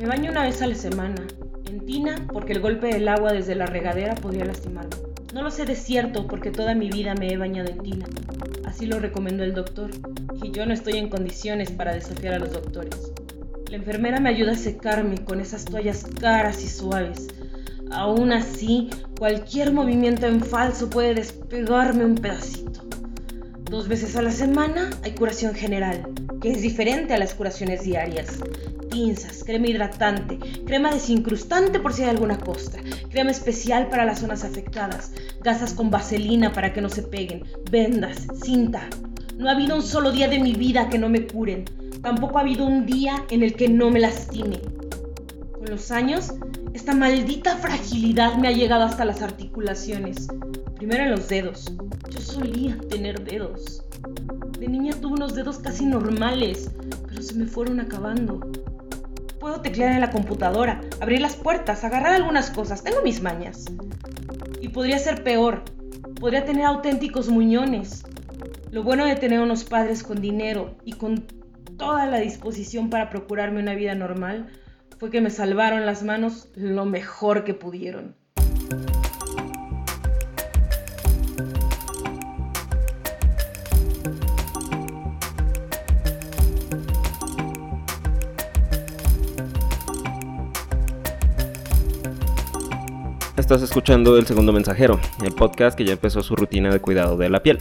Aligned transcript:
Me 0.00 0.06
baño 0.06 0.30
una 0.30 0.44
vez 0.44 0.62
a 0.62 0.66
la 0.66 0.74
semana, 0.74 1.26
en 1.66 1.84
tina 1.84 2.26
porque 2.32 2.54
el 2.54 2.60
golpe 2.60 2.86
del 2.86 3.06
agua 3.06 3.34
desde 3.34 3.54
la 3.54 3.66
regadera 3.66 4.14
podría 4.14 4.46
lastimarme. 4.46 4.96
No 5.34 5.42
lo 5.42 5.50
sé 5.50 5.66
de 5.66 5.76
cierto 5.76 6.26
porque 6.26 6.50
toda 6.50 6.74
mi 6.74 6.88
vida 6.88 7.14
me 7.14 7.30
he 7.30 7.36
bañado 7.36 7.68
en 7.70 7.82
tina. 7.82 8.06
Así 8.64 8.86
lo 8.86 8.98
recomendó 8.98 9.44
el 9.44 9.52
doctor, 9.52 9.90
y 10.42 10.52
yo 10.52 10.64
no 10.64 10.72
estoy 10.72 10.96
en 10.96 11.10
condiciones 11.10 11.70
para 11.70 11.92
desafiar 11.92 12.32
a 12.32 12.38
los 12.38 12.50
doctores. 12.50 13.12
La 13.68 13.76
enfermera 13.76 14.20
me 14.20 14.30
ayuda 14.30 14.52
a 14.52 14.56
secarme 14.56 15.22
con 15.22 15.38
esas 15.38 15.66
toallas 15.66 16.06
caras 16.18 16.64
y 16.64 16.68
suaves. 16.68 17.28
Aún 17.90 18.32
así, 18.32 18.88
cualquier 19.18 19.70
movimiento 19.74 20.26
en 20.26 20.40
falso 20.40 20.88
puede 20.88 21.12
despegarme 21.12 22.06
un 22.06 22.14
pedacito. 22.14 22.80
Dos 23.64 23.86
veces 23.86 24.16
a 24.16 24.22
la 24.22 24.30
semana 24.30 24.88
hay 25.02 25.12
curación 25.12 25.54
general, 25.54 26.08
que 26.40 26.50
es 26.50 26.62
diferente 26.62 27.14
a 27.14 27.18
las 27.18 27.34
curaciones 27.34 27.82
diarias 27.82 28.38
pinzas, 28.90 29.44
crema 29.44 29.68
hidratante, 29.68 30.38
crema 30.66 30.90
desincrustante 30.90 31.80
por 31.80 31.94
si 31.94 32.02
hay 32.02 32.10
alguna 32.10 32.38
costra, 32.38 32.82
crema 33.08 33.30
especial 33.30 33.88
para 33.88 34.04
las 34.04 34.18
zonas 34.18 34.44
afectadas, 34.44 35.12
gasas 35.42 35.72
con 35.72 35.90
vaselina 35.90 36.52
para 36.52 36.72
que 36.72 36.80
no 36.80 36.88
se 36.88 37.02
peguen, 37.02 37.44
vendas, 37.70 38.26
cinta. 38.42 38.88
No 39.38 39.48
ha 39.48 39.52
habido 39.52 39.76
un 39.76 39.82
solo 39.82 40.12
día 40.12 40.28
de 40.28 40.38
mi 40.38 40.52
vida 40.52 40.90
que 40.90 40.98
no 40.98 41.08
me 41.08 41.26
curen. 41.26 41.64
Tampoco 42.02 42.38
ha 42.38 42.42
habido 42.42 42.66
un 42.66 42.84
día 42.84 43.24
en 43.30 43.42
el 43.42 43.54
que 43.54 43.68
no 43.68 43.90
me 43.90 44.00
lastime. 44.00 44.60
Con 45.52 45.70
los 45.70 45.90
años, 45.90 46.34
esta 46.74 46.94
maldita 46.94 47.56
fragilidad 47.56 48.34
me 48.36 48.48
ha 48.48 48.52
llegado 48.52 48.84
hasta 48.84 49.04
las 49.04 49.22
articulaciones. 49.22 50.28
Primero 50.76 51.04
en 51.04 51.10
los 51.12 51.28
dedos. 51.28 51.72
Yo 52.10 52.20
solía 52.20 52.76
tener 52.90 53.22
dedos. 53.24 53.82
De 54.60 54.68
niña 54.68 54.92
tuve 55.00 55.14
unos 55.14 55.34
dedos 55.34 55.58
casi 55.58 55.86
normales, 55.86 56.70
pero 57.08 57.22
se 57.22 57.34
me 57.34 57.46
fueron 57.46 57.80
acabando. 57.80 58.40
Puedo 59.38 59.62
teclear 59.62 59.92
en 59.92 60.02
la 60.02 60.10
computadora, 60.10 60.82
abrir 61.00 61.22
las 61.22 61.34
puertas, 61.34 61.82
agarrar 61.82 62.12
algunas 62.12 62.50
cosas. 62.50 62.84
Tengo 62.84 63.00
mis 63.00 63.22
mañas. 63.22 63.64
Y 64.60 64.68
podría 64.68 64.98
ser 64.98 65.24
peor. 65.24 65.62
Podría 66.20 66.44
tener 66.44 66.66
auténticos 66.66 67.30
muñones. 67.30 68.04
Lo 68.70 68.82
bueno 68.82 69.06
de 69.06 69.16
tener 69.16 69.40
unos 69.40 69.64
padres 69.64 70.02
con 70.02 70.20
dinero 70.20 70.74
y 70.84 70.92
con 70.92 71.24
toda 71.78 72.04
la 72.04 72.18
disposición 72.18 72.90
para 72.90 73.08
procurarme 73.08 73.60
una 73.62 73.74
vida 73.74 73.94
normal 73.94 74.48
fue 74.98 75.10
que 75.10 75.22
me 75.22 75.30
salvaron 75.30 75.86
las 75.86 76.02
manos 76.02 76.48
lo 76.54 76.84
mejor 76.84 77.44
que 77.44 77.54
pudieron. 77.54 78.14
Estás 93.50 93.68
escuchando 93.68 94.16
El 94.16 94.28
Segundo 94.28 94.52
Mensajero, 94.52 95.00
el 95.24 95.32
podcast 95.32 95.76
que 95.76 95.84
ya 95.84 95.94
empezó 95.94 96.22
su 96.22 96.36
rutina 96.36 96.70
de 96.70 96.78
cuidado 96.78 97.16
de 97.16 97.28
la 97.28 97.42
piel. 97.42 97.58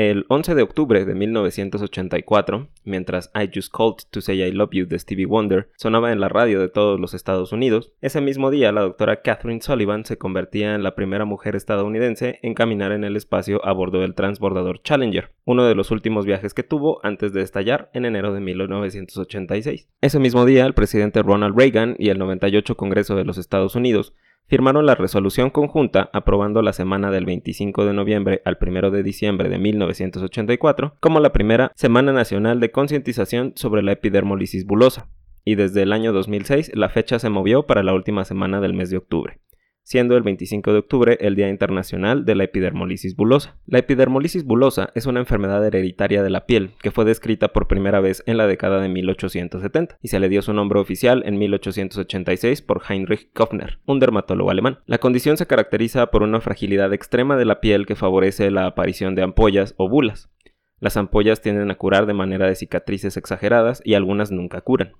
El 0.00 0.24
11 0.28 0.54
de 0.54 0.62
octubre 0.62 1.04
de 1.04 1.14
1984, 1.14 2.68
mientras 2.84 3.30
I 3.34 3.50
Just 3.54 3.70
Called 3.70 3.96
to 4.10 4.22
Say 4.22 4.42
I 4.42 4.50
Love 4.50 4.70
You 4.72 4.86
de 4.86 4.98
Stevie 4.98 5.26
Wonder 5.26 5.68
sonaba 5.76 6.10
en 6.10 6.20
la 6.20 6.30
radio 6.30 6.58
de 6.58 6.70
todos 6.70 6.98
los 6.98 7.12
Estados 7.12 7.52
Unidos, 7.52 7.92
ese 8.00 8.22
mismo 8.22 8.50
día 8.50 8.72
la 8.72 8.80
doctora 8.80 9.20
Catherine 9.20 9.60
Sullivan 9.60 10.06
se 10.06 10.16
convertía 10.16 10.74
en 10.74 10.84
la 10.84 10.94
primera 10.94 11.26
mujer 11.26 11.54
estadounidense 11.54 12.38
en 12.40 12.54
caminar 12.54 12.92
en 12.92 13.04
el 13.04 13.14
espacio 13.14 13.62
a 13.62 13.72
bordo 13.72 14.00
del 14.00 14.14
transbordador 14.14 14.82
Challenger, 14.82 15.32
uno 15.44 15.66
de 15.66 15.74
los 15.74 15.90
últimos 15.90 16.24
viajes 16.24 16.54
que 16.54 16.62
tuvo 16.62 17.04
antes 17.04 17.34
de 17.34 17.42
estallar 17.42 17.90
en 17.92 18.06
enero 18.06 18.32
de 18.32 18.40
1986. 18.40 19.86
Ese 20.00 20.18
mismo 20.18 20.46
día, 20.46 20.64
el 20.64 20.72
presidente 20.72 21.22
Ronald 21.22 21.58
Reagan 21.58 21.96
y 21.98 22.08
el 22.08 22.18
98 22.18 22.74
Congreso 22.74 23.16
de 23.16 23.26
los 23.26 23.36
Estados 23.36 23.74
Unidos 23.74 24.14
firmaron 24.50 24.84
la 24.84 24.96
resolución 24.96 25.50
conjunta 25.50 26.10
aprobando 26.12 26.60
la 26.60 26.72
semana 26.72 27.12
del 27.12 27.24
25 27.24 27.84
de 27.84 27.94
noviembre 27.94 28.42
al 28.44 28.58
1 28.60 28.90
de 28.90 29.04
diciembre 29.04 29.48
de 29.48 29.58
1984 29.58 30.96
como 30.98 31.20
la 31.20 31.30
primera 31.30 31.70
Semana 31.76 32.12
Nacional 32.12 32.58
de 32.58 32.72
Concientización 32.72 33.52
sobre 33.54 33.84
la 33.84 33.92
Epidermolisis 33.92 34.66
bulosa, 34.66 35.08
y 35.44 35.54
desde 35.54 35.82
el 35.82 35.92
año 35.92 36.12
2006 36.12 36.72
la 36.74 36.88
fecha 36.88 37.20
se 37.20 37.30
movió 37.30 37.64
para 37.64 37.84
la 37.84 37.94
última 37.94 38.24
semana 38.24 38.60
del 38.60 38.74
mes 38.74 38.90
de 38.90 38.96
octubre 38.96 39.38
siendo 39.82 40.16
el 40.16 40.22
25 40.22 40.72
de 40.72 40.78
octubre 40.78 41.18
el 41.20 41.34
Día 41.34 41.48
Internacional 41.48 42.24
de 42.24 42.34
la 42.34 42.44
Epidermolisis 42.44 43.16
Bulosa. 43.16 43.56
La 43.66 43.78
epidermolisis 43.78 44.44
bulosa 44.44 44.90
es 44.94 45.06
una 45.06 45.20
enfermedad 45.20 45.66
hereditaria 45.66 46.22
de 46.22 46.30
la 46.30 46.46
piel 46.46 46.72
que 46.82 46.90
fue 46.90 47.04
descrita 47.04 47.48
por 47.48 47.66
primera 47.66 48.00
vez 48.00 48.22
en 48.26 48.36
la 48.36 48.46
década 48.46 48.80
de 48.80 48.88
1870 48.88 49.98
y 50.00 50.08
se 50.08 50.20
le 50.20 50.28
dio 50.28 50.42
su 50.42 50.52
nombre 50.52 50.78
oficial 50.78 51.22
en 51.26 51.38
1886 51.38 52.62
por 52.62 52.82
Heinrich 52.88 53.32
Kofner, 53.32 53.80
un 53.86 53.98
dermatólogo 53.98 54.50
alemán. 54.50 54.78
La 54.86 54.98
condición 54.98 55.36
se 55.36 55.46
caracteriza 55.46 56.10
por 56.10 56.22
una 56.22 56.40
fragilidad 56.40 56.92
extrema 56.92 57.36
de 57.36 57.44
la 57.44 57.60
piel 57.60 57.86
que 57.86 57.96
favorece 57.96 58.50
la 58.50 58.66
aparición 58.66 59.14
de 59.14 59.22
ampollas 59.22 59.74
o 59.76 59.88
bulas. 59.88 60.30
Las 60.80 60.96
ampollas 60.96 61.42
tienden 61.42 61.70
a 61.70 61.74
curar 61.76 62.06
de 62.06 62.14
manera 62.14 62.46
de 62.46 62.54
cicatrices 62.54 63.16
exageradas 63.16 63.82
y 63.84 63.94
algunas 63.94 64.30
nunca 64.30 64.62
curan. 64.62 64.92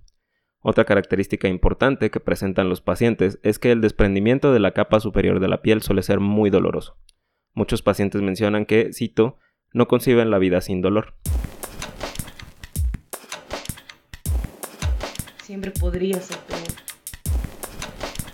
Otra 0.63 0.85
característica 0.85 1.49
importante 1.49 2.11
que 2.11 2.21
presentan 2.21 2.69
los 2.69 2.83
pacientes 2.83 3.39
es 3.43 3.59
que 3.59 3.73
el 3.73 3.81
desprendimiento 3.81 4.53
de 4.53 4.61
la 4.61 4.73
capa 4.73 5.01
superior 5.01 5.41
de 5.41 5.49
la 5.49 5.63
piel 5.63 5.81
suele 5.81 6.03
ser 6.03 6.21
muy 6.21 6.51
doloroso. 6.51 6.99
Muchos 7.55 7.81
pacientes 7.81 8.21
mencionan 8.21 8.67
que, 8.67 8.93
cito, 8.93 9.39
no 9.73 9.89
conciben 9.89 10.31
la 10.31 10.37
vida 10.37 10.61
sin 10.61 10.83
dolor. 10.83 11.15
Siempre 15.43 15.71
podría 15.71 16.21
ser 16.21 16.37
peor. 16.41 16.61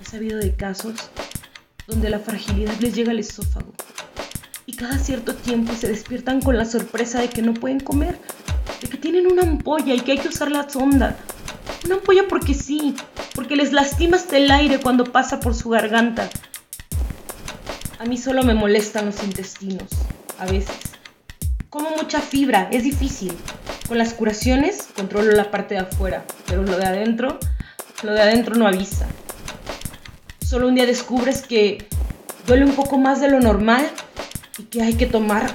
He 0.01 0.05
sabido 0.05 0.39
de 0.41 0.57
casos 0.57 1.13
donde 1.87 2.11
la 2.11 2.19
fragilidad 2.19 2.75
les 2.81 2.97
llega 2.97 3.13
al 3.13 3.21
esófago 3.21 3.73
y 4.67 4.75
cada 4.75 4.99
cierto 4.99 5.33
tiempo 5.33 5.75
se 5.75 5.87
despiertan 5.87 6.41
con 6.41 6.59
la 6.59 6.65
sorpresa 6.65 7.21
de 7.21 7.29
que 7.29 7.43
no 7.43 7.55
pueden 7.55 7.79
comer, 7.79 8.19
de 8.83 8.89
que 8.89 8.97
tienen 8.97 9.29
una 9.29 9.43
ampolla 9.43 9.95
y 9.95 10.01
que 10.01 10.11
hay 10.11 10.19
que 10.19 10.29
usar 10.29 10.51
la 10.51 10.69
sonda 10.69 11.17
una 11.87 11.97
ampolla 11.97 12.29
porque 12.29 12.55
sí, 12.55 12.95
porque 13.35 13.57
les 13.57 13.73
lastima 13.73 14.17
hasta 14.17 14.37
el 14.37 14.51
aire 14.51 14.81
cuando 14.81 15.05
pasa 15.05 15.41
por 15.41 15.55
su 15.55 15.71
garganta. 15.71 16.29
A 17.99 18.05
mí 18.05 18.19
solo 18.19 18.43
me 18.43 18.55
molestan 18.55 19.07
los 19.07 19.23
intestinos, 19.23 19.89
a 20.39 20.47
veces. 20.47 20.77
Como 21.71 21.91
mucha 21.91 22.21
fibra, 22.21 22.69
es 22.71 22.85
difícil. 22.85 23.33
Con 23.89 23.99
las 23.99 24.15
curaciones 24.15 24.89
controlo 24.95 25.33
la 25.33 25.51
parte 25.51 25.75
de 25.75 25.81
afuera, 25.81 26.25
pero 26.47 26.63
lo 26.63 26.77
de 26.77 26.87
adentro, 26.87 27.39
lo 28.03 28.13
de 28.13 28.21
adentro 28.21 28.57
no 28.57 28.67
avisa. 28.67 29.07
Solo 30.41 30.69
un 30.69 30.75
día 30.75 30.87
descubres 30.87 31.43
que 31.43 31.87
duele 32.47 32.65
un 32.65 32.75
poco 32.75 32.99
más 32.99 33.21
de 33.21 33.31
lo 33.31 33.41
normal 33.41 33.89
y 34.59 34.65
que 34.65 34.83
hay 34.83 34.95
que 34.95 35.07
tomar 35.07 35.53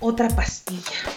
otra 0.00 0.28
pastilla. 0.28 1.13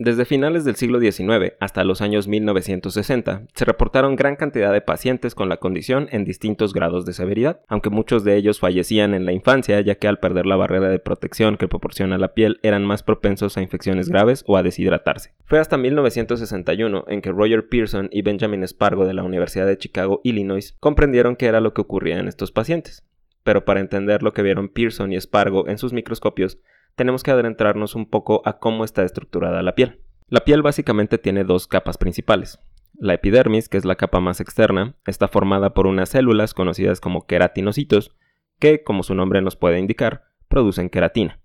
Desde 0.00 0.24
finales 0.24 0.64
del 0.64 0.76
siglo 0.76 1.00
XIX 1.00 1.54
hasta 1.58 1.82
los 1.82 2.02
años 2.02 2.28
1960, 2.28 3.48
se 3.52 3.64
reportaron 3.64 4.14
gran 4.14 4.36
cantidad 4.36 4.72
de 4.72 4.80
pacientes 4.80 5.34
con 5.34 5.48
la 5.48 5.56
condición 5.56 6.06
en 6.12 6.24
distintos 6.24 6.72
grados 6.72 7.04
de 7.04 7.12
severidad, 7.12 7.62
aunque 7.66 7.90
muchos 7.90 8.22
de 8.22 8.36
ellos 8.36 8.60
fallecían 8.60 9.12
en 9.12 9.26
la 9.26 9.32
infancia 9.32 9.80
ya 9.80 9.96
que 9.96 10.06
al 10.06 10.20
perder 10.20 10.46
la 10.46 10.54
barrera 10.54 10.88
de 10.88 11.00
protección 11.00 11.56
que 11.56 11.66
proporciona 11.66 12.16
la 12.16 12.32
piel 12.32 12.60
eran 12.62 12.84
más 12.84 13.02
propensos 13.02 13.56
a 13.56 13.60
infecciones 13.60 14.08
graves 14.08 14.44
o 14.46 14.56
a 14.56 14.62
deshidratarse. 14.62 15.34
Fue 15.46 15.58
hasta 15.58 15.76
1961 15.76 17.06
en 17.08 17.20
que 17.20 17.32
Roger 17.32 17.68
Pearson 17.68 18.08
y 18.12 18.22
Benjamin 18.22 18.68
Spargo 18.68 19.04
de 19.04 19.14
la 19.14 19.24
Universidad 19.24 19.66
de 19.66 19.78
Chicago, 19.78 20.20
Illinois, 20.22 20.76
comprendieron 20.78 21.34
qué 21.34 21.46
era 21.46 21.60
lo 21.60 21.74
que 21.74 21.80
ocurría 21.80 22.20
en 22.20 22.28
estos 22.28 22.52
pacientes. 22.52 23.04
Pero 23.42 23.64
para 23.64 23.80
entender 23.80 24.22
lo 24.22 24.32
que 24.32 24.42
vieron 24.42 24.68
Pearson 24.68 25.12
y 25.12 25.20
Spargo 25.20 25.66
en 25.66 25.78
sus 25.78 25.92
microscopios, 25.92 26.60
tenemos 26.98 27.22
que 27.22 27.30
adentrarnos 27.30 27.94
un 27.94 28.04
poco 28.04 28.42
a 28.44 28.58
cómo 28.58 28.84
está 28.84 29.04
estructurada 29.04 29.62
la 29.62 29.74
piel. 29.74 30.02
La 30.26 30.40
piel 30.40 30.60
básicamente 30.60 31.16
tiene 31.16 31.44
dos 31.44 31.66
capas 31.66 31.96
principales. 31.96 32.60
La 32.98 33.14
epidermis, 33.14 33.68
que 33.68 33.78
es 33.78 33.86
la 33.86 33.94
capa 33.94 34.20
más 34.20 34.40
externa, 34.40 34.96
está 35.06 35.28
formada 35.28 35.72
por 35.72 35.86
unas 35.86 36.10
células 36.10 36.52
conocidas 36.52 37.00
como 37.00 37.26
queratinocitos, 37.26 38.14
que, 38.58 38.82
como 38.82 39.04
su 39.04 39.14
nombre 39.14 39.40
nos 39.40 39.56
puede 39.56 39.78
indicar, 39.78 40.24
producen 40.48 40.90
queratina, 40.90 41.40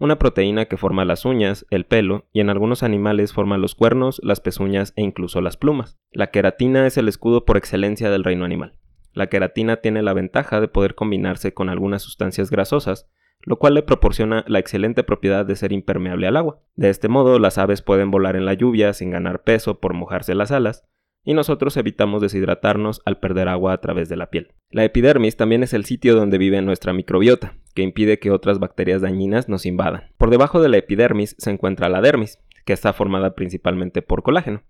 una 0.00 0.18
proteína 0.18 0.66
que 0.66 0.76
forma 0.76 1.04
las 1.04 1.24
uñas, 1.24 1.66
el 1.70 1.84
pelo 1.86 2.26
y 2.32 2.40
en 2.40 2.50
algunos 2.50 2.82
animales 2.82 3.32
forma 3.32 3.56
los 3.58 3.74
cuernos, 3.74 4.20
las 4.22 4.40
pezuñas 4.40 4.92
e 4.96 5.02
incluso 5.02 5.40
las 5.40 5.56
plumas. 5.56 5.98
La 6.10 6.32
queratina 6.32 6.86
es 6.86 6.96
el 6.98 7.08
escudo 7.08 7.44
por 7.44 7.56
excelencia 7.56 8.10
del 8.10 8.24
reino 8.24 8.44
animal. 8.44 8.74
La 9.12 9.28
queratina 9.28 9.78
tiene 9.78 10.02
la 10.02 10.12
ventaja 10.12 10.60
de 10.60 10.68
poder 10.68 10.94
combinarse 10.94 11.54
con 11.54 11.68
algunas 11.68 12.02
sustancias 12.02 12.50
grasosas, 12.50 13.08
lo 13.42 13.58
cual 13.58 13.74
le 13.74 13.82
proporciona 13.82 14.44
la 14.46 14.58
excelente 14.58 15.04
propiedad 15.04 15.46
de 15.46 15.56
ser 15.56 15.72
impermeable 15.72 16.26
al 16.26 16.36
agua. 16.36 16.60
De 16.76 16.90
este 16.90 17.08
modo, 17.08 17.38
las 17.38 17.58
aves 17.58 17.82
pueden 17.82 18.10
volar 18.10 18.36
en 18.36 18.44
la 18.44 18.54
lluvia 18.54 18.92
sin 18.92 19.10
ganar 19.10 19.42
peso 19.42 19.80
por 19.80 19.94
mojarse 19.94 20.34
las 20.34 20.50
alas, 20.50 20.84
y 21.24 21.34
nosotros 21.34 21.76
evitamos 21.76 22.22
deshidratarnos 22.22 23.02
al 23.04 23.18
perder 23.18 23.48
agua 23.48 23.72
a 23.74 23.80
través 23.80 24.08
de 24.08 24.16
la 24.16 24.30
piel. 24.30 24.54
La 24.70 24.84
epidermis 24.84 25.36
también 25.36 25.62
es 25.62 25.74
el 25.74 25.84
sitio 25.84 26.14
donde 26.14 26.38
vive 26.38 26.62
nuestra 26.62 26.92
microbiota, 26.92 27.54
que 27.74 27.82
impide 27.82 28.18
que 28.18 28.30
otras 28.30 28.58
bacterias 28.58 29.02
dañinas 29.02 29.48
nos 29.48 29.66
invadan. 29.66 30.10
Por 30.16 30.30
debajo 30.30 30.62
de 30.62 30.68
la 30.68 30.78
epidermis 30.78 31.36
se 31.38 31.50
encuentra 31.50 31.88
la 31.88 32.00
dermis, 32.00 32.38
que 32.64 32.72
está 32.72 32.92
formada 32.92 33.34
principalmente 33.34 34.02
por 34.02 34.22
colágeno. 34.22 34.62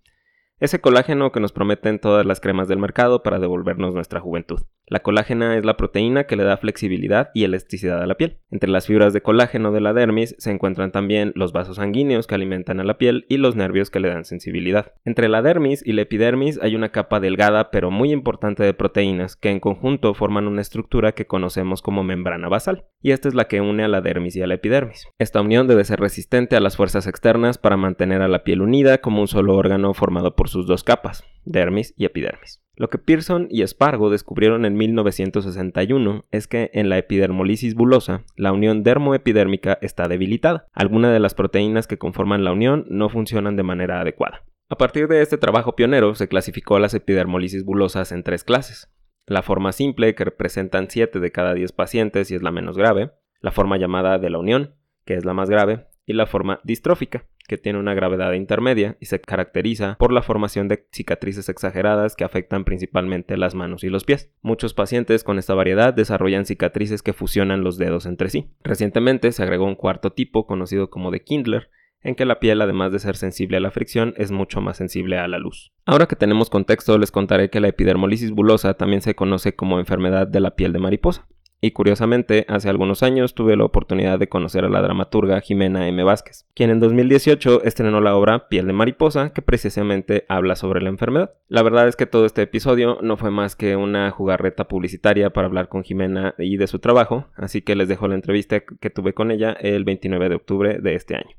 ese 0.60 0.80
colágeno 0.80 1.30
que 1.30 1.38
nos 1.38 1.52
prometen 1.52 2.00
todas 2.00 2.26
las 2.26 2.40
cremas 2.40 2.66
del 2.66 2.80
mercado 2.80 3.22
para 3.22 3.38
devolvernos 3.38 3.94
nuestra 3.94 4.18
juventud. 4.18 4.62
La 4.88 5.00
colágena 5.00 5.56
es 5.56 5.64
la 5.64 5.76
proteína 5.76 6.24
que 6.24 6.36
le 6.36 6.44
da 6.44 6.56
flexibilidad 6.56 7.30
y 7.34 7.44
elasticidad 7.44 8.02
a 8.02 8.06
la 8.06 8.16
piel. 8.16 8.38
Entre 8.50 8.70
las 8.70 8.86
fibras 8.86 9.12
de 9.12 9.20
colágeno 9.20 9.70
de 9.70 9.80
la 9.80 9.92
dermis 9.92 10.34
se 10.38 10.50
encuentran 10.50 10.92
también 10.92 11.32
los 11.34 11.52
vasos 11.52 11.76
sanguíneos 11.76 12.26
que 12.26 12.34
alimentan 12.34 12.80
a 12.80 12.84
la 12.84 12.96
piel 12.96 13.26
y 13.28 13.36
los 13.36 13.54
nervios 13.56 13.90
que 13.90 14.00
le 14.00 14.08
dan 14.08 14.24
sensibilidad. 14.24 14.92
Entre 15.04 15.28
la 15.28 15.42
dermis 15.42 15.86
y 15.86 15.92
la 15.92 16.02
epidermis 16.02 16.58
hay 16.62 16.74
una 16.74 16.88
capa 16.90 17.20
delgada 17.20 17.70
pero 17.70 17.90
muy 17.90 18.12
importante 18.12 18.62
de 18.62 18.74
proteínas 18.74 19.36
que 19.36 19.50
en 19.50 19.60
conjunto 19.60 20.14
forman 20.14 20.46
una 20.46 20.62
estructura 20.62 21.12
que 21.12 21.26
conocemos 21.26 21.82
como 21.82 22.02
membrana 22.02 22.48
basal, 22.48 22.86
y 23.02 23.10
esta 23.10 23.28
es 23.28 23.34
la 23.34 23.46
que 23.46 23.60
une 23.60 23.84
a 23.84 23.88
la 23.88 24.00
dermis 24.00 24.36
y 24.36 24.42
a 24.42 24.46
la 24.46 24.54
epidermis. 24.54 25.06
Esta 25.18 25.40
unión 25.40 25.66
debe 25.66 25.84
ser 25.84 26.00
resistente 26.00 26.56
a 26.56 26.60
las 26.60 26.76
fuerzas 26.76 27.06
externas 27.06 27.58
para 27.58 27.76
mantener 27.76 28.22
a 28.22 28.28
la 28.28 28.42
piel 28.42 28.62
unida 28.62 28.98
como 28.98 29.20
un 29.20 29.28
solo 29.28 29.54
órgano 29.54 29.92
formado 29.94 30.34
por 30.34 30.48
sus 30.48 30.66
dos 30.66 30.84
capas, 30.84 31.24
dermis 31.44 31.94
y 31.96 32.04
epidermis. 32.04 32.62
Lo 32.78 32.88
que 32.90 32.98
Pearson 32.98 33.48
y 33.50 33.66
Spargo 33.66 34.08
descubrieron 34.08 34.64
en 34.64 34.76
1961 34.76 36.26
es 36.30 36.46
que 36.46 36.70
en 36.74 36.88
la 36.88 36.96
epidermolisis 36.96 37.74
bulosa, 37.74 38.22
la 38.36 38.52
unión 38.52 38.84
dermoepidérmica 38.84 39.80
está 39.82 40.06
debilitada. 40.06 40.66
Algunas 40.74 41.12
de 41.12 41.18
las 41.18 41.34
proteínas 41.34 41.88
que 41.88 41.98
conforman 41.98 42.44
la 42.44 42.52
unión 42.52 42.86
no 42.88 43.08
funcionan 43.08 43.56
de 43.56 43.64
manera 43.64 44.00
adecuada. 44.00 44.44
A 44.68 44.76
partir 44.76 45.08
de 45.08 45.22
este 45.22 45.38
trabajo 45.38 45.74
pionero 45.74 46.14
se 46.14 46.28
clasificó 46.28 46.76
a 46.76 46.80
las 46.80 46.94
epidermolisis 46.94 47.64
bulosas 47.64 48.12
en 48.12 48.22
tres 48.22 48.44
clases. 48.44 48.88
La 49.26 49.42
forma 49.42 49.72
simple, 49.72 50.14
que 50.14 50.24
representan 50.24 50.86
7 50.88 51.18
de 51.18 51.32
cada 51.32 51.54
10 51.54 51.72
pacientes 51.72 52.30
y 52.30 52.36
es 52.36 52.42
la 52.42 52.52
menos 52.52 52.78
grave, 52.78 53.10
la 53.40 53.50
forma 53.50 53.76
llamada 53.76 54.20
de 54.20 54.30
la 54.30 54.38
unión, 54.38 54.76
que 55.04 55.14
es 55.14 55.24
la 55.24 55.34
más 55.34 55.50
grave, 55.50 55.88
y 56.06 56.12
la 56.12 56.26
forma 56.26 56.60
distrófica, 56.62 57.26
que 57.48 57.58
tiene 57.58 57.80
una 57.80 57.94
gravedad 57.94 58.32
intermedia 58.34 58.96
y 59.00 59.06
se 59.06 59.20
caracteriza 59.20 59.96
por 59.98 60.12
la 60.12 60.22
formación 60.22 60.68
de 60.68 60.86
cicatrices 60.92 61.48
exageradas 61.48 62.14
que 62.14 62.24
afectan 62.24 62.64
principalmente 62.64 63.36
las 63.36 63.54
manos 63.56 63.82
y 63.82 63.88
los 63.88 64.04
pies. 64.04 64.30
Muchos 64.42 64.74
pacientes 64.74 65.24
con 65.24 65.38
esta 65.38 65.54
variedad 65.54 65.94
desarrollan 65.94 66.46
cicatrices 66.46 67.02
que 67.02 67.14
fusionan 67.14 67.64
los 67.64 67.78
dedos 67.78 68.06
entre 68.06 68.30
sí. 68.30 68.50
Recientemente 68.62 69.32
se 69.32 69.42
agregó 69.42 69.64
un 69.64 69.74
cuarto 69.74 70.12
tipo 70.12 70.46
conocido 70.46 70.90
como 70.90 71.10
de 71.10 71.24
Kindler, 71.24 71.70
en 72.02 72.14
que 72.14 72.24
la 72.24 72.38
piel, 72.38 72.60
además 72.62 72.92
de 72.92 73.00
ser 73.00 73.16
sensible 73.16 73.56
a 73.56 73.60
la 73.60 73.70
fricción, 73.70 74.14
es 74.16 74.30
mucho 74.30 74.60
más 74.60 74.76
sensible 74.76 75.18
a 75.18 75.26
la 75.26 75.38
luz. 75.38 75.72
Ahora 75.84 76.06
que 76.06 76.16
tenemos 76.16 76.50
contexto, 76.50 76.96
les 76.98 77.10
contaré 77.10 77.50
que 77.50 77.60
la 77.60 77.68
epidermolisis 77.68 78.30
bulosa 78.30 78.74
también 78.74 79.02
se 79.02 79.14
conoce 79.14 79.56
como 79.56 79.80
enfermedad 79.80 80.28
de 80.28 80.40
la 80.40 80.54
piel 80.54 80.72
de 80.72 80.78
mariposa. 80.78 81.26
Y 81.60 81.72
curiosamente, 81.72 82.46
hace 82.48 82.68
algunos 82.68 83.02
años 83.02 83.34
tuve 83.34 83.56
la 83.56 83.64
oportunidad 83.64 84.18
de 84.18 84.28
conocer 84.28 84.64
a 84.64 84.68
la 84.68 84.80
dramaturga 84.80 85.40
Jimena 85.40 85.88
M. 85.88 86.04
Vázquez, 86.04 86.46
quien 86.54 86.70
en 86.70 86.78
2018 86.78 87.64
estrenó 87.64 88.00
la 88.00 88.14
obra 88.14 88.48
Piel 88.48 88.68
de 88.68 88.72
Mariposa, 88.72 89.32
que 89.32 89.42
precisamente 89.42 90.24
habla 90.28 90.54
sobre 90.54 90.80
la 90.80 90.88
enfermedad. 90.88 91.32
La 91.48 91.62
verdad 91.62 91.88
es 91.88 91.96
que 91.96 92.06
todo 92.06 92.26
este 92.26 92.42
episodio 92.42 92.98
no 93.02 93.16
fue 93.16 93.32
más 93.32 93.56
que 93.56 93.74
una 93.74 94.10
jugarreta 94.12 94.68
publicitaria 94.68 95.30
para 95.30 95.48
hablar 95.48 95.68
con 95.68 95.82
Jimena 95.82 96.34
y 96.38 96.58
de 96.58 96.68
su 96.68 96.78
trabajo, 96.78 97.26
así 97.34 97.60
que 97.62 97.74
les 97.74 97.88
dejo 97.88 98.06
la 98.06 98.14
entrevista 98.14 98.60
que 98.60 98.90
tuve 98.90 99.12
con 99.12 99.32
ella 99.32 99.52
el 99.52 99.82
29 99.82 100.28
de 100.28 100.34
octubre 100.36 100.78
de 100.80 100.94
este 100.94 101.16
año. 101.16 101.36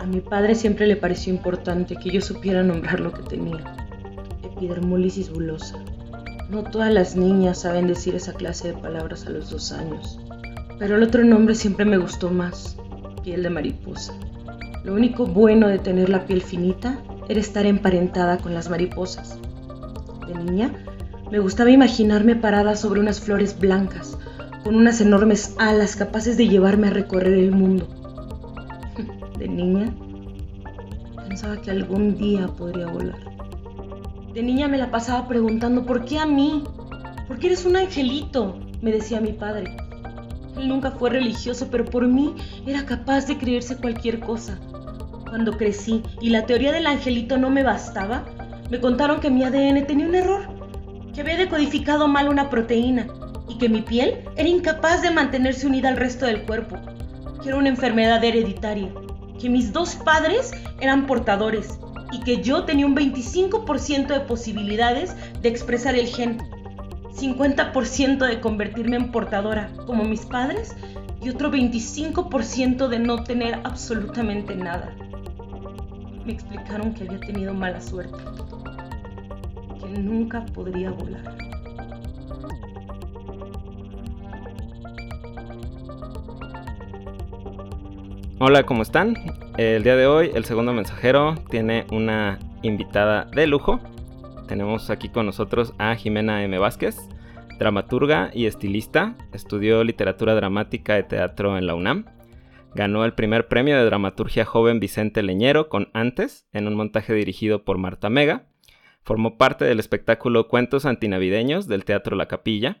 A 0.00 0.06
mi 0.06 0.20
padre 0.20 0.56
siempre 0.56 0.88
le 0.88 0.96
pareció 0.96 1.32
importante 1.32 1.94
que 1.94 2.10
yo 2.10 2.20
supiera 2.20 2.64
nombrar 2.64 2.98
lo 2.98 3.12
que 3.12 3.22
tenía. 3.22 3.62
Epidermolisis 4.42 5.30
bulosa. 5.30 5.78
No 6.52 6.64
todas 6.64 6.92
las 6.92 7.16
niñas 7.16 7.62
saben 7.62 7.86
decir 7.86 8.14
esa 8.14 8.34
clase 8.34 8.68
de 8.68 8.74
palabras 8.74 9.26
a 9.26 9.30
los 9.30 9.48
dos 9.48 9.72
años. 9.72 10.20
Pero 10.78 10.96
el 10.96 11.02
otro 11.02 11.24
nombre 11.24 11.54
siempre 11.54 11.86
me 11.86 11.96
gustó 11.96 12.28
más, 12.28 12.76
piel 13.24 13.42
de 13.42 13.48
mariposa. 13.48 14.12
Lo 14.84 14.92
único 14.92 15.24
bueno 15.24 15.68
de 15.68 15.78
tener 15.78 16.10
la 16.10 16.26
piel 16.26 16.42
finita 16.42 16.98
era 17.30 17.40
estar 17.40 17.64
emparentada 17.64 18.36
con 18.36 18.52
las 18.52 18.68
mariposas. 18.68 19.38
De 20.26 20.34
niña, 20.34 20.74
me 21.30 21.38
gustaba 21.38 21.70
imaginarme 21.70 22.36
parada 22.36 22.76
sobre 22.76 23.00
unas 23.00 23.18
flores 23.18 23.58
blancas, 23.58 24.18
con 24.62 24.74
unas 24.74 25.00
enormes 25.00 25.56
alas 25.58 25.96
capaces 25.96 26.36
de 26.36 26.48
llevarme 26.48 26.88
a 26.88 26.90
recorrer 26.90 27.32
el 27.32 27.52
mundo. 27.52 27.88
De 29.38 29.48
niña, 29.48 29.90
pensaba 31.26 31.56
que 31.62 31.70
algún 31.70 32.18
día 32.18 32.46
podría 32.48 32.88
volar. 32.88 33.31
De 34.34 34.42
niña 34.42 34.66
me 34.66 34.78
la 34.78 34.90
pasaba 34.90 35.28
preguntando, 35.28 35.84
¿por 35.84 36.06
qué 36.06 36.18
a 36.18 36.24
mí? 36.24 36.64
¿Por 37.28 37.38
qué 37.38 37.48
eres 37.48 37.66
un 37.66 37.76
angelito? 37.76 38.58
me 38.80 38.90
decía 38.90 39.20
mi 39.20 39.34
padre. 39.34 39.76
Él 40.56 40.68
nunca 40.68 40.90
fue 40.92 41.10
religioso, 41.10 41.68
pero 41.70 41.84
por 41.84 42.08
mí 42.08 42.34
era 42.66 42.86
capaz 42.86 43.26
de 43.26 43.36
creerse 43.36 43.76
cualquier 43.76 44.20
cosa. 44.20 44.58
Cuando 45.28 45.58
crecí 45.58 46.02
y 46.22 46.30
la 46.30 46.46
teoría 46.46 46.72
del 46.72 46.86
angelito 46.86 47.36
no 47.36 47.50
me 47.50 47.62
bastaba, 47.62 48.24
me 48.70 48.80
contaron 48.80 49.20
que 49.20 49.28
mi 49.28 49.44
ADN 49.44 49.86
tenía 49.86 50.06
un 50.06 50.14
error, 50.14 50.48
que 51.14 51.20
había 51.20 51.36
decodificado 51.36 52.08
mal 52.08 52.28
una 52.28 52.48
proteína 52.48 53.08
y 53.50 53.58
que 53.58 53.68
mi 53.68 53.82
piel 53.82 54.24
era 54.36 54.48
incapaz 54.48 55.02
de 55.02 55.10
mantenerse 55.10 55.66
unida 55.66 55.90
al 55.90 55.98
resto 55.98 56.24
del 56.24 56.42
cuerpo, 56.44 56.76
que 57.42 57.50
era 57.50 57.58
una 57.58 57.68
enfermedad 57.68 58.24
hereditaria, 58.24 58.88
que 59.38 59.50
mis 59.50 59.74
dos 59.74 59.94
padres 59.96 60.52
eran 60.80 61.06
portadores 61.06 61.78
y 62.12 62.20
que 62.20 62.42
yo 62.42 62.64
tenía 62.64 62.86
un 62.86 62.94
25% 62.94 64.06
de 64.06 64.20
posibilidades 64.20 65.16
de 65.40 65.48
expresar 65.48 65.94
el 65.94 66.06
gen, 66.06 66.38
50% 67.16 68.26
de 68.26 68.40
convertirme 68.40 68.96
en 68.96 69.10
portadora 69.10 69.70
como 69.86 70.04
mis 70.04 70.26
padres 70.26 70.76
y 71.22 71.30
otro 71.30 71.50
25% 71.50 72.88
de 72.88 72.98
no 72.98 73.24
tener 73.24 73.60
absolutamente 73.64 74.54
nada. 74.54 74.94
Me 76.24 76.32
explicaron 76.32 76.94
que 76.94 77.04
había 77.04 77.20
tenido 77.20 77.54
mala 77.54 77.80
suerte, 77.80 78.18
que 79.80 79.98
nunca 79.98 80.44
podría 80.46 80.90
volar. 80.90 81.36
Hola, 88.38 88.64
¿cómo 88.64 88.82
están? 88.82 89.14
El 89.58 89.82
día 89.82 89.96
de 89.96 90.06
hoy 90.06 90.30
el 90.34 90.46
segundo 90.46 90.72
mensajero 90.72 91.34
tiene 91.50 91.84
una 91.92 92.38
invitada 92.62 93.26
de 93.26 93.46
lujo. 93.46 93.80
Tenemos 94.48 94.88
aquí 94.88 95.10
con 95.10 95.26
nosotros 95.26 95.74
a 95.76 95.94
Jimena 95.94 96.42
M. 96.42 96.56
Vázquez, 96.58 96.96
dramaturga 97.58 98.30
y 98.32 98.46
estilista. 98.46 99.14
Estudió 99.34 99.84
literatura 99.84 100.34
dramática 100.34 100.98
y 100.98 101.02
teatro 101.02 101.58
en 101.58 101.66
la 101.66 101.74
UNAM. 101.74 102.06
Ganó 102.74 103.04
el 103.04 103.12
primer 103.12 103.46
premio 103.46 103.76
de 103.76 103.84
dramaturgia 103.84 104.46
joven 104.46 104.80
Vicente 104.80 105.22
Leñero 105.22 105.68
con 105.68 105.90
Antes, 105.92 106.46
en 106.54 106.66
un 106.66 106.74
montaje 106.74 107.12
dirigido 107.12 107.62
por 107.62 107.76
Marta 107.76 108.08
Mega. 108.08 108.46
Formó 109.02 109.36
parte 109.36 109.66
del 109.66 109.80
espectáculo 109.80 110.48
Cuentos 110.48 110.86
Antinavideños 110.86 111.68
del 111.68 111.84
Teatro 111.84 112.16
La 112.16 112.26
Capilla 112.26 112.78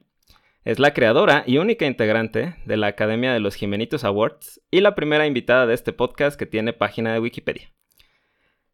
es 0.64 0.78
la 0.78 0.94
creadora 0.94 1.42
y 1.46 1.58
única 1.58 1.86
integrante 1.86 2.56
de 2.64 2.76
la 2.76 2.86
Academia 2.86 3.32
de 3.32 3.40
los 3.40 3.56
Jimenitos 3.56 4.04
Awards 4.04 4.60
y 4.70 4.80
la 4.80 4.94
primera 4.94 5.26
invitada 5.26 5.66
de 5.66 5.74
este 5.74 5.92
podcast 5.92 6.38
que 6.38 6.46
tiene 6.46 6.72
página 6.72 7.12
de 7.12 7.20
Wikipedia. 7.20 7.72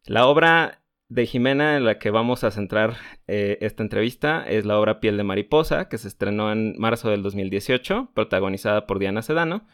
La 0.05 0.27
obra 0.27 0.83
de 1.07 1.25
Jimena 1.25 1.77
en 1.77 1.85
la 1.85 1.97
que 1.97 2.11
vamos 2.11 2.43
a 2.43 2.51
centrar 2.51 2.97
eh, 3.27 3.57
esta 3.61 3.81
entrevista 3.81 4.45
es 4.47 4.65
la 4.65 4.79
obra 4.79 4.99
Piel 4.99 5.17
de 5.17 5.23
Mariposa, 5.23 5.89
que 5.89 5.97
se 5.97 6.07
estrenó 6.07 6.51
en 6.51 6.75
marzo 6.77 7.09
del 7.09 7.23
2018, 7.23 8.11
protagonizada 8.13 8.85
por 8.85 8.99
Diana 8.99 9.23
Sedano 9.23 9.67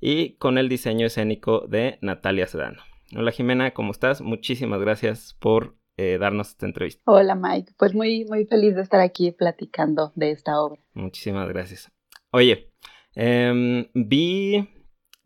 y 0.00 0.36
con 0.36 0.58
el 0.58 0.68
diseño 0.68 1.06
escénico 1.06 1.66
de 1.68 1.98
Natalia 2.00 2.48
Sedano. 2.48 2.82
Hola 3.16 3.30
Jimena, 3.30 3.72
¿cómo 3.72 3.92
estás? 3.92 4.20
Muchísimas 4.20 4.80
gracias 4.80 5.36
por 5.38 5.79
eh, 6.00 6.16
darnos 6.16 6.48
esta 6.48 6.64
entrevista. 6.64 7.02
Hola 7.04 7.34
Mike, 7.34 7.74
pues 7.76 7.94
muy, 7.94 8.24
muy 8.24 8.46
feliz 8.46 8.74
de 8.74 8.80
estar 8.80 9.00
aquí 9.00 9.32
platicando 9.32 10.12
de 10.14 10.30
esta 10.30 10.58
obra. 10.58 10.80
Muchísimas 10.94 11.46
gracias. 11.46 11.92
Oye, 12.30 12.72
em, 13.14 13.86
vi 13.92 14.66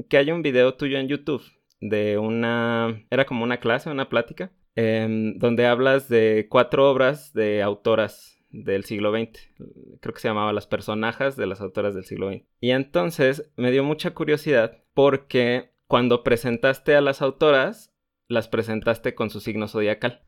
que 0.09 0.17
hay 0.17 0.33
un 0.33 0.43
video 0.43 0.75
tuyo 0.75 0.99
en 0.99 1.07
YouTube 1.07 1.45
de 1.81 2.19
una, 2.19 3.07
era 3.09 3.25
como 3.25 3.45
una 3.45 3.59
clase, 3.59 3.89
una 3.89 4.09
plática, 4.09 4.51
em, 4.75 5.39
donde 5.39 5.65
hablas 5.67 6.09
de 6.09 6.49
cuatro 6.51 6.91
obras 6.91 7.33
de 7.33 7.63
autoras 7.63 8.37
del 8.51 8.83
siglo 8.83 9.13
XX. 9.13 9.53
Creo 10.01 10.13
que 10.13 10.21
se 10.21 10.27
llamaba 10.27 10.53
Las 10.53 10.67
personajes 10.67 11.37
de 11.37 11.47
las 11.47 11.61
autoras 11.61 11.95
del 11.95 12.05
siglo 12.05 12.33
XX. 12.33 12.47
Y 12.59 12.73
entonces 12.73 13.49
me 13.57 13.71
dio 13.71 13.85
mucha 13.85 14.13
curiosidad 14.13 14.83
porque 14.93 15.71
cuando 15.87 16.25
presentaste 16.25 16.97
a 16.97 17.01
las 17.01 17.23
autoras, 17.23 17.95
las 18.27 18.49
presentaste 18.49 19.15
con 19.15 19.31
su 19.31 19.39
signo 19.39 19.69
zodiacal. 19.69 20.25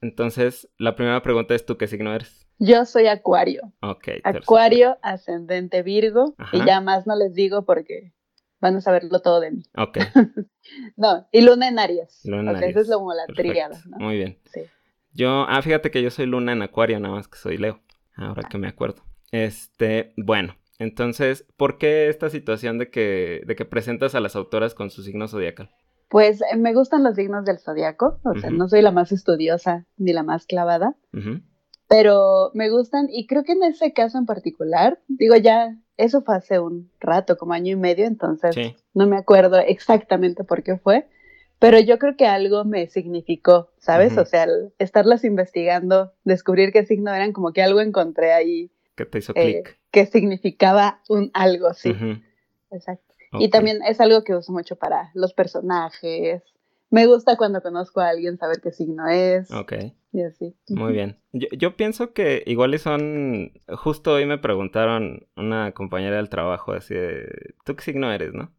Entonces, 0.00 0.68
la 0.78 0.96
primera 0.96 1.22
pregunta 1.22 1.54
es, 1.54 1.64
¿tú 1.64 1.76
qué 1.76 1.86
signo 1.86 2.14
eres? 2.14 2.46
Yo 2.58 2.84
soy 2.84 3.06
Acuario. 3.06 3.72
Ok. 3.80 4.08
Acuario, 4.22 4.98
ascendente 5.02 5.82
Virgo. 5.82 6.34
Y 6.52 6.64
ya 6.64 6.80
más 6.80 7.06
no 7.06 7.16
les 7.16 7.34
digo 7.34 7.64
porque 7.64 8.12
van 8.60 8.76
a 8.76 8.80
saberlo 8.80 9.20
todo 9.20 9.40
de 9.40 9.50
mí. 9.52 9.62
Ok. 9.76 9.98
no, 10.96 11.26
y 11.32 11.40
Luna 11.40 11.68
en 11.68 11.78
Aries. 11.78 12.20
Luna 12.24 12.50
en 12.50 12.56
Aries. 12.56 12.70
Esa 12.70 12.80
es 12.80 12.90
como 12.90 13.14
la 13.14 13.26
tríada, 13.26 13.80
¿no? 13.86 13.98
Muy 13.98 14.16
bien. 14.16 14.38
Sí. 14.52 14.60
Yo, 15.12 15.46
ah, 15.48 15.60
fíjate 15.62 15.90
que 15.90 16.02
yo 16.02 16.10
soy 16.10 16.26
Luna 16.26 16.52
en 16.52 16.62
Acuario, 16.62 17.00
nada 17.00 17.14
más 17.14 17.28
que 17.28 17.38
soy 17.38 17.56
Leo. 17.56 17.80
Ahora 18.14 18.48
que 18.48 18.58
me 18.58 18.68
acuerdo. 18.68 19.02
Este, 19.32 20.12
bueno, 20.16 20.56
entonces, 20.78 21.46
¿por 21.56 21.78
qué 21.78 22.08
esta 22.08 22.30
situación 22.30 22.78
de 22.78 22.90
que, 22.90 23.42
de 23.46 23.56
que 23.56 23.64
presentas 23.64 24.14
a 24.14 24.20
las 24.20 24.36
autoras 24.36 24.74
con 24.74 24.90
su 24.90 25.02
signo 25.02 25.28
zodiacal? 25.28 25.70
Pues 26.10 26.42
eh, 26.42 26.56
me 26.56 26.74
gustan 26.74 27.04
los 27.04 27.14
signos 27.14 27.44
del 27.44 27.60
zodiaco, 27.60 28.18
o 28.24 28.34
sea, 28.34 28.50
no 28.50 28.68
soy 28.68 28.82
la 28.82 28.90
más 28.90 29.12
estudiosa 29.12 29.86
ni 29.96 30.12
la 30.12 30.24
más 30.24 30.44
clavada, 30.44 30.96
pero 31.88 32.50
me 32.52 32.68
gustan 32.68 33.06
y 33.08 33.28
creo 33.28 33.44
que 33.44 33.52
en 33.52 33.62
ese 33.62 33.92
caso 33.92 34.18
en 34.18 34.26
particular, 34.26 34.98
digo 35.06 35.36
ya, 35.36 35.78
eso 35.96 36.22
fue 36.22 36.36
hace 36.36 36.58
un 36.58 36.90
rato, 36.98 37.36
como 37.36 37.52
año 37.52 37.74
y 37.74 37.76
medio, 37.76 38.06
entonces 38.06 38.56
no 38.92 39.06
me 39.06 39.16
acuerdo 39.16 39.58
exactamente 39.60 40.42
por 40.42 40.64
qué 40.64 40.78
fue, 40.78 41.06
pero 41.60 41.78
yo 41.78 42.00
creo 42.00 42.16
que 42.16 42.26
algo 42.26 42.64
me 42.64 42.88
significó, 42.88 43.70
¿sabes? 43.78 44.18
O 44.18 44.24
sea, 44.24 44.48
estarlas 44.80 45.22
investigando, 45.22 46.12
descubrir 46.24 46.72
qué 46.72 46.84
signo 46.86 47.14
eran, 47.14 47.32
como 47.32 47.52
que 47.52 47.62
algo 47.62 47.80
encontré 47.80 48.32
ahí. 48.32 48.72
Que 48.96 49.06
te 49.06 49.18
hizo 49.18 49.32
eh, 49.36 49.62
clic. 49.62 49.78
Que 49.92 50.06
significaba 50.06 51.02
un 51.08 51.30
algo, 51.34 51.72
sí. 51.74 51.94
Exacto. 52.72 53.09
Y 53.32 53.50
también 53.50 53.80
es 53.86 54.00
algo 54.00 54.24
que 54.24 54.34
uso 54.34 54.52
mucho 54.52 54.76
para 54.76 55.10
los 55.14 55.34
personajes. 55.34 56.42
Me 56.90 57.06
gusta 57.06 57.36
cuando 57.36 57.62
conozco 57.62 58.00
a 58.00 58.08
alguien 58.08 58.36
saber 58.36 58.60
qué 58.60 58.72
signo 58.72 59.08
es. 59.08 59.50
Ok. 59.52 59.74
Y 60.12 60.22
así. 60.22 60.56
Muy 60.68 60.92
bien. 60.92 61.20
Yo, 61.32 61.46
yo 61.56 61.76
pienso 61.76 62.12
que 62.12 62.42
igual 62.46 62.76
son... 62.80 63.52
Justo 63.68 64.14
hoy 64.14 64.26
me 64.26 64.38
preguntaron 64.38 65.28
una 65.36 65.72
compañera 65.72 66.16
del 66.16 66.28
trabajo 66.28 66.72
así 66.72 66.94
de... 66.94 67.54
¿Tú 67.64 67.76
qué 67.76 67.84
signo 67.84 68.12
eres, 68.12 68.32
no? 68.32 68.52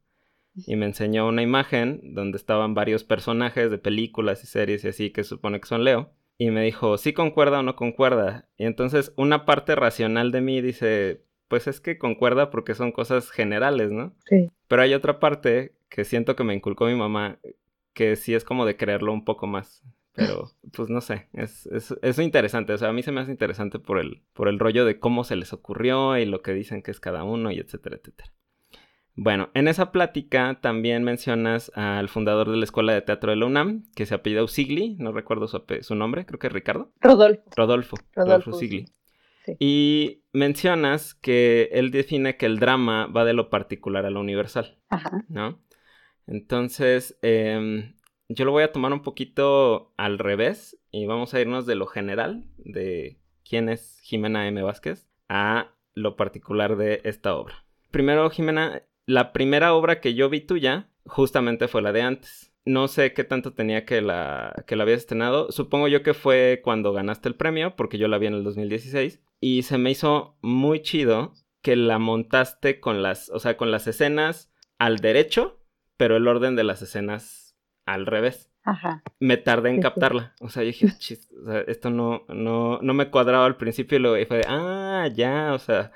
y 0.54 0.76
me 0.76 0.86
enseñó 0.86 1.28
una 1.28 1.42
imagen 1.42 2.14
donde 2.14 2.38
estaban 2.38 2.74
varios 2.74 3.04
personajes 3.04 3.72
de 3.72 3.78
películas 3.78 4.44
y 4.44 4.48
series 4.48 4.84
y 4.84 4.90
así 4.90 5.10
que 5.12 5.24
supone 5.24 5.60
que 5.60 5.68
son 5.68 5.84
Leo. 5.84 6.14
Y 6.38 6.50
me 6.50 6.64
dijo, 6.64 6.98
¿sí 6.98 7.14
concuerda 7.14 7.60
o 7.60 7.64
no 7.64 7.76
concuerda? 7.76 8.50
Y 8.58 8.66
entonces 8.66 9.14
una 9.16 9.46
parte 9.46 9.76
racional 9.76 10.32
de 10.32 10.42
mí 10.42 10.62
dice, 10.62 11.24
pues 11.52 11.68
es 11.68 11.82
que 11.82 11.98
concuerda 11.98 12.50
porque 12.50 12.76
son 12.76 12.94
cosas 12.94 13.30
generales, 13.30 13.92
¿no? 13.92 14.14
Sí. 14.26 14.50
Pero 14.70 14.84
hay 14.84 14.94
otra 14.94 15.20
parte 15.20 15.74
que 15.90 16.06
siento 16.06 16.38
que 16.38 16.46
me 16.46 16.54
inculcó 16.54 16.86
mi 16.86 16.96
mamá, 16.96 17.40
que 17.92 18.16
sí 18.16 18.34
es 18.34 18.46
como 18.46 18.66
de 18.66 18.78
creerlo 18.78 19.12
un 19.12 19.26
poco 19.26 19.48
más. 19.48 19.84
Pero, 20.14 20.50
pues 20.72 20.90
no 20.90 21.02
sé, 21.02 21.28
es, 21.34 21.66
es, 21.66 21.94
es, 22.02 22.20
interesante. 22.20 22.72
O 22.72 22.78
sea, 22.78 22.88
a 22.88 22.94
mí 22.94 23.04
se 23.04 23.12
me 23.12 23.20
hace 23.20 23.32
interesante 23.32 23.80
por 23.80 24.00
el, 24.00 24.22
por 24.32 24.48
el 24.48 24.60
rollo 24.60 24.86
de 24.86 24.98
cómo 24.98 25.26
se 25.26 25.36
les 25.36 25.52
ocurrió 25.52 26.18
y 26.18 26.26
lo 26.26 26.42
que 26.42 26.54
dicen 26.54 26.82
que 26.82 26.92
es 26.92 27.02
cada 27.02 27.26
uno 27.26 27.52
y 27.52 27.60
etcétera, 27.60 27.98
etcétera. 27.98 28.32
Bueno, 29.16 29.50
en 29.54 29.68
esa 29.68 29.92
plática 29.92 30.60
también 30.62 31.04
mencionas 31.04 31.70
al 31.76 32.08
fundador 32.08 32.50
de 32.50 32.56
la 32.56 32.64
Escuela 32.64 32.94
de 32.94 33.02
Teatro 33.02 33.32
de 33.32 33.36
la 33.36 33.46
UNAM, 33.46 33.84
que 33.94 34.06
se 34.06 34.16
apellida 34.16 34.42
Usigli, 34.42 34.96
no 35.00 35.12
recuerdo 35.12 35.50
su, 35.50 35.96
nombre, 35.96 36.26
creo 36.26 36.40
que 36.40 36.48
es 36.48 36.54
Ricardo. 36.54 36.94
Rodolfo. 37.02 37.44
Rodolfo. 37.58 37.98
Rodolfo, 38.16 38.52
Usigli. 38.52 38.86
Y 39.60 40.24
mencionas 40.34 41.14
que 41.14 41.70
él 41.72 41.92
define 41.92 42.38
que 42.38 42.46
el 42.46 42.60
drama 42.60 43.08
va 43.08 43.26
de 43.26 43.34
lo 43.34 43.50
particular 43.50 44.06
a 44.06 44.10
lo 44.10 44.20
universal, 44.20 44.78
Ajá. 44.90 45.26
¿no? 45.28 45.60
Entonces, 46.28 47.18
em, 47.22 47.96
yo 48.30 48.46
lo 48.46 48.52
voy 48.52 48.64
a 48.64 48.72
tomar 48.72 48.94
un 48.94 49.02
poquito 49.02 49.94
al 49.98 50.20
revés 50.20 50.78
y 50.92 51.06
vamos 51.06 51.34
a 51.34 51.42
irnos 51.42 51.66
de 51.66 51.76
lo 51.76 51.88
general, 51.88 52.46
de 52.58 53.20
quién 53.44 53.70
es 53.70 54.00
Jimena 54.04 54.48
M. 54.48 54.62
Vázquez, 54.62 55.10
a 55.28 55.74
lo 55.94 56.16
particular 56.16 56.78
de 56.78 57.02
esta 57.04 57.36
obra. 57.36 57.66
Primero, 57.92 58.30
Jimena, 58.30 58.84
la 59.06 59.34
primera 59.34 59.74
obra 59.74 60.00
que 60.00 60.14
yo 60.14 60.30
vi 60.30 60.42
tuya 60.42 60.90
justamente 61.06 61.68
fue 61.68 61.82
la 61.82 61.92
de 61.92 62.02
antes. 62.02 62.54
No 62.64 62.88
sé 62.88 63.14
qué 63.14 63.24
tanto 63.24 63.54
tenía 63.54 63.86
que 63.86 64.02
la, 64.02 64.64
que 64.68 64.76
la 64.76 64.84
habías 64.84 65.00
estrenado. 65.00 65.52
Supongo 65.52 65.88
yo 65.88 66.04
que 66.04 66.14
fue 66.14 66.62
cuando 66.64 66.94
ganaste 66.94 67.28
el 67.28 67.36
premio, 67.36 67.76
porque 67.76 67.98
yo 67.98 68.08
la 68.08 68.20
vi 68.20 68.28
en 68.28 68.36
el 68.36 68.44
2016. 68.44 69.20
Y 69.42 69.64
se 69.64 69.78
me 69.78 69.92
hizo 69.92 70.38
muy 70.42 70.82
chido 70.82 71.34
que 71.62 71.76
la 71.76 72.00
montaste 72.00 72.80
con 72.80 73.02
las, 73.02 73.30
o 73.30 73.40
sea, 73.40 73.58
con 73.58 73.72
las 73.72 73.88
escenas 73.88 74.54
al 74.78 75.00
derecho, 75.00 75.60
pero 75.98 76.16
el 76.16 76.28
orden 76.28 76.56
de 76.56 76.64
las 76.64 76.82
escenas 76.82 77.58
al 77.86 78.06
revés. 78.06 78.52
Ajá. 78.64 79.04
Me 79.20 79.38
tardé 79.38 79.72
en 79.72 79.82
captarla. 79.82 80.36
O 80.40 80.50
sea, 80.50 80.64
yo 80.64 80.68
dije, 80.68 80.88
Chis, 81.00 81.28
o 81.42 81.46
sea, 81.46 81.62
esto 81.62 81.90
no, 81.90 82.24
no, 82.30 82.80
no 82.82 82.94
me 82.94 83.10
cuadraba 83.10 83.46
al 83.46 83.58
principio 83.58 83.98
y 83.98 84.02
luego 84.02 84.26
fue 84.28 84.38
de, 84.38 84.46
ah, 84.48 85.10
ya, 85.14 85.54
o 85.54 85.60
sea, 85.60 85.92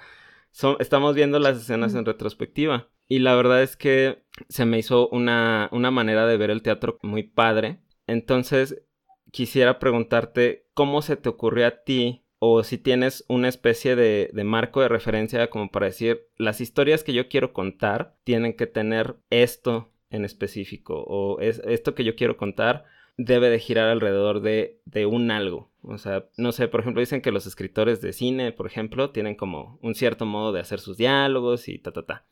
estamos 0.79 1.15
viendo 1.15 1.39
las 1.39 1.57
escenas 1.57 1.93
en 1.93 2.05
retrospectiva. 2.05 2.89
Y 3.07 3.19
la 3.19 3.35
verdad 3.35 3.61
es 3.61 3.77
que 3.77 4.25
se 4.49 4.65
me 4.65 4.79
hizo 4.79 5.07
una, 5.09 5.69
una 5.71 5.91
manera 5.91 6.25
de 6.25 6.37
ver 6.37 6.49
el 6.49 6.63
teatro 6.63 6.97
muy 7.03 7.21
padre. 7.21 7.79
Entonces, 8.07 8.83
quisiera 9.31 9.77
preguntarte 9.77 10.67
cómo 10.73 11.03
se 11.03 11.15
te 11.15 11.29
ocurrió 11.29 11.67
a 11.67 11.83
ti 11.83 12.24
o 12.39 12.63
si 12.63 12.77
tienes 12.77 13.25
una 13.27 13.47
especie 13.47 13.95
de, 13.95 14.31
marco 14.43 14.81
de 14.81 14.89
referencia 14.89 15.49
como 15.49 15.69
para 15.71 15.87
decir, 15.87 16.27
las 16.37 16.61
historias 16.61 17.03
que 17.03 17.13
yo 17.13 17.27
quiero 17.27 17.53
contar 17.53 18.15
tienen 18.23 18.55
que 18.55 18.67
tener 18.67 19.15
esto 19.29 19.91
en 20.09 20.25
específico 20.25 21.03
o 21.07 21.39
es, 21.39 21.61
esto 21.65 21.95
que 21.95 22.03
yo 22.03 22.15
quiero 22.15 22.37
contar 22.37 22.85
debe 23.17 23.49
de 23.49 23.59
girar 23.59 23.87
alrededor 23.87 24.41
de, 24.41 24.81
de 24.85 25.05
un 25.05 25.31
algo. 25.31 25.69
O 25.81 25.97
sea, 25.97 26.25
no 26.37 26.51
sé, 26.51 26.67
por 26.67 26.81
ejemplo, 26.81 26.99
dicen 26.99 27.21
que 27.21 27.31
los 27.31 27.45
escritores 27.45 28.01
de 28.01 28.11
cine, 28.11 28.51
por 28.51 28.67
ejemplo, 28.67 29.11
tienen 29.11 29.35
como 29.35 29.79
un 29.81 29.95
cierto 29.95 30.25
modo 30.25 30.51
de 30.51 30.59
hacer 30.59 30.79
sus 30.79 30.97
diálogos 30.97 31.69
y 31.69 31.77
ta, 31.77 31.91
ta, 31.91 32.05
ta. 32.05 32.25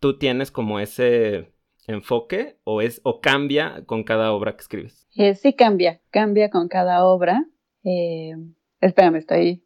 ¿Tú 0.00 0.18
tienes 0.18 0.50
como 0.50 0.80
ese 0.80 1.52
enfoque 1.86 2.56
o, 2.64 2.82
es, 2.82 3.00
o 3.04 3.20
cambia 3.20 3.84
con 3.86 4.02
cada 4.02 4.32
obra 4.32 4.56
que 4.56 4.62
escribes? 4.62 5.06
Eh, 5.14 5.34
sí, 5.34 5.52
cambia, 5.52 6.00
cambia 6.10 6.50
con 6.50 6.68
cada 6.68 7.04
obra. 7.04 7.46
Eh, 7.84 8.34
espérame, 8.80 9.16
estoy 9.16 9.64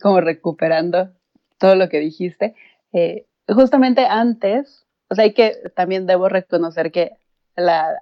como 0.00 0.20
recuperando 0.20 1.14
todo 1.58 1.74
lo 1.76 1.88
que 1.88 2.00
dijiste. 2.00 2.54
Eh, 2.92 3.26
justamente 3.48 4.06
antes, 4.06 4.86
o 5.08 5.14
sea, 5.14 5.24
hay 5.24 5.32
que 5.34 5.56
también 5.74 6.06
debo 6.06 6.28
reconocer 6.28 6.92
que 6.92 7.12
la, 7.56 7.98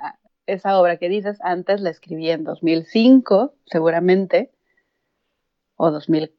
esa 0.46 0.78
obra 0.78 0.96
que 0.96 1.08
dices 1.08 1.38
antes 1.42 1.80
la 1.80 1.90
escribí 1.90 2.30
en 2.30 2.44
2005, 2.44 3.54
seguramente, 3.66 4.52
o 5.76 5.90
2000, 5.90 6.32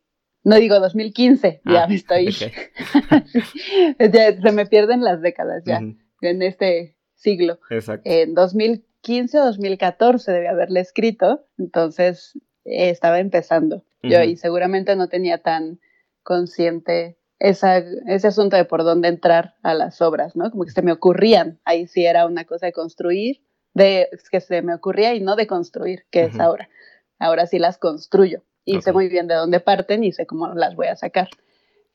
no 0.44 0.56
digo 0.56 0.80
2015, 0.80 1.62
ya 1.66 1.84
ah, 1.84 1.88
me 1.88 1.96
estoy. 1.96 2.32
se 4.01 4.51
me 4.51 4.66
pierden 4.66 5.04
las 5.04 5.22
décadas 5.22 5.63
ya 5.66 5.82
en 6.22 6.42
este 6.42 6.98
siglo. 7.13 7.60
Exacto. 7.70 8.10
En 8.10 8.34
2015 8.34 9.39
o 9.39 9.46
2014 9.46 10.32
debía 10.32 10.51
haberle 10.51 10.80
escrito, 10.80 11.46
entonces 11.58 12.34
eh, 12.66 12.89
estaba 12.89 13.20
empezando 13.20 13.84
yo 14.01 14.24
y 14.24 14.36
seguramente 14.36 14.96
no 14.96 15.10
tenía 15.10 15.39
tan 15.39 15.79
consciente 16.24 17.18
esa, 17.39 17.77
ese 18.08 18.27
asunto 18.27 18.56
de 18.56 18.65
por 18.65 18.84
dónde 18.84 19.08
entrar 19.08 19.56
a 19.63 19.74
las 19.74 20.01
obras, 20.01 20.36
¿no? 20.36 20.51
Como 20.51 20.65
que 20.65 20.72
se 20.72 20.82
me 20.82 20.91
ocurrían, 20.91 21.60
ahí 21.63 21.88
sí 21.88 22.06
era 22.06 22.25
una 22.25 22.46
cosa 22.46 22.65
de 22.65 22.74
construir, 22.74 23.41
de 23.74 24.10
que 24.32 24.41
se 24.41 24.62
me 24.62 24.74
ocurría 24.74 25.13
y 25.13 25.22
no 25.22 25.36
de 25.36 25.48
construir, 25.48 26.06
que 26.12 26.24
es 26.24 26.39
ahora. 26.39 26.70
Ahora 27.18 27.46
sí 27.48 27.60
las 27.60 27.77
construyo 27.77 28.44
y 28.65 28.82
sé 28.82 28.91
muy 28.91 29.10
bien 29.10 29.27
de 29.27 29.36
dónde 29.36 29.60
parten 29.60 30.03
y 30.03 30.12
sé 30.12 30.25
cómo 30.25 30.48
las 30.53 30.75
voy 30.75 30.88
a 30.88 30.96
sacar. 30.96 31.29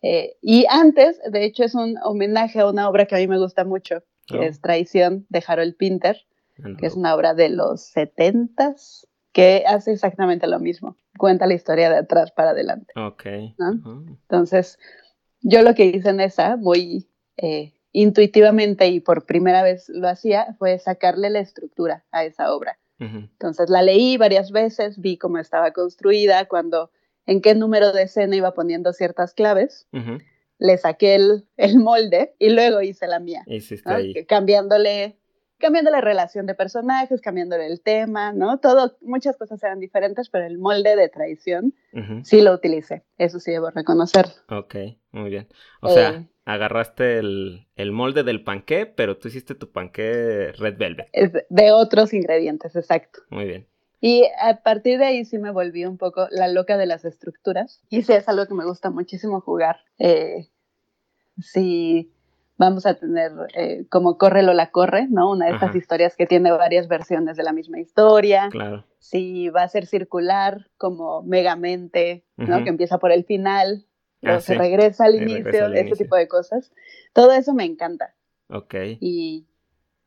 Eh, 0.02 0.37
y 0.42 0.66
antes, 0.68 1.20
de 1.30 1.44
hecho, 1.44 1.64
es 1.64 1.75
un 1.75 1.96
homenaje 2.02 2.61
a 2.61 2.68
una 2.68 2.88
obra 2.88 3.06
que 3.06 3.14
a 3.14 3.18
mí 3.18 3.26
me 3.26 3.38
gusta 3.38 3.64
mucho, 3.64 4.02
que 4.26 4.38
oh. 4.38 4.42
es 4.42 4.61
Traición 4.61 5.26
de 5.28 5.42
Harold 5.46 5.76
Pinter, 5.76 6.26
que 6.78 6.87
es 6.87 6.94
una 6.94 7.14
obra 7.14 7.34
de 7.34 7.49
los 7.49 7.82
setentas, 7.82 9.08
que 9.34 9.64
hace 9.66 9.92
exactamente 9.92 10.46
lo 10.46 10.60
mismo. 10.60 10.96
Cuenta 11.18 11.46
la 11.46 11.54
historia 11.54 11.90
de 11.90 11.96
atrás 11.98 12.30
para 12.30 12.50
adelante. 12.50 12.94
Ok. 12.96 13.26
Entonces, 13.58 14.78
yo 15.40 15.62
lo 15.62 15.74
que 15.74 15.86
hice 15.86 16.08
en 16.10 16.20
esa, 16.20 16.56
muy 16.56 17.10
eh, 17.36 17.74
intuitivamente 17.90 18.86
y 18.86 19.00
por 19.00 19.26
primera 19.26 19.64
vez 19.64 19.88
lo 19.88 20.08
hacía, 20.08 20.54
fue 20.58 20.78
sacarle 20.78 21.30
la 21.30 21.40
estructura 21.40 22.04
a 22.12 22.24
esa 22.24 22.54
obra. 22.54 22.78
Entonces 23.00 23.68
la 23.68 23.82
leí 23.82 24.16
varias 24.16 24.50
veces, 24.50 24.98
vi 24.98 25.18
cómo 25.18 25.38
estaba 25.38 25.72
construida, 25.72 26.46
cuando, 26.46 26.90
en 27.26 27.42
qué 27.42 27.54
número 27.54 27.92
de 27.92 28.04
escena 28.04 28.36
iba 28.36 28.54
poniendo 28.54 28.94
ciertas 28.94 29.34
claves. 29.34 29.86
Le 30.58 30.78
saqué 30.78 31.16
el, 31.16 31.78
molde 31.78 32.34
y 32.38 32.50
luego 32.50 32.80
hice 32.80 33.08
la 33.08 33.18
mía. 33.18 33.44
Cambiándole 34.26 35.18
cambiando 35.64 35.90
la 35.90 36.02
relación 36.02 36.44
de 36.44 36.54
personajes, 36.54 37.23
cambiándole 37.23 37.66
el 37.66 37.80
tema, 37.80 38.35
¿no? 38.35 38.61
Todo, 38.61 38.99
muchas 39.00 39.38
cosas 39.38 39.62
eran 39.62 39.80
diferentes, 39.80 40.28
pero 40.28 40.44
el 40.44 40.59
molde 40.59 40.94
de 40.94 41.09
traición 41.09 41.73
sí 42.23 42.42
lo 42.42 42.52
utilicé. 42.52 43.02
Eso 43.16 43.40
sí 43.40 43.50
debo 43.50 43.71
reconocer. 43.71 44.26
Ok, 44.50 44.75
muy 45.12 45.30
bien. 45.30 45.49
O 45.80 45.88
sea, 45.88 46.11
eh, 46.11 46.28
agarraste 46.44 47.16
el, 47.16 47.92
molde 47.92 48.25
del 48.25 48.44
panqué, 48.44 48.85
pero 48.85 49.16
tú 49.16 49.28
hiciste 49.28 49.54
tu 49.54 49.73
panqué 49.73 50.52
red 50.52 50.76
velvet. 50.76 51.09
de 51.49 51.73
otros 51.73 52.12
ingredientes, 52.12 52.76
exacto. 52.76 53.21
Muy 53.30 53.47
bien. 53.47 53.66
Y 54.02 54.28
a 54.42 54.61
partir 54.62 54.99
de 54.99 55.06
ahí 55.06 55.25
sí 55.25 55.38
me 55.38 55.50
volví 55.50 55.87
un 55.87 55.97
poco 55.97 56.28
la 56.30 56.49
loca 56.49 56.76
de 56.76 56.85
las 56.85 57.06
estructuras. 57.06 57.80
Y 57.88 58.02
sí, 58.02 58.12
es 58.12 58.28
algo 58.28 58.47
que 58.47 58.52
me 58.52 58.66
gusta 58.66 58.90
muchísimo 58.90 59.40
jugar. 59.40 59.78
Eh, 59.99 60.50
sí, 61.40 62.12
vamos 62.56 62.87
a 62.87 62.94
tener 62.94 63.32
eh, 63.54 63.87
como 63.90 64.16
Corre 64.16 64.42
la 64.42 64.70
Corre, 64.70 65.06
¿no? 65.08 65.30
Una 65.30 65.46
de 65.46 65.52
estas 65.52 65.75
historias 65.75 66.16
que 66.16 66.26
tiene 66.26 66.50
varias 66.52 66.88
versiones 66.88 67.37
de 67.37 67.42
la 67.42 67.52
misma 67.52 67.80
historia. 67.80 68.49
Claro. 68.50 68.84
Si 68.99 69.49
va 69.50 69.62
a 69.62 69.68
ser 69.68 69.87
circular, 69.87 70.68
como 70.76 71.23
Megamente, 71.23 72.25
¿no? 72.37 72.62
Que 72.62 72.70
empieza 72.70 72.99
por 72.99 73.12
el 73.12 73.25
final, 73.25 73.87
ah, 74.23 74.40
se 74.40 74.54
regresa 74.54 75.04
al 75.04 75.16
inicio, 75.16 75.73
ese 75.73 75.96
tipo 75.96 76.16
de 76.16 76.28
cosas. 76.28 76.73
Todo 77.12 77.32
eso 77.32 77.54
me 77.54 77.64
encanta. 77.64 78.14
Ok. 78.49 78.75
Y 79.00 79.46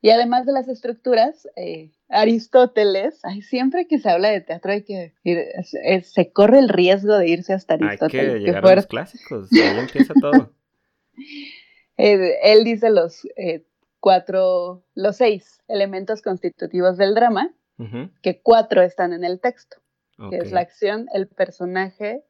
Y 0.01 0.09
además 0.11 0.45
de 0.45 0.53
las 0.53 0.67
estructuras, 0.67 1.47
eh, 1.55 1.91
Aristóteles, 2.09 3.19
ay, 3.23 3.41
siempre 3.41 3.87
que 3.87 3.99
se 3.99 4.09
habla 4.09 4.29
de 4.29 4.41
teatro 4.41 4.71
hay 4.71 4.83
que 4.83 5.13
ir, 5.23 5.39
se 6.03 6.31
corre 6.31 6.59
el 6.59 6.69
riesgo 6.69 7.17
de 7.17 7.27
irse 7.27 7.53
hasta 7.53 7.73
Aristóteles. 7.73 8.27
Hay 8.27 8.39
que 8.39 8.45
llegar 8.45 8.65
a 8.65 8.75
los 8.75 8.87
clásicos, 8.87 9.49
ahí 9.51 9.79
empieza 9.79 10.13
todo. 10.21 10.53
Eh, 11.97 12.37
él 12.43 12.63
dice 12.63 12.89
los 12.89 13.25
eh, 13.35 13.65
cuatro, 13.99 14.83
los 14.93 15.17
seis 15.17 15.61
elementos 15.67 16.21
constitutivos 16.21 16.97
del 16.97 17.15
drama, 17.15 17.53
que 18.23 18.41
cuatro 18.41 18.81
están 18.81 19.13
en 19.13 19.23
el 19.23 19.39
texto, 19.39 19.77
que 20.31 20.37
es 20.37 20.51
la 20.51 20.61
acción, 20.61 21.07
el 21.13 21.27
personaje, 21.27 22.23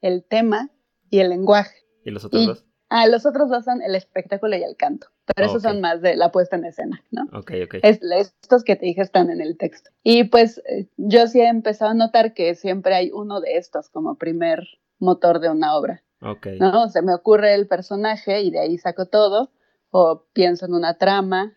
el 0.00 0.22
tema 0.22 0.70
y 1.10 1.18
el 1.18 1.30
lenguaje. 1.30 1.76
¿Y 2.04 2.10
los 2.10 2.24
otros 2.24 2.46
dos? 2.46 2.64
Ah, 2.94 3.06
los 3.06 3.24
otros 3.24 3.48
dos 3.48 3.64
son 3.64 3.80
el 3.80 3.94
espectáculo 3.94 4.54
y 4.54 4.62
el 4.62 4.76
canto, 4.76 5.06
pero 5.34 5.48
esos 5.48 5.62
son 5.62 5.80
más 5.80 6.02
de 6.02 6.14
la 6.14 6.30
puesta 6.30 6.56
en 6.56 6.66
escena, 6.66 7.02
¿no? 7.10 7.22
Ok, 7.32 7.52
ok. 7.64 7.76
estos 7.82 8.64
que 8.64 8.76
te 8.76 8.84
dije 8.84 9.00
están 9.00 9.30
en 9.30 9.40
el 9.40 9.56
texto. 9.56 9.90
Y 10.02 10.24
pues 10.24 10.58
eh, 10.68 10.88
yo 10.98 11.26
sí 11.26 11.40
he 11.40 11.48
empezado 11.48 11.92
a 11.92 11.94
notar 11.94 12.34
que 12.34 12.54
siempre 12.54 12.94
hay 12.94 13.10
uno 13.10 13.40
de 13.40 13.56
estos 13.56 13.88
como 13.88 14.16
primer 14.16 14.68
motor 14.98 15.40
de 15.40 15.48
una 15.48 15.74
obra. 15.74 16.04
Ok. 16.22 16.46
¿No? 16.58 16.88
Se 16.88 17.02
me 17.02 17.14
ocurre 17.14 17.54
el 17.54 17.66
personaje 17.66 18.42
y 18.42 18.50
de 18.50 18.60
ahí 18.60 18.78
saco 18.78 19.06
todo, 19.06 19.50
o 19.90 20.26
pienso 20.32 20.66
en 20.66 20.74
una 20.74 20.98
trama, 20.98 21.56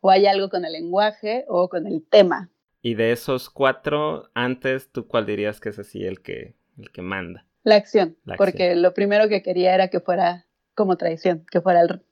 o 0.00 0.10
hay 0.10 0.26
algo 0.26 0.48
con 0.48 0.64
el 0.64 0.72
lenguaje 0.72 1.44
o 1.48 1.68
con 1.68 1.86
el 1.86 2.04
tema. 2.08 2.50
Y 2.80 2.94
de 2.94 3.12
esos 3.12 3.50
cuatro, 3.50 4.30
antes, 4.34 4.90
¿tú 4.90 5.06
cuál 5.06 5.26
dirías 5.26 5.60
que 5.60 5.70
es 5.70 5.78
así 5.78 6.04
el 6.04 6.22
que, 6.22 6.54
el 6.78 6.90
que 6.90 7.02
manda? 7.02 7.44
La 7.64 7.74
acción, 7.76 8.16
porque 8.38 8.76
lo 8.76 8.94
primero 8.94 9.28
que 9.28 9.42
quería 9.42 9.74
era 9.74 9.88
que 9.88 10.00
fuera 10.00 10.46
como 10.74 10.96
tradición, 10.96 11.44
que 11.50 11.60
fuera 11.60 11.82
el, 11.82 12.02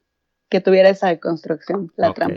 que 0.49 0.61
tuviera 0.61 0.89
esa 0.89 1.19
construcción, 1.19 1.93
la 1.97 2.13
trama. 2.13 2.35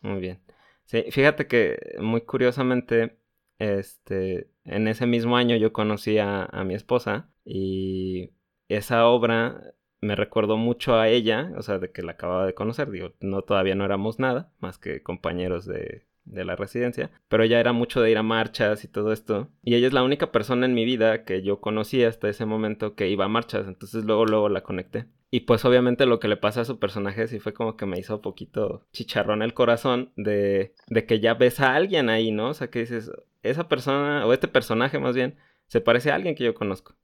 Muy 0.00 0.20
bien. 0.20 0.40
Sí, 0.84 1.04
fíjate 1.10 1.46
que 1.46 1.96
muy 2.00 2.22
curiosamente, 2.22 3.18
este, 3.58 4.50
en 4.64 4.88
ese 4.88 5.06
mismo 5.06 5.36
año 5.36 5.56
yo 5.56 5.72
conocí 5.72 6.18
a, 6.18 6.48
mi 6.64 6.74
esposa 6.74 7.30
y 7.44 8.32
esa 8.68 9.06
obra 9.06 9.74
me 10.00 10.14
recordó 10.14 10.56
mucho 10.56 10.94
a 10.96 11.08
ella, 11.08 11.52
o 11.56 11.62
sea, 11.62 11.78
de 11.78 11.90
que 11.90 12.02
la 12.02 12.12
acababa 12.12 12.46
de 12.46 12.54
conocer, 12.54 12.90
digo, 12.90 13.14
no 13.20 13.42
todavía 13.42 13.74
no 13.74 13.84
éramos 13.84 14.18
nada, 14.18 14.52
más 14.60 14.78
que 14.78 15.02
compañeros 15.02 15.66
de, 15.66 16.06
de 16.24 16.44
la 16.44 16.56
residencia, 16.56 17.10
pero 17.28 17.42
ella 17.42 17.60
era 17.60 17.72
mucho 17.72 18.00
de 18.00 18.10
ir 18.10 18.18
a 18.18 18.22
marchas 18.22 18.84
y 18.84 18.88
todo 18.88 19.12
esto. 19.12 19.48
Y 19.62 19.74
ella 19.74 19.86
es 19.86 19.92
la 19.92 20.02
única 20.02 20.30
persona 20.30 20.66
en 20.66 20.74
mi 20.74 20.84
vida 20.84 21.24
que 21.24 21.42
yo 21.42 21.60
conocí 21.60 22.04
hasta 22.04 22.28
ese 22.28 22.44
momento 22.44 22.94
que 22.94 23.08
iba 23.08 23.24
a 23.24 23.28
marchas, 23.28 23.66
entonces 23.66 24.04
luego 24.04 24.26
luego 24.26 24.48
la 24.48 24.62
conecté. 24.62 25.06
Y 25.30 25.40
pues 25.40 25.64
obviamente 25.64 26.06
lo 26.06 26.20
que 26.20 26.28
le 26.28 26.38
pasa 26.38 26.62
a 26.62 26.64
su 26.64 26.78
personaje 26.78 27.28
sí 27.28 27.38
fue 27.38 27.52
como 27.52 27.76
que 27.76 27.84
me 27.84 27.98
hizo 27.98 28.22
poquito 28.22 28.86
chicharrón 28.92 29.42
el 29.42 29.52
corazón 29.52 30.12
de, 30.16 30.74
de 30.86 31.06
que 31.06 31.20
ya 31.20 31.34
ves 31.34 31.60
a 31.60 31.74
alguien 31.74 32.08
ahí, 32.08 32.30
¿no? 32.30 32.48
O 32.50 32.54
sea, 32.54 32.70
que 32.70 32.80
dices, 32.80 33.10
esa 33.42 33.68
persona, 33.68 34.26
o 34.26 34.32
este 34.32 34.48
personaje 34.48 34.98
más 34.98 35.14
bien, 35.14 35.36
se 35.66 35.82
parece 35.82 36.10
a 36.10 36.14
alguien 36.14 36.34
que 36.34 36.44
yo 36.44 36.54
conozco. 36.54 36.94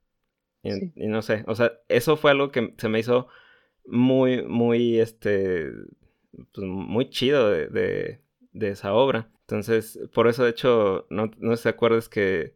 Y, 0.65 1.07
no 1.07 1.21
sé, 1.21 1.43
o 1.47 1.55
sea, 1.55 1.73
eso 1.89 2.17
fue 2.17 2.31
algo 2.31 2.51
que 2.51 2.73
se 2.77 2.89
me 2.89 2.99
hizo 2.99 3.27
muy, 3.85 4.43
muy, 4.43 4.99
este, 4.99 5.69
pues 6.53 6.65
muy 6.65 7.09
chido 7.09 7.49
de, 7.49 8.19
de, 8.51 8.69
esa 8.69 8.93
obra. 8.93 9.29
Entonces, 9.41 9.99
por 10.13 10.27
eso 10.27 10.43
de 10.43 10.49
hecho, 10.49 11.05
no, 11.09 11.29
no 11.37 11.55
se 11.55 11.69
acuerdas 11.69 12.09
que 12.09 12.55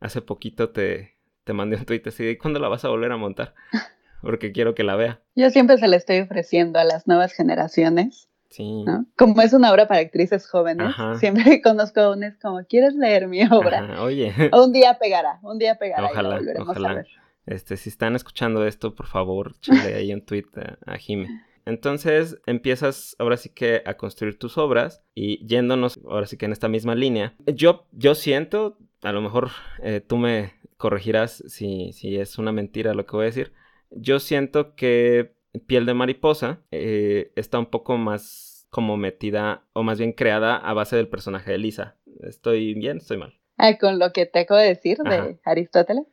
hace 0.00 0.22
poquito 0.22 0.70
te, 0.70 1.16
te 1.44 1.52
mandé 1.52 1.76
un 1.76 1.84
tweet 1.84 2.02
así 2.06 2.24
de 2.24 2.38
¿cuándo 2.38 2.60
la 2.60 2.68
vas 2.68 2.84
a 2.84 2.88
volver 2.88 3.12
a 3.12 3.16
montar? 3.16 3.54
porque 4.22 4.52
quiero 4.52 4.74
que 4.74 4.84
la 4.84 4.96
vea. 4.96 5.20
Yo 5.34 5.50
siempre 5.50 5.78
se 5.78 5.88
la 5.88 5.96
estoy 5.96 6.20
ofreciendo 6.20 6.78
a 6.78 6.84
las 6.84 7.06
nuevas 7.06 7.32
generaciones. 7.32 8.28
Sí. 8.48 8.84
Como 9.16 9.40
es 9.42 9.52
una 9.52 9.70
obra 9.70 9.86
para 9.86 10.00
actrices 10.00 10.48
jóvenes, 10.48 10.92
siempre 11.20 11.44
que 11.44 11.62
conozco 11.62 12.00
a 12.00 12.12
una 12.12 12.26
es 12.26 12.38
como, 12.38 12.64
¿quieres 12.64 12.94
leer 12.94 13.28
mi 13.28 13.44
obra? 13.44 14.02
oye. 14.02 14.34
un 14.52 14.72
día 14.72 14.98
pegará, 14.98 15.38
un 15.42 15.58
día 15.58 15.76
pegará. 15.76 16.06
Ojalá, 16.06 16.40
ojalá. 16.58 17.04
Este, 17.46 17.76
si 17.76 17.88
están 17.88 18.16
escuchando 18.16 18.66
esto, 18.66 18.94
por 18.94 19.06
favor, 19.06 19.58
chale 19.60 19.94
ahí 19.94 20.12
un 20.12 20.24
tweet 20.24 20.46
a, 20.56 20.92
a 20.92 20.96
Jime. 20.98 21.28
Entonces 21.66 22.40
empiezas 22.46 23.14
ahora 23.18 23.36
sí 23.36 23.50
que 23.50 23.82
a 23.84 23.94
construir 23.94 24.38
tus 24.38 24.58
obras 24.58 25.04
y 25.14 25.44
yéndonos 25.46 26.00
ahora 26.08 26.26
sí 26.26 26.36
que 26.36 26.46
en 26.46 26.52
esta 26.52 26.68
misma 26.68 26.94
línea. 26.94 27.36
Yo, 27.46 27.86
yo 27.92 28.14
siento, 28.14 28.78
a 29.02 29.12
lo 29.12 29.20
mejor 29.20 29.50
eh, 29.82 30.00
tú 30.00 30.16
me 30.16 30.54
corregirás 30.76 31.44
si, 31.46 31.92
si 31.92 32.16
es 32.16 32.38
una 32.38 32.52
mentira 32.52 32.94
lo 32.94 33.06
que 33.06 33.16
voy 33.16 33.24
a 33.24 33.26
decir, 33.26 33.52
yo 33.90 34.18
siento 34.20 34.74
que 34.74 35.34
Piel 35.66 35.86
de 35.86 35.94
Mariposa 35.94 36.62
eh, 36.70 37.32
está 37.36 37.58
un 37.58 37.66
poco 37.66 37.98
más 37.98 38.66
como 38.70 38.96
metida, 38.96 39.64
o 39.72 39.82
más 39.82 39.98
bien 39.98 40.12
creada 40.12 40.56
a 40.56 40.72
base 40.72 40.96
del 40.96 41.08
personaje 41.08 41.50
de 41.50 41.58
Lisa. 41.58 41.96
¿Estoy 42.22 42.74
bien? 42.74 42.98
¿Estoy 42.98 43.18
mal? 43.18 43.34
Ah, 43.56 43.76
con 43.78 43.98
lo 43.98 44.12
que 44.12 44.26
te 44.26 44.40
acabo 44.40 44.60
de 44.60 44.68
decir 44.68 44.98
de 44.98 45.38
Aristóteles. 45.44 46.06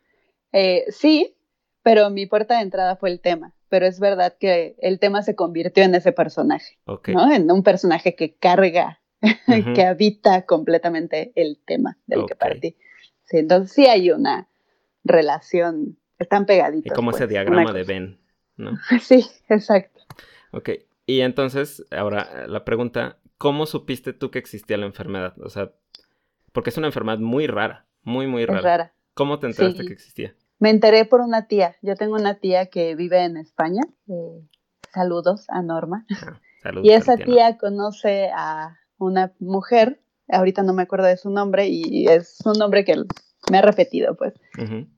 Eh, 0.58 0.86
sí, 0.90 1.36
pero 1.84 2.10
mi 2.10 2.26
puerta 2.26 2.56
de 2.56 2.64
entrada 2.64 2.96
fue 2.96 3.10
el 3.10 3.20
tema. 3.20 3.54
Pero 3.70 3.86
es 3.86 4.00
verdad 4.00 4.36
que 4.40 4.76
el 4.80 4.98
tema 4.98 5.22
se 5.22 5.36
convirtió 5.36 5.84
en 5.84 5.94
ese 5.94 6.14
personaje, 6.14 6.80
¿no? 6.86 7.32
En 7.34 7.52
un 7.52 7.64
personaje 7.64 8.16
que 8.16 8.36
carga, 8.36 9.02
que 9.76 9.84
habita 9.84 10.46
completamente 10.46 11.34
el 11.36 11.60
tema 11.66 11.98
del 12.08 12.26
que 12.26 12.36
partí. 12.36 12.78
Sí, 13.26 13.38
entonces 13.38 13.74
sí 13.74 13.88
hay 13.88 14.12
una 14.12 14.48
relación 15.04 15.98
están 16.18 16.46
pegaditos. 16.46 16.92
Y 16.92 16.96
como 16.96 17.12
ese 17.12 17.20
pues, 17.20 17.30
diagrama 17.30 17.74
de 17.74 17.84
Ben, 17.84 18.20
¿no? 18.56 18.78
Sí, 19.02 19.26
exacto. 19.50 20.02
Ok, 20.52 20.70
y 21.06 21.22
entonces, 21.22 21.86
ahora 21.92 22.48
la 22.48 22.66
pregunta, 22.66 23.20
¿cómo 23.38 23.66
supiste 23.66 24.14
tú 24.14 24.32
que 24.32 24.40
existía 24.40 24.78
la 24.78 24.86
enfermedad? 24.86 25.36
O 25.42 25.50
sea, 25.50 25.72
porque 26.52 26.70
es 26.70 26.78
una 26.78 26.88
enfermedad 26.88 27.20
muy 27.20 27.48
rara, 27.48 27.86
muy, 28.02 28.28
muy 28.28 28.46
rara. 28.46 28.62
rara. 28.62 28.94
¿Cómo 29.14 29.40
te 29.40 29.48
enteraste 29.48 29.86
que 29.86 29.94
existía? 29.94 30.36
Me 30.60 30.70
enteré 30.70 31.06
por 31.06 31.22
una 31.22 31.48
tía. 31.48 31.76
Yo 31.82 31.96
tengo 31.96 32.16
una 32.16 32.36
tía 32.36 32.68
que 32.68 32.96
vive 32.96 33.24
en 33.24 33.38
España. 33.38 33.82
Eh, 34.08 34.42
saludos 34.94 35.46
a 35.50 35.62
Norma. 35.62 36.06
Ah, 36.12 36.40
saludos, 36.62 36.88
y 36.88 36.92
esa 36.92 37.18
tía 37.18 37.58
conoce 37.58 38.32
a 38.36 38.78
una 38.98 39.34
mujer, 39.40 40.02
ahorita 40.28 40.64
no 40.64 40.74
me 40.74 40.84
acuerdo 40.84 41.06
de 41.06 41.18
su 41.18 41.30
nombre, 41.30 41.68
y 41.68 42.08
es 42.08 42.40
un 42.46 42.54
nombre 42.54 42.84
que 42.84 42.96
me 43.52 43.60
ha 43.60 43.62
repetido, 43.62 44.16
pues, 44.16 44.34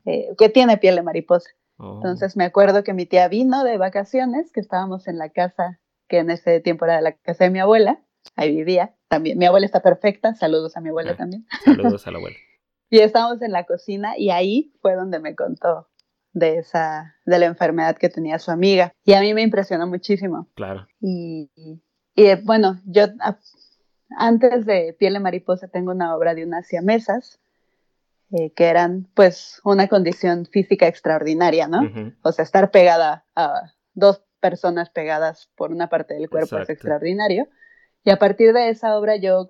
eh, 0.06 0.30
que 0.38 0.50
tiene 0.50 0.78
piel 0.78 0.96
de 0.96 1.04
mariposa. 1.04 1.50
Oh. 1.78 1.96
Entonces 1.96 2.36
me 2.38 2.46
acuerdo 2.46 2.84
que 2.84 2.94
mi 2.94 3.06
tía 3.06 3.28
vino 3.28 3.64
de 3.64 3.78
vacaciones, 3.78 4.52
que 4.52 4.60
estábamos 4.60 5.08
en 5.08 5.18
la 5.18 5.30
casa, 5.30 5.80
que 6.08 6.20
en 6.20 6.32
ese 6.32 6.60
tiempo 6.60 6.86
era 6.86 7.02
la 7.02 7.14
casa 7.14 7.44
de 7.44 7.50
mi 7.52 7.60
abuela, 7.60 8.02
ahí 8.36 8.56
vivía, 8.56 8.96
también, 9.08 9.38
mi 9.38 9.46
abuela 9.46 9.66
está 9.66 9.82
perfecta, 9.82 10.34
saludos 10.36 10.78
a 10.78 10.82
mi 10.82 10.90
abuela 10.90 11.12
ah, 11.12 11.18
también. 11.18 11.46
Saludos 11.66 12.08
a 12.08 12.12
la 12.12 12.18
abuela. 12.18 12.38
Y 12.90 13.00
estábamos 13.00 13.42
en 13.42 13.52
la 13.52 13.66
cocina 13.66 14.18
y 14.18 14.30
ahí 14.30 14.74
fue 14.82 14.96
donde 14.96 15.20
me 15.20 15.36
contó 15.36 15.88
de 16.34 16.58
esa, 16.58 17.16
de 17.26 17.40
la 17.40 17.46
enfermedad 17.46 17.98
que 17.98 18.10
tenía 18.10 18.40
su 18.40 18.52
amiga. 18.52 18.94
Y 19.04 19.14
a 19.14 19.22
mí 19.22 19.34
me 19.34 19.42
impresionó 19.42 19.88
muchísimo. 19.88 20.48
Claro. 20.56 20.88
Y, 21.00 21.50
y 22.16 22.36
bueno, 22.44 22.80
yo 22.86 23.06
antes 24.18 24.66
de 24.66 24.96
Piel 24.98 25.14
de 25.14 25.20
Mariposa 25.20 25.68
tengo 25.68 25.92
una 25.92 26.16
obra 26.16 26.34
de 26.34 26.46
unas 26.46 26.68
siamesas 26.68 27.40
eh, 28.32 28.52
que 28.54 28.66
eran 28.66 29.08
pues 29.16 29.60
una 29.64 29.88
condición 29.88 30.46
física 30.46 30.88
extraordinaria, 30.88 31.68
¿no? 31.68 31.82
O 32.22 32.32
sea, 32.32 32.44
estar 32.44 32.70
pegada 32.70 33.26
a 33.36 33.74
dos 33.94 34.24
personas 34.40 34.90
pegadas 34.92 35.50
por 35.56 35.72
una 35.72 35.90
parte 35.90 36.14
del 36.14 36.30
cuerpo 36.30 36.58
es 36.60 36.70
extraordinario. 36.70 37.48
Y 38.04 38.12
a 38.12 38.18
partir 38.18 38.54
de 38.54 38.70
esa 38.70 38.98
obra 38.98 39.16
yo 39.18 39.48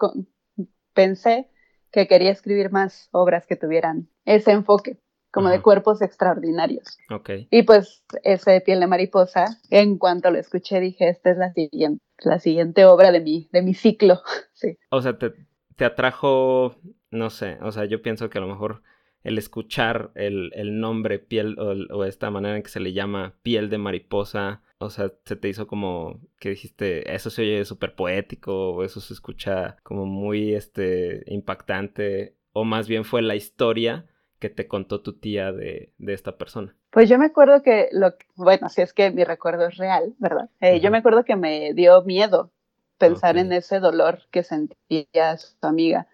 pensé 0.93 1.49
que 1.91 2.07
quería 2.07 2.31
escribir 2.31 2.71
más 2.71 3.09
obras 3.11 3.45
que 3.47 3.55
tuvieran 3.55 4.09
ese 4.25 4.51
enfoque, 4.51 4.99
como 5.31 5.49
de 5.49 5.61
cuerpos 5.61 6.01
extraordinarios. 6.01 6.97
Okay. 7.09 7.47
Y 7.51 7.63
pues 7.63 8.03
ese 8.23 8.51
de 8.51 8.61
piel 8.61 8.79
de 8.79 8.87
mariposa, 8.87 9.59
en 9.69 9.97
cuanto 9.97 10.31
lo 10.31 10.37
escuché 10.37 10.79
dije, 10.79 11.09
esta 11.09 11.31
es 11.31 11.37
la 11.37 11.53
siguiente, 11.53 12.03
la 12.23 12.39
siguiente 12.39 12.85
obra 12.85 13.11
de 13.11 13.21
mi, 13.21 13.49
de 13.51 13.61
mi 13.61 13.73
ciclo. 13.73 14.21
sí. 14.53 14.77
O 14.89 15.01
sea, 15.01 15.17
te, 15.17 15.33
te 15.75 15.85
atrajo 15.85 16.75
no 17.11 17.29
sé, 17.29 17.57
o 17.61 17.71
sea, 17.71 17.85
yo 17.85 18.01
pienso 18.01 18.29
que 18.29 18.37
a 18.37 18.41
lo 18.41 18.47
mejor 18.47 18.83
el 19.23 19.37
escuchar 19.37 20.11
el, 20.15 20.51
nombre 20.79 21.19
piel 21.19 21.57
o, 21.59 22.05
esta 22.05 22.31
manera 22.31 22.55
en 22.55 22.63
que 22.63 22.69
se 22.69 22.79
le 22.79 22.93
llama 22.93 23.35
piel 23.41 23.69
de 23.69 23.77
mariposa, 23.77 24.61
o 24.79 24.89
sea, 24.89 25.11
se 25.25 25.35
te 25.35 25.49
hizo 25.49 25.67
como 25.67 26.19
que 26.39 26.49
dijiste, 26.49 27.13
eso 27.13 27.29
se 27.29 27.41
oye 27.41 27.65
súper 27.65 27.95
poético, 27.95 28.71
o 28.71 28.83
eso 28.83 29.01
se 29.01 29.13
escucha 29.13 29.77
como 29.83 30.05
muy 30.05 30.55
este, 30.55 31.23
impactante, 31.27 32.37
o 32.53 32.63
más 32.63 32.87
bien 32.87 33.03
fue 33.03 33.21
la 33.21 33.35
historia 33.35 34.05
que 34.39 34.49
te 34.49 34.67
contó 34.67 35.01
tu 35.01 35.19
tía 35.19 35.51
de, 35.51 35.93
esta 36.07 36.37
persona. 36.37 36.75
Pues 36.91 37.09
yo 37.09 37.19
me 37.19 37.25
acuerdo 37.25 37.61
que, 37.61 37.89
lo, 37.91 38.13
bueno, 38.35 38.69
si 38.69 38.81
es 38.81 38.93
que 38.93 39.11
mi 39.11 39.25
recuerdo 39.25 39.67
es 39.67 39.77
real, 39.77 40.15
¿verdad? 40.17 40.49
Eh, 40.61 40.79
yo 40.79 40.91
me 40.91 40.99
acuerdo 40.99 41.25
que 41.25 41.35
me 41.35 41.73
dio 41.73 42.01
miedo 42.03 42.51
pensar 42.97 43.37
en 43.37 43.51
ese 43.53 43.79
dolor 43.79 44.23
que 44.29 44.43
sentía 44.43 45.37
su 45.37 45.55
amiga 45.61 46.07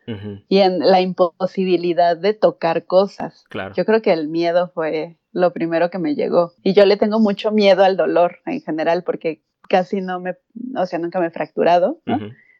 y 0.47 0.59
en 0.59 0.79
la 0.79 1.01
imposibilidad 1.01 2.15
de 2.15 2.33
tocar 2.33 2.85
cosas. 2.85 3.43
Claro. 3.49 3.73
Yo 3.75 3.85
creo 3.85 4.01
que 4.01 4.13
el 4.13 4.27
miedo 4.27 4.69
fue 4.73 5.17
lo 5.35 5.51
primero 5.51 5.89
que 5.89 5.99
me 5.99 6.15
llegó. 6.15 6.53
Y 6.63 6.73
yo 6.73 6.85
le 6.85 6.95
tengo 6.95 7.19
mucho 7.19 7.51
miedo 7.51 7.83
al 7.83 7.97
dolor 7.97 8.37
en 8.45 8.61
general 8.61 9.03
porque 9.03 9.43
casi 9.67 9.99
no 9.99 10.21
me, 10.21 10.37
o 10.77 10.85
sea, 10.85 10.97
nunca 10.97 11.19
me 11.19 11.27
he 11.27 11.31
fracturado, 11.31 11.99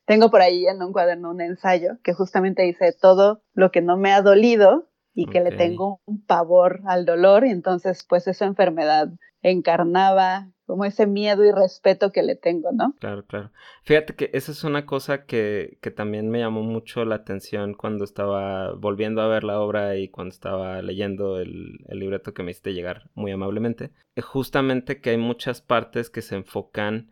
tengo 0.06 0.30
por 0.30 0.42
ahí 0.42 0.68
en 0.68 0.82
un 0.84 0.92
cuaderno 0.92 1.32
un 1.32 1.40
ensayo 1.40 1.98
que 2.04 2.14
justamente 2.14 2.64
dice 2.64 2.94
todo 3.00 3.42
lo 3.54 3.72
que 3.72 3.82
no 3.82 3.96
me 3.96 4.12
ha 4.12 4.22
dolido 4.22 4.90
y 5.14 5.28
que 5.28 5.40
le 5.40 5.52
tengo 5.52 6.02
un 6.06 6.26
pavor 6.26 6.82
al 6.86 7.06
dolor. 7.06 7.46
Y 7.46 7.52
entonces 7.52 8.06
pues 8.08 8.28
esa 8.28 8.46
enfermedad 8.46 9.08
encarnaba 9.42 10.52
como 10.66 10.86
ese 10.86 11.06
miedo 11.06 11.46
y 11.46 11.52
respeto 11.52 12.12
que 12.12 12.24
le 12.24 12.36
tengo, 12.36 12.72
¿no? 12.72 12.96
Claro, 13.00 13.26
claro. 13.26 13.52
Fíjate 13.84 14.16
que 14.16 14.30
esa 14.34 14.52
es 14.52 14.64
una 14.64 14.86
cosa 14.86 15.26
que, 15.26 15.78
que, 15.82 15.92
también 15.92 16.30
me 16.30 16.40
llamó 16.40 16.64
mucho 16.64 17.06
la 17.06 17.16
atención 17.16 17.74
cuando 17.74 18.04
estaba 18.04 18.74
volviendo 18.74 19.22
a 19.22 19.28
ver 19.28 19.44
la 19.44 19.60
obra 19.60 19.98
y 19.98 20.10
cuando 20.10 20.34
estaba 20.34 20.82
leyendo 20.82 21.40
el, 21.40 21.86
el 21.88 22.00
libreto 22.00 22.34
que 22.34 22.44
me 22.44 22.52
hiciste 22.52 22.74
llegar 22.74 23.10
muy 23.14 23.32
amablemente. 23.32 23.92
Eh, 24.16 24.22
justamente 24.22 25.02
que 25.02 25.12
hay 25.12 25.18
muchas 25.18 25.62
partes 25.62 26.10
que 26.10 26.22
se 26.22 26.36
enfocan 26.36 27.12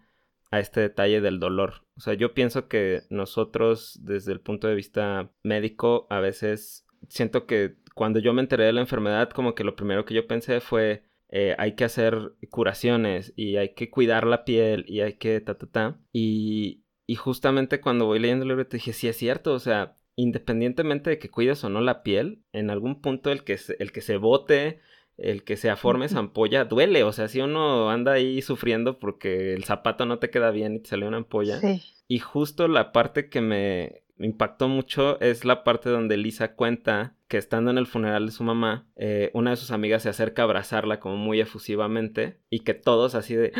a 0.54 0.60
este 0.60 0.82
detalle 0.82 1.22
del 1.22 1.40
dolor. 1.40 1.84
O 1.98 2.00
sea, 2.00 2.14
yo 2.14 2.34
pienso 2.34 2.68
que 2.68 3.04
nosotros 3.10 4.00
desde 4.04 4.32
el 4.32 4.40
punto 4.40 4.68
de 4.68 4.76
vista 4.76 5.32
médico 5.42 6.06
a 6.10 6.20
veces 6.20 6.86
siento 7.10 7.46
que 7.46 7.76
cuando 7.96 8.20
yo 8.20 8.34
me 8.34 8.42
enteré 8.42 8.66
de 8.66 8.74
la 8.74 8.82
enfermedad 8.82 9.30
como 9.30 9.56
que 9.56 9.64
lo 9.64 9.76
primero 9.76 10.06
que 10.06 10.14
yo 10.14 10.28
pensé 10.28 10.60
fue 10.60 11.04
eh, 11.36 11.56
hay 11.58 11.74
que 11.74 11.84
hacer 11.84 12.34
curaciones 12.52 13.34
y 13.36 13.58
hay 13.58 13.74
que 13.74 13.90
cuidar 13.90 14.28
la 14.28 14.46
piel 14.46 14.86
y 14.88 15.02
hay 15.02 15.14
que 15.14 15.42
ta 15.42 15.58
ta 15.58 15.66
ta. 15.66 16.00
Y, 16.12 16.84
y 17.08 17.16
justamente 17.16 17.82
cuando 17.82 18.06
voy 18.06 18.20
leyendo 18.20 18.44
el 18.44 18.50
libro 18.50 18.68
te 18.68 18.78
dije, 18.78 18.94
sí 18.94 19.08
es 19.08 19.18
cierto, 19.18 19.54
o 19.54 19.60
sea, 19.60 19.98
independientemente 20.16 21.10
de 21.10 21.18
que 21.18 21.32
cuides 21.32 21.64
o 21.64 21.70
no 21.70 21.82
la 21.82 22.04
piel, 22.04 22.44
en 22.52 22.70
algún 22.70 23.02
punto 23.02 23.32
el 23.32 23.44
que 23.44 23.58
se, 23.58 23.76
el 23.80 23.92
que 23.92 24.02
se 24.02 24.18
bote, 24.18 24.82
el 25.18 25.44
que 25.44 25.58
se 25.58 25.76
forme 25.76 26.06
esa 26.06 26.20
ampolla 26.20 26.66
duele, 26.66 27.04
o 27.04 27.12
sea, 27.12 27.28
si 27.28 27.42
uno 27.42 27.90
anda 27.90 28.12
ahí 28.12 28.44
sufriendo 28.44 29.00
porque 29.00 29.56
el 29.56 29.64
zapato 29.64 30.06
no 30.06 30.20
te 30.20 30.30
queda 30.30 30.52
bien 30.52 30.76
y 30.76 30.80
te 30.82 30.90
sale 30.90 31.08
una 31.08 31.18
ampolla. 31.18 31.60
Sí. 31.60 31.82
Y 32.08 32.20
justo 32.20 32.68
la 32.68 32.92
parte 32.92 33.28
que 33.30 33.42
me, 33.42 34.03
me 34.24 34.28
impactó 34.28 34.70
mucho 34.70 35.20
es 35.20 35.44
la 35.44 35.66
parte 35.66 35.90
donde 35.90 36.16
Lisa 36.16 36.56
cuenta 36.56 37.18
que 37.28 37.36
estando 37.36 37.72
en 37.72 37.78
el 37.78 37.88
funeral 37.88 38.28
de 38.28 38.32
su 38.32 38.46
mamá, 38.46 38.88
eh, 38.96 39.30
una 39.34 39.50
de 39.50 39.58
sus 39.58 39.72
amigas 39.72 40.04
se 40.04 40.08
acerca 40.08 40.44
a 40.44 40.46
abrazarla 40.46 41.02
como 41.02 41.18
muy 41.18 41.42
efusivamente 41.42 42.40
y 42.50 42.62
que 42.62 42.74
todos 42.74 43.16
así 43.16 43.36
de, 43.36 43.52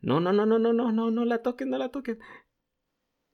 no, 0.00 0.20
no, 0.20 0.32
no, 0.32 0.46
no, 0.46 0.60
no, 0.60 0.72
no, 0.72 0.92
no, 0.92 1.10
no 1.10 1.24
la 1.24 1.42
toquen, 1.42 1.70
no 1.70 1.78
la 1.78 1.88
toquen. 1.88 2.20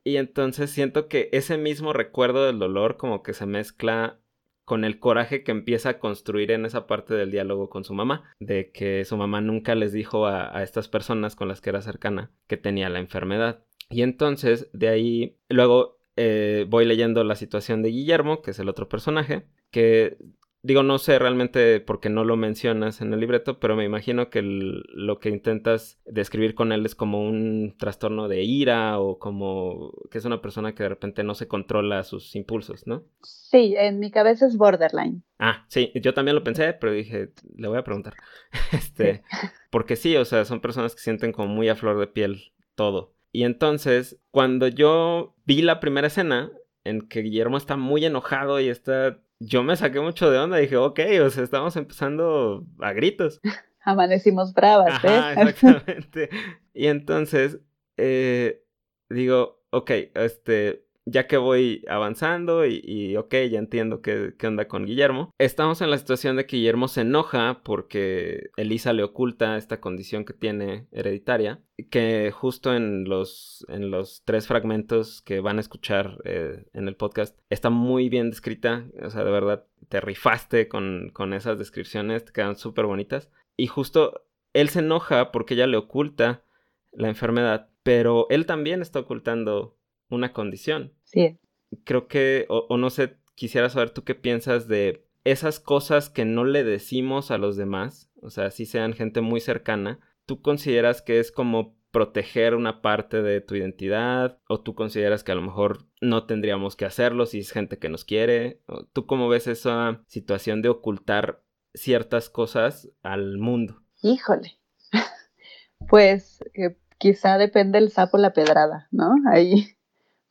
Y 0.02 0.16
entonces 0.16 0.70
siento 0.70 1.08
que 1.08 1.28
ese 1.32 1.58
mismo 1.58 1.92
recuerdo 1.92 2.46
del 2.46 2.58
dolor 2.58 2.96
como 2.96 3.22
que 3.22 3.34
se 3.34 3.44
mezcla 3.44 4.18
con 4.64 4.86
el 4.86 4.98
coraje 4.98 5.44
que 5.44 5.52
empieza 5.52 5.90
a 5.90 5.98
construir 5.98 6.52
en 6.52 6.64
esa 6.64 6.86
parte 6.86 7.12
del 7.12 7.32
diálogo 7.32 7.68
con 7.68 7.84
su 7.84 7.92
mamá, 7.92 8.32
de 8.40 8.70
que 8.72 9.04
su 9.04 9.18
mamá 9.18 9.42
nunca 9.42 9.74
les 9.74 9.92
dijo 9.92 10.24
a, 10.24 10.56
a 10.56 10.62
estas 10.62 10.88
personas 10.88 11.36
con 11.36 11.48
las 11.48 11.60
que 11.60 11.68
era 11.68 11.82
cercana 11.82 12.30
que 12.46 12.56
tenía 12.56 12.88
la 12.88 12.98
enfermedad. 12.98 13.62
Y 13.90 14.00
entonces 14.00 14.70
de 14.72 14.88
ahí 14.88 15.36
luego 15.50 16.01
eh, 16.16 16.66
voy 16.68 16.84
leyendo 16.84 17.24
la 17.24 17.36
situación 17.36 17.82
de 17.82 17.90
Guillermo, 17.90 18.42
que 18.42 18.52
es 18.52 18.58
el 18.58 18.68
otro 18.68 18.88
personaje, 18.88 19.46
que 19.70 20.16
digo, 20.62 20.82
no 20.82 20.98
sé 20.98 21.18
realmente 21.18 21.80
porque 21.80 22.08
no 22.08 22.24
lo 22.24 22.36
mencionas 22.36 23.00
en 23.00 23.12
el 23.12 23.20
libreto, 23.20 23.58
pero 23.58 23.76
me 23.76 23.84
imagino 23.84 24.30
que 24.30 24.42
lo 24.42 25.18
que 25.18 25.28
intentas 25.28 25.98
describir 26.06 26.54
con 26.54 26.72
él 26.72 26.86
es 26.86 26.94
como 26.94 27.22
un 27.22 27.74
trastorno 27.78 28.28
de 28.28 28.42
ira 28.44 28.98
o 29.00 29.18
como 29.18 29.92
que 30.10 30.18
es 30.18 30.24
una 30.24 30.40
persona 30.40 30.74
que 30.74 30.84
de 30.84 30.88
repente 30.88 31.24
no 31.24 31.34
se 31.34 31.48
controla 31.48 32.04
sus 32.04 32.34
impulsos, 32.36 32.86
¿no? 32.86 33.04
Sí, 33.22 33.74
en 33.76 33.98
mi 33.98 34.10
cabeza 34.10 34.46
es 34.46 34.56
borderline. 34.56 35.22
Ah, 35.38 35.66
sí, 35.68 35.90
yo 35.96 36.14
también 36.14 36.36
lo 36.36 36.44
pensé, 36.44 36.72
pero 36.74 36.92
dije, 36.92 37.30
le 37.56 37.68
voy 37.68 37.78
a 37.78 37.84
preguntar. 37.84 38.14
este, 38.72 39.22
porque 39.70 39.96
sí, 39.96 40.16
o 40.16 40.24
sea, 40.24 40.44
son 40.44 40.60
personas 40.60 40.94
que 40.94 41.02
sienten 41.02 41.32
como 41.32 41.48
muy 41.48 41.68
a 41.68 41.76
flor 41.76 41.98
de 41.98 42.06
piel 42.06 42.52
todo. 42.74 43.14
Y 43.32 43.44
entonces, 43.44 44.18
cuando 44.30 44.68
yo 44.68 45.34
vi 45.46 45.62
la 45.62 45.80
primera 45.80 46.06
escena 46.06 46.52
en 46.84 47.08
que 47.08 47.22
Guillermo 47.22 47.56
está 47.56 47.76
muy 47.76 48.04
enojado 48.04 48.60
y 48.60 48.68
está... 48.68 49.18
Yo 49.40 49.62
me 49.62 49.74
saqué 49.74 50.00
mucho 50.00 50.30
de 50.30 50.38
onda, 50.38 50.58
dije, 50.58 50.76
ok, 50.76 51.00
o 51.24 51.30
sea, 51.30 51.42
estamos 51.42 51.74
empezando 51.76 52.64
a 52.78 52.92
gritos. 52.92 53.40
Amanecimos 53.84 54.52
bravas, 54.54 55.02
¿eh? 55.02 55.34
exactamente. 55.48 56.30
y 56.74 56.86
entonces, 56.86 57.58
eh, 57.96 58.62
digo, 59.08 59.64
ok, 59.70 59.90
este, 60.14 60.86
ya 61.04 61.26
que 61.26 61.36
voy 61.36 61.84
avanzando 61.88 62.64
y, 62.66 63.16
ok, 63.16 63.34
ya 63.50 63.58
entiendo 63.58 64.02
qué, 64.02 64.34
qué, 64.38 64.46
onda 64.46 64.68
con 64.68 64.86
Guillermo. 64.86 65.34
Estamos 65.38 65.80
en 65.80 65.90
la 65.90 65.98
situación 65.98 66.36
de 66.36 66.46
que 66.46 66.56
Guillermo 66.56 66.88
se 66.88 67.02
enoja 67.02 67.62
porque 67.64 68.50
Elisa 68.56 68.92
le 68.92 69.02
oculta 69.02 69.56
esta 69.56 69.80
condición 69.80 70.24
que 70.24 70.32
tiene 70.32 70.86
hereditaria, 70.92 71.60
que 71.90 72.30
justo 72.32 72.74
en 72.74 73.04
los, 73.04 73.66
en 73.68 73.90
los 73.90 74.22
tres 74.24 74.46
fragmentos 74.46 75.22
que 75.22 75.40
van 75.40 75.58
a 75.58 75.60
escuchar 75.60 76.18
eh, 76.24 76.66
en 76.72 76.88
el 76.88 76.96
podcast 76.96 77.38
está 77.50 77.70
muy 77.70 78.08
bien 78.08 78.30
descrita, 78.30 78.86
o 79.02 79.10
sea, 79.10 79.24
de 79.24 79.30
verdad 79.30 79.66
te 79.88 80.00
rifaste 80.00 80.68
con, 80.68 81.10
con 81.12 81.32
esas 81.32 81.58
descripciones, 81.58 82.24
te 82.24 82.32
quedan 82.32 82.56
súper 82.56 82.86
bonitas. 82.86 83.30
Y 83.56 83.66
justo 83.66 84.24
él 84.52 84.68
se 84.68 84.80
enoja 84.80 85.32
porque 85.32 85.54
ella 85.54 85.66
le 85.66 85.76
oculta 85.76 86.44
la 86.92 87.08
enfermedad, 87.08 87.70
pero 87.82 88.26
él 88.30 88.46
también 88.46 88.82
está 88.82 89.00
ocultando 89.00 89.76
una 90.14 90.32
condición. 90.32 90.92
Sí. 91.04 91.38
Creo 91.84 92.06
que, 92.06 92.46
o, 92.48 92.76
no 92.76 92.90
sé, 92.90 93.16
quisiera 93.34 93.68
saber 93.68 93.90
tú 93.90 94.04
qué 94.04 94.14
piensas 94.14 94.68
de 94.68 95.06
esas 95.24 95.60
cosas 95.60 96.10
que 96.10 96.24
no 96.24 96.44
le 96.44 96.64
decimos 96.64 97.30
a 97.30 97.38
los 97.38 97.56
demás, 97.56 98.10
o 98.20 98.30
sea, 98.30 98.50
si 98.50 98.66
sean 98.66 98.92
gente 98.92 99.20
muy 99.20 99.40
cercana, 99.40 100.00
¿tú 100.26 100.42
consideras 100.42 101.02
que 101.02 101.20
es 101.20 101.32
como 101.32 101.76
proteger 101.92 102.54
una 102.54 102.80
parte 102.82 103.22
de 103.22 103.40
tu 103.40 103.54
identidad 103.54 104.38
o 104.48 104.60
tú 104.60 104.74
consideras 104.74 105.22
que 105.22 105.32
a 105.32 105.34
lo 105.34 105.42
mejor 105.42 105.86
no 106.00 106.26
tendríamos 106.26 106.74
que 106.74 106.86
hacerlo 106.86 107.26
si 107.26 107.40
es 107.40 107.52
gente 107.52 107.78
que 107.78 107.88
nos 107.88 108.04
quiere? 108.04 108.62
¿Tú 108.92 109.06
cómo 109.06 109.28
ves 109.28 109.46
esa 109.46 110.02
situación 110.06 110.62
de 110.62 110.70
ocultar 110.70 111.42
ciertas 111.74 112.28
cosas 112.28 112.90
al 113.02 113.38
mundo? 113.38 113.82
Híjole, 114.02 114.58
pues 115.88 116.40
eh, 116.54 116.76
quizá 116.98 117.38
depende 117.38 117.78
el 117.78 117.90
sapo 117.90 118.18
la 118.18 118.32
pedrada, 118.32 118.88
¿no? 118.90 119.14
Ahí 119.30 119.76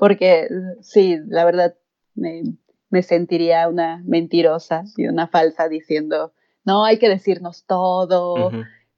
porque 0.01 0.49
sí, 0.81 1.19
la 1.27 1.45
verdad 1.45 1.75
me, 2.15 3.03
sentiría 3.03 3.67
una 3.67 4.01
mentirosa 4.03 4.83
y 4.97 5.05
una 5.05 5.27
falsa 5.27 5.69
diciendo, 5.69 6.33
no, 6.65 6.83
hay 6.85 6.97
que 6.97 7.07
decirnos 7.07 7.67
todo, 7.67 8.49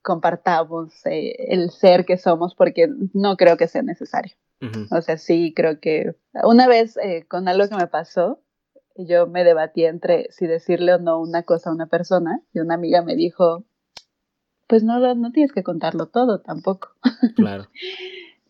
compartamos 0.01 1.05
eh, 1.05 1.35
el 1.49 1.71
ser 1.71 2.05
que 2.05 2.17
somos, 2.17 2.55
porque 2.55 2.87
no 3.11 3.35
creo 3.35 3.57
que 3.57 3.67
sea 3.67 3.81
necesario. 3.81 4.33
O 4.91 5.01
sea, 5.01 5.17
sí 5.17 5.53
creo 5.53 5.81
que 5.81 6.15
una 6.41 6.69
vez 6.69 6.95
eh, 6.95 7.25
con 7.27 7.49
algo 7.49 7.67
que 7.67 7.75
me 7.75 7.87
pasó, 7.87 8.39
yo 8.95 9.27
me 9.27 9.43
debatí 9.43 9.83
entre 9.83 10.31
si 10.31 10.47
decirle 10.47 10.93
o 10.93 10.99
no 10.99 11.19
una 11.19 11.43
cosa 11.43 11.69
a 11.69 11.73
una 11.73 11.87
persona 11.87 12.39
y 12.53 12.59
una 12.59 12.75
amiga 12.75 13.01
me 13.01 13.17
dijo, 13.17 13.65
pues 14.67 14.85
no, 14.85 14.99
no 15.15 15.31
tienes 15.33 15.51
que 15.51 15.63
contarlo 15.63 16.05
todo 16.05 16.39
tampoco. 16.39 16.91
Claro. 17.35 17.67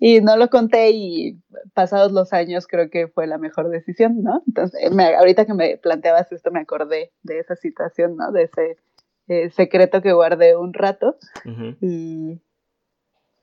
y 0.06 0.20
no 0.20 0.36
lo 0.36 0.50
conté 0.50 0.90
y 0.92 1.40
pasados 1.74 2.12
los 2.12 2.34
años 2.34 2.68
creo 2.68 2.90
que 2.90 3.08
fue 3.08 3.26
la 3.26 3.38
mejor 3.38 3.70
decisión, 3.70 4.22
¿no? 4.22 4.44
Entonces, 4.46 4.92
ahorita 5.18 5.46
que 5.46 5.54
me 5.54 5.78
planteabas 5.78 6.30
esto 6.34 6.52
me 6.52 6.60
acordé 6.60 7.14
de 7.22 7.40
esa 7.40 7.56
situación, 7.56 8.18
¿no? 8.18 8.34
De 8.34 8.44
ese 8.44 8.76
eh, 9.30 9.50
secreto 9.52 10.02
que 10.02 10.12
guardé 10.12 10.58
un 10.58 10.74
rato. 10.74 11.16
y, 11.80 12.42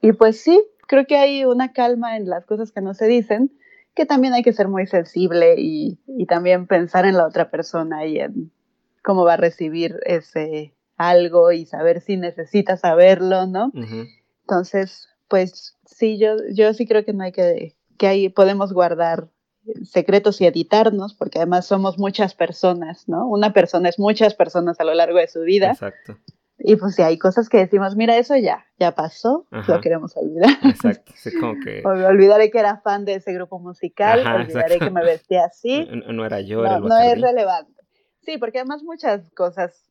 y 0.02 0.12
pues 0.12 0.42
sí, 0.42 0.62
creo 0.86 1.06
que 1.06 1.16
hay 1.16 1.46
una 1.46 1.72
calma 1.72 2.18
en 2.18 2.28
las 2.28 2.44
cosas 2.44 2.72
que 2.72 2.82
no 2.82 2.92
se 2.92 3.06
dicen, 3.06 3.50
que 3.94 4.04
también 4.04 4.34
hay 4.34 4.42
que 4.42 4.52
ser 4.52 4.68
muy 4.68 4.86
sensible 4.86 5.54
y, 5.56 5.98
y 6.06 6.26
también 6.26 6.66
pensar 6.66 7.06
en 7.06 7.16
la 7.16 7.26
otra 7.26 7.50
persona 7.50 8.04
y 8.04 8.18
en 8.18 8.52
cómo 9.02 9.24
va 9.24 9.32
a 9.32 9.38
recibir 9.38 9.98
ese 10.04 10.74
algo 10.98 11.52
y 11.52 11.64
saber 11.64 12.02
si 12.02 12.18
necesita 12.18 12.76
saberlo, 12.76 13.46
¿no? 13.46 13.72
Entonces, 14.42 15.09
pues 15.30 15.78
sí, 15.86 16.18
yo, 16.18 16.36
yo 16.52 16.74
sí 16.74 16.86
creo 16.86 17.04
que 17.04 17.14
no 17.14 17.24
hay 17.24 17.32
que, 17.32 17.76
que 17.96 18.06
ahí 18.08 18.28
podemos 18.28 18.72
guardar 18.72 19.28
secretos 19.84 20.40
y 20.40 20.46
editarnos, 20.46 21.14
porque 21.14 21.38
además 21.38 21.66
somos 21.66 21.98
muchas 21.98 22.34
personas, 22.34 23.08
¿no? 23.08 23.28
Una 23.28 23.52
persona 23.52 23.88
es 23.88 23.98
muchas 23.98 24.34
personas 24.34 24.80
a 24.80 24.84
lo 24.84 24.92
largo 24.92 25.18
de 25.18 25.28
su 25.28 25.40
vida. 25.40 25.70
Exacto. 25.70 26.18
Y 26.58 26.76
pues 26.76 26.96
si 26.96 27.02
hay 27.02 27.16
cosas 27.16 27.48
que 27.48 27.58
decimos, 27.58 27.96
mira, 27.96 28.18
eso 28.18 28.36
ya, 28.36 28.66
ya 28.78 28.94
pasó, 28.94 29.46
lo 29.50 29.80
queremos 29.80 30.14
olvidar. 30.16 30.50
Exacto, 30.64 31.12
sí, 31.14 31.30
como 31.38 31.54
que... 31.64 31.82
olvidaré 31.84 32.50
que 32.50 32.58
era 32.58 32.78
fan 32.78 33.04
de 33.04 33.14
ese 33.14 33.32
grupo 33.32 33.58
musical, 33.58 34.26
olvidaré 34.26 34.78
que 34.78 34.90
me 34.90 35.04
vestía 35.04 35.44
así. 35.44 35.88
No, 36.10 36.26
era 36.26 36.40
yo, 36.40 36.62
no, 36.62 36.66
era 36.66 36.80
No 36.80 36.98
es 36.98 37.20
relevante. 37.20 37.80
Sí, 38.22 38.36
porque 38.36 38.58
además 38.58 38.82
muchas 38.82 39.30
cosas 39.30 39.89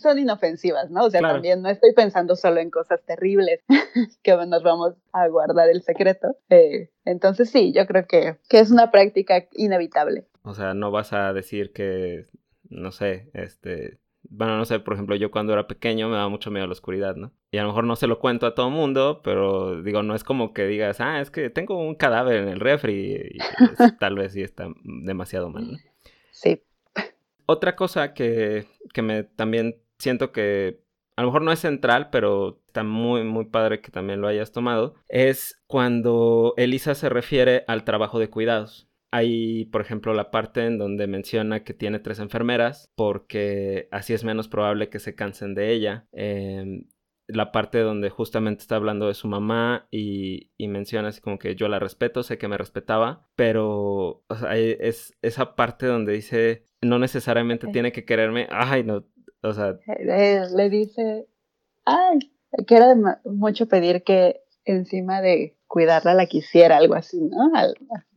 son 0.00 0.18
inofensivas, 0.18 0.90
¿no? 0.90 1.04
O 1.04 1.10
sea, 1.10 1.20
también 1.20 1.62
no 1.62 1.68
estoy 1.68 1.92
pensando 1.92 2.36
solo 2.36 2.60
en 2.60 2.70
cosas 2.70 3.02
terribles 3.04 3.60
que 4.22 4.36
nos 4.46 4.62
vamos 4.62 4.94
a 5.12 5.28
guardar 5.28 5.68
el 5.68 5.82
secreto. 5.82 6.36
Eh, 6.48 6.90
entonces 7.04 7.50
sí, 7.50 7.72
yo 7.72 7.86
creo 7.86 8.06
que, 8.06 8.38
que 8.48 8.58
es 8.58 8.70
una 8.70 8.90
práctica 8.90 9.46
inevitable. 9.52 10.26
O 10.42 10.54
sea, 10.54 10.74
no 10.74 10.90
vas 10.90 11.12
a 11.12 11.32
decir 11.32 11.72
que, 11.72 12.24
no 12.68 12.92
sé, 12.92 13.30
este, 13.34 13.98
bueno, 14.28 14.56
no 14.56 14.64
sé, 14.64 14.80
por 14.80 14.94
ejemplo, 14.94 15.16
yo 15.16 15.30
cuando 15.30 15.52
era 15.52 15.66
pequeño 15.66 16.08
me 16.08 16.16
daba 16.16 16.28
mucho 16.28 16.50
miedo 16.50 16.64
a 16.64 16.66
la 16.66 16.72
oscuridad, 16.72 17.16
¿no? 17.16 17.32
Y 17.50 17.58
a 17.58 17.62
lo 17.62 17.68
mejor 17.68 17.84
no 17.84 17.96
se 17.96 18.06
lo 18.06 18.18
cuento 18.18 18.46
a 18.46 18.54
todo 18.54 18.70
mundo, 18.70 19.20
pero 19.24 19.82
digo, 19.82 20.02
no 20.02 20.14
es 20.14 20.24
como 20.24 20.52
que 20.52 20.66
digas, 20.66 21.00
ah, 21.00 21.20
es 21.20 21.30
que 21.30 21.50
tengo 21.50 21.78
un 21.78 21.94
cadáver 21.94 22.36
en 22.36 22.48
el 22.48 22.60
refri 22.60 23.34
y, 23.34 23.38
tal 23.98 24.16
vez 24.16 24.32
sí 24.32 24.42
está 24.42 24.68
demasiado 24.84 25.48
mal, 25.50 25.72
¿no? 25.72 25.78
Sí. 26.30 26.62
Otra 27.46 27.74
cosa 27.74 28.14
que, 28.14 28.66
que 28.92 29.02
me 29.02 29.24
también 29.24 29.76
siento 30.00 30.32
que 30.32 30.80
a 31.16 31.22
lo 31.22 31.28
mejor 31.28 31.42
no 31.42 31.52
es 31.52 31.58
central, 31.58 32.08
pero 32.10 32.62
está 32.66 32.82
muy, 32.82 33.24
muy 33.24 33.44
padre 33.44 33.80
que 33.80 33.90
también 33.90 34.20
lo 34.20 34.28
hayas 34.28 34.52
tomado, 34.52 34.94
es 35.08 35.62
cuando 35.66 36.54
Elisa 36.56 36.94
se 36.94 37.08
refiere 37.08 37.64
al 37.68 37.84
trabajo 37.84 38.18
de 38.18 38.30
cuidados. 38.30 38.88
Hay, 39.12 39.66
por 39.66 39.80
ejemplo, 39.80 40.14
la 40.14 40.30
parte 40.30 40.64
en 40.64 40.78
donde 40.78 41.08
menciona 41.08 41.64
que 41.64 41.74
tiene 41.74 41.98
tres 41.98 42.20
enfermeras 42.20 42.88
porque 42.94 43.88
así 43.90 44.14
es 44.14 44.24
menos 44.24 44.48
probable 44.48 44.88
que 44.88 45.00
se 45.00 45.14
cansen 45.14 45.54
de 45.54 45.72
ella. 45.72 46.06
Em, 46.12 46.84
la 47.32 47.52
parte 47.52 47.78
donde 47.80 48.10
justamente 48.10 48.62
está 48.62 48.76
hablando 48.76 49.08
de 49.08 49.14
su 49.14 49.28
mamá 49.28 49.86
y, 49.90 50.50
menciona 50.58 51.08
así 51.08 51.20
como 51.20 51.38
que 51.38 51.54
yo 51.54 51.68
la 51.68 51.78
respeto, 51.78 52.22
sé 52.22 52.38
que 52.38 52.48
me 52.48 52.56
respetaba, 52.56 53.28
pero 53.36 54.24
es 54.54 55.16
esa 55.22 55.56
parte 55.56 55.86
donde 55.86 56.12
dice 56.12 56.64
no 56.82 56.98
necesariamente 56.98 57.66
tiene 57.68 57.92
que 57.92 58.04
quererme, 58.04 58.48
ay 58.50 58.84
no, 58.84 59.04
o 59.42 59.52
sea... 59.52 59.78
Eh, 59.86 60.42
le 60.54 60.70
dice, 60.70 61.26
ay, 61.84 62.18
que 62.66 62.76
era 62.76 62.94
mucho 63.24 63.66
pedir 63.66 64.02
que 64.02 64.40
encima 64.64 65.20
de 65.20 65.56
cuidarla 65.70 66.14
la 66.14 66.26
quisiera, 66.26 66.78
algo 66.78 66.94
así, 66.94 67.20
¿no? 67.20 67.48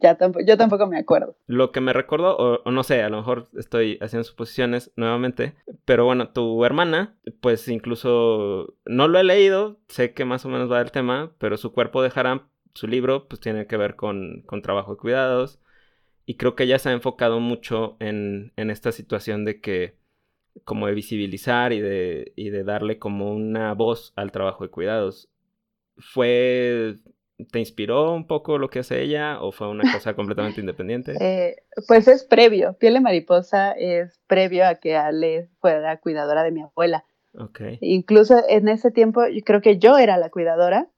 Ya 0.01 0.15
tampoco, 0.15 0.43
yo 0.43 0.57
tampoco 0.57 0.88
me 0.88 0.97
acuerdo. 0.97 1.38
Lo 1.45 1.71
que 1.71 1.81
me 1.81 1.93
recuerdo, 1.93 2.36
o, 2.36 2.71
no 2.71 2.83
sé, 2.83 3.03
a 3.03 3.09
lo 3.09 3.17
mejor 3.17 3.47
estoy 3.55 3.99
haciendo 4.01 4.23
suposiciones 4.23 4.91
nuevamente, 4.95 5.53
pero 5.86 6.03
bueno, 6.03 6.29
tu 6.29 6.65
hermana, 6.65 7.15
pues 7.41 7.67
incluso 7.67 8.73
no 8.86 9.07
lo 9.07 9.19
he 9.19 9.23
leído, 9.23 9.79
sé 9.88 10.13
que 10.13 10.25
más 10.25 10.45
o 10.45 10.49
menos 10.49 10.71
va 10.71 10.79
del 10.79 10.91
tema, 10.91 11.36
pero 11.38 11.57
su 11.57 11.73
cuerpo 11.73 12.01
de 12.01 12.12
Haram, 12.15 12.49
su 12.73 12.88
libro, 12.88 13.27
pues 13.27 13.39
tiene 13.39 13.67
que 13.67 13.77
ver 13.77 13.95
con, 13.95 14.41
con 14.47 14.63
trabajo 14.63 14.93
de 14.93 14.97
cuidados, 14.97 15.59
y 16.25 16.38
creo 16.38 16.55
que 16.55 16.63
ella 16.63 16.79
se 16.79 16.89
ha 16.89 16.93
enfocado 16.93 17.39
mucho 17.39 17.97
en, 17.99 18.51
en 18.55 18.71
esta 18.71 18.91
situación 18.91 19.45
de 19.45 19.62
que 19.62 19.95
como 20.65 20.87
de 20.87 20.93
visibilizar 20.93 21.73
y 21.73 21.81
de, 21.81 22.33
y 22.35 22.49
de 22.49 22.63
darle 22.63 22.99
como 22.99 23.33
una 23.33 23.73
voz 23.73 24.13
al 24.15 24.31
trabajo 24.31 24.63
de 24.63 24.69
cuidados. 24.69 25.29
¿Fue, 25.97 26.97
te 27.51 27.59
inspiró 27.59 28.13
un 28.13 28.27
poco 28.27 28.57
lo 28.57 28.69
que 28.69 28.79
hace 28.79 29.01
ella 29.01 29.41
o 29.41 29.51
fue 29.51 29.69
una 29.69 29.91
cosa 29.91 30.13
completamente 30.15 30.59
independiente? 30.61 31.13
Eh, 31.19 31.63
pues 31.87 32.07
es 32.07 32.23
previo, 32.23 32.73
Piel 32.79 32.95
de 32.95 33.01
Mariposa 33.01 33.71
es 33.71 34.19
previo 34.27 34.65
a 34.65 34.75
que 34.75 34.95
Ale 34.95 35.49
fuera 35.59 35.97
cuidadora 35.99 36.43
de 36.43 36.51
mi 36.51 36.61
abuela. 36.61 37.05
Okay. 37.35 37.79
Incluso 37.81 38.35
en 38.47 38.67
ese 38.67 38.91
tiempo 38.91 39.25
yo 39.25 39.41
creo 39.43 39.59
que 39.61 39.79
yo 39.79 39.97
era 39.97 40.17
la 40.17 40.29
cuidadora 40.29 40.89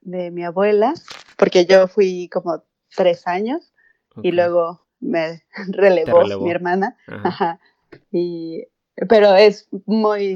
de 0.00 0.30
mi 0.30 0.42
abuela, 0.42 0.94
porque 1.36 1.66
yo 1.66 1.86
fui 1.86 2.30
como 2.32 2.64
tres 2.96 3.26
años 3.26 3.74
y 4.22 4.32
luego 4.32 4.86
me 5.00 5.42
relevó, 5.68 6.24
mi 6.40 6.50
hermana. 6.50 6.96
Ajá. 7.06 7.60
Y 8.10 8.64
pero 9.08 9.34
es 9.34 9.68
muy, 9.86 10.34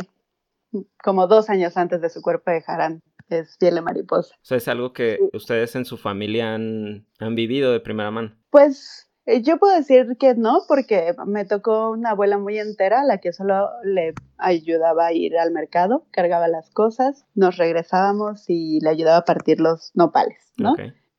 como 1.02 1.26
dos 1.26 1.50
años 1.50 1.76
antes 1.76 2.00
de 2.00 2.10
su 2.10 2.22
cuerpo 2.22 2.50
de 2.50 2.62
Harán, 2.66 3.02
es 3.28 3.56
piel 3.58 3.74
de 3.74 3.82
mariposa. 3.82 4.34
O 4.36 4.44
sea, 4.44 4.56
es 4.56 4.68
algo 4.68 4.92
que 4.92 5.18
ustedes 5.32 5.74
en 5.76 5.84
su 5.84 5.96
familia 5.96 6.54
han, 6.54 7.06
han 7.18 7.34
vivido 7.34 7.72
de 7.72 7.80
primera 7.80 8.10
mano. 8.10 8.36
Pues 8.50 9.10
eh, 9.26 9.42
yo 9.42 9.58
puedo 9.58 9.76
decir 9.76 10.16
que 10.18 10.34
no, 10.34 10.60
porque 10.68 11.14
me 11.26 11.44
tocó 11.44 11.90
una 11.90 12.10
abuela 12.10 12.38
muy 12.38 12.58
entera, 12.58 13.02
la 13.04 13.18
que 13.18 13.32
solo 13.32 13.68
le 13.82 14.14
ayudaba 14.38 15.06
a 15.06 15.12
ir 15.12 15.36
al 15.36 15.50
mercado, 15.50 16.06
cargaba 16.12 16.46
las 16.46 16.70
cosas, 16.70 17.26
nos 17.34 17.56
regresábamos 17.56 18.44
y 18.48 18.80
le 18.80 18.90
ayudaba 18.90 19.18
a 19.18 19.24
partir 19.24 19.60
los 19.60 19.90
nopales, 19.94 20.52
¿no? 20.56 20.74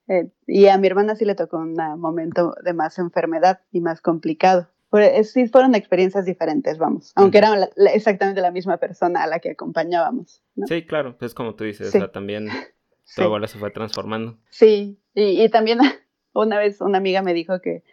Eh, 0.08 0.32
y 0.47 0.67
a 0.67 0.78
mi 0.78 0.88
hermana 0.88 1.15
sí 1.15 1.26
le 1.26 1.36
tocó 1.36 1.58
un 1.58 1.76
momento 2.00 2.56
de 2.63 2.73
más 2.73 2.97
enfermedad 2.97 3.60
y 3.71 3.82
más 3.82 4.00
complicado 4.00 4.69
sí 5.23 5.47
fueron 5.47 5.76
experiencias 5.76 6.26
diferentes, 6.26 6.78
vamos, 6.78 7.12
aunque 7.15 7.39
era 7.39 7.69
exactamente 7.93 8.41
la 8.41 8.52
misma 8.52 8.78
persona 8.78 9.23
a 9.23 9.28
la 9.28 9.39
que 9.39 9.52
acompañábamos. 9.52 10.43
Sí, 10.67 10.86
claro, 10.86 11.17
pues 11.17 11.34
como 11.34 11.56
tú 11.56 11.63
dices, 11.63 11.93
también 12.13 12.47
tu 13.15 13.21
abuela 13.21 13.47
se 13.47 13.58
fue 13.58 13.71
transformando. 13.71 14.38
Sí, 14.50 15.00
y, 15.13 15.47
también 15.50 15.80
una 16.34 16.58
vez 16.60 16.82
una 16.82 16.97
amiga 16.97 17.21
me 17.21 17.34
dijo 17.34 17.62
que, 17.62 17.84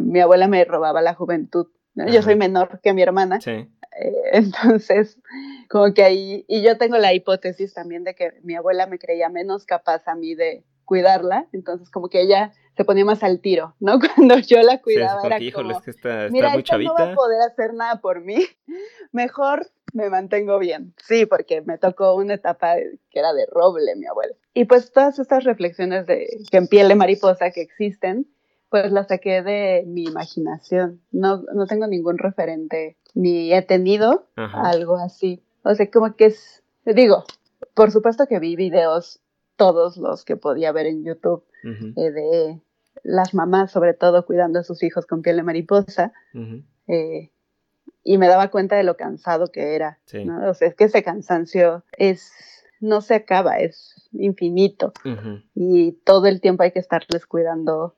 mi 0.00 0.20
abuela 0.20 0.48
me 0.48 0.64
robaba 0.64 1.02
la 1.02 1.14
juventud. 1.14 1.66
Yo 1.94 2.22
soy 2.22 2.36
menor 2.36 2.80
que 2.82 2.94
mi 2.94 3.02
hermana. 3.02 3.38
Sí. 3.40 3.50
Eh, 3.50 4.12
entonces, 4.32 5.20
como 5.68 5.92
que 5.94 6.02
ahí, 6.02 6.44
y 6.48 6.62
yo 6.62 6.76
tengo 6.78 6.96
la 6.98 7.14
hipótesis 7.14 7.74
también 7.74 8.04
de 8.04 8.14
que 8.14 8.32
mi 8.42 8.54
abuela 8.54 8.86
me 8.86 8.98
creía 8.98 9.28
menos 9.28 9.66
capaz 9.66 10.06
a 10.08 10.14
mí 10.14 10.34
de 10.34 10.64
cuidarla, 10.84 11.48
entonces 11.52 11.90
como 11.90 12.08
que 12.08 12.20
ella 12.20 12.52
se 12.76 12.84
ponía 12.84 13.04
más 13.04 13.22
al 13.22 13.40
tiro, 13.40 13.74
¿no? 13.80 13.98
Cuando 14.14 14.38
yo 14.38 14.62
la 14.62 14.80
cuidaba 14.80 15.22
era 15.24 15.38
como, 15.52 15.70
es 15.70 15.80
que 15.80 15.90
está, 15.90 16.28
mira, 16.30 16.50
muy 16.50 16.62
chavita. 16.62 16.92
no 16.92 16.98
va 16.98 17.12
a 17.12 17.14
poder 17.14 17.40
hacer 17.42 17.74
nada 17.74 18.00
por 18.00 18.20
mí, 18.20 18.44
mejor 19.12 19.70
me 19.92 20.10
mantengo 20.10 20.58
bien. 20.58 20.94
Sí, 21.02 21.24
porque 21.24 21.62
me 21.62 21.78
tocó 21.78 22.14
una 22.14 22.34
etapa 22.34 22.74
que 23.10 23.18
era 23.18 23.32
de 23.32 23.46
roble, 23.46 23.94
mi 23.96 24.06
abuela. 24.06 24.34
Y 24.52 24.64
pues 24.64 24.92
todas 24.92 25.18
estas 25.18 25.44
reflexiones 25.44 26.06
de 26.06 26.26
que 26.50 26.56
en 26.56 26.66
piel 26.66 26.88
de 26.88 26.96
mariposa 26.96 27.50
que 27.52 27.62
existen, 27.62 28.26
pues 28.70 28.90
las 28.90 29.06
saqué 29.06 29.42
de 29.42 29.84
mi 29.86 30.02
imaginación. 30.02 31.00
No, 31.12 31.44
no 31.54 31.66
tengo 31.66 31.86
ningún 31.86 32.18
referente, 32.18 32.96
ni 33.14 33.52
he 33.52 33.62
tenido 33.62 34.26
algo 34.34 34.96
así. 34.96 35.44
O 35.62 35.74
sea, 35.76 35.88
como 35.90 36.16
que 36.16 36.26
es, 36.26 36.64
digo, 36.84 37.24
por 37.74 37.92
supuesto 37.92 38.26
que 38.26 38.40
vi 38.40 38.56
videos 38.56 39.20
todos 39.56 39.96
los 39.96 40.24
que 40.24 40.36
podía 40.36 40.72
ver 40.72 40.86
en 40.86 41.04
YouTube 41.04 41.44
eh, 41.64 42.10
de 42.10 42.60
las 43.02 43.34
mamás, 43.34 43.70
sobre 43.70 43.94
todo, 43.94 44.24
cuidando 44.26 44.60
a 44.60 44.64
sus 44.64 44.82
hijos 44.82 45.06
con 45.06 45.22
piel 45.22 45.36
de 45.36 45.42
mariposa. 45.42 46.12
Eh, 46.86 47.30
y 48.02 48.18
me 48.18 48.28
daba 48.28 48.50
cuenta 48.50 48.76
de 48.76 48.84
lo 48.84 48.96
cansado 48.96 49.48
que 49.48 49.74
era. 49.74 49.98
¿no? 50.24 50.50
O 50.50 50.54
sea, 50.54 50.68
es 50.68 50.74
que 50.74 50.84
ese 50.84 51.02
cansancio 51.02 51.84
es, 51.96 52.32
no 52.80 53.00
se 53.00 53.14
acaba, 53.14 53.58
es 53.58 54.08
infinito. 54.12 54.92
Y 55.54 55.92
todo 56.04 56.26
el 56.26 56.40
tiempo 56.40 56.62
hay 56.62 56.72
que 56.72 56.78
estarles 56.78 57.26
cuidando 57.26 57.96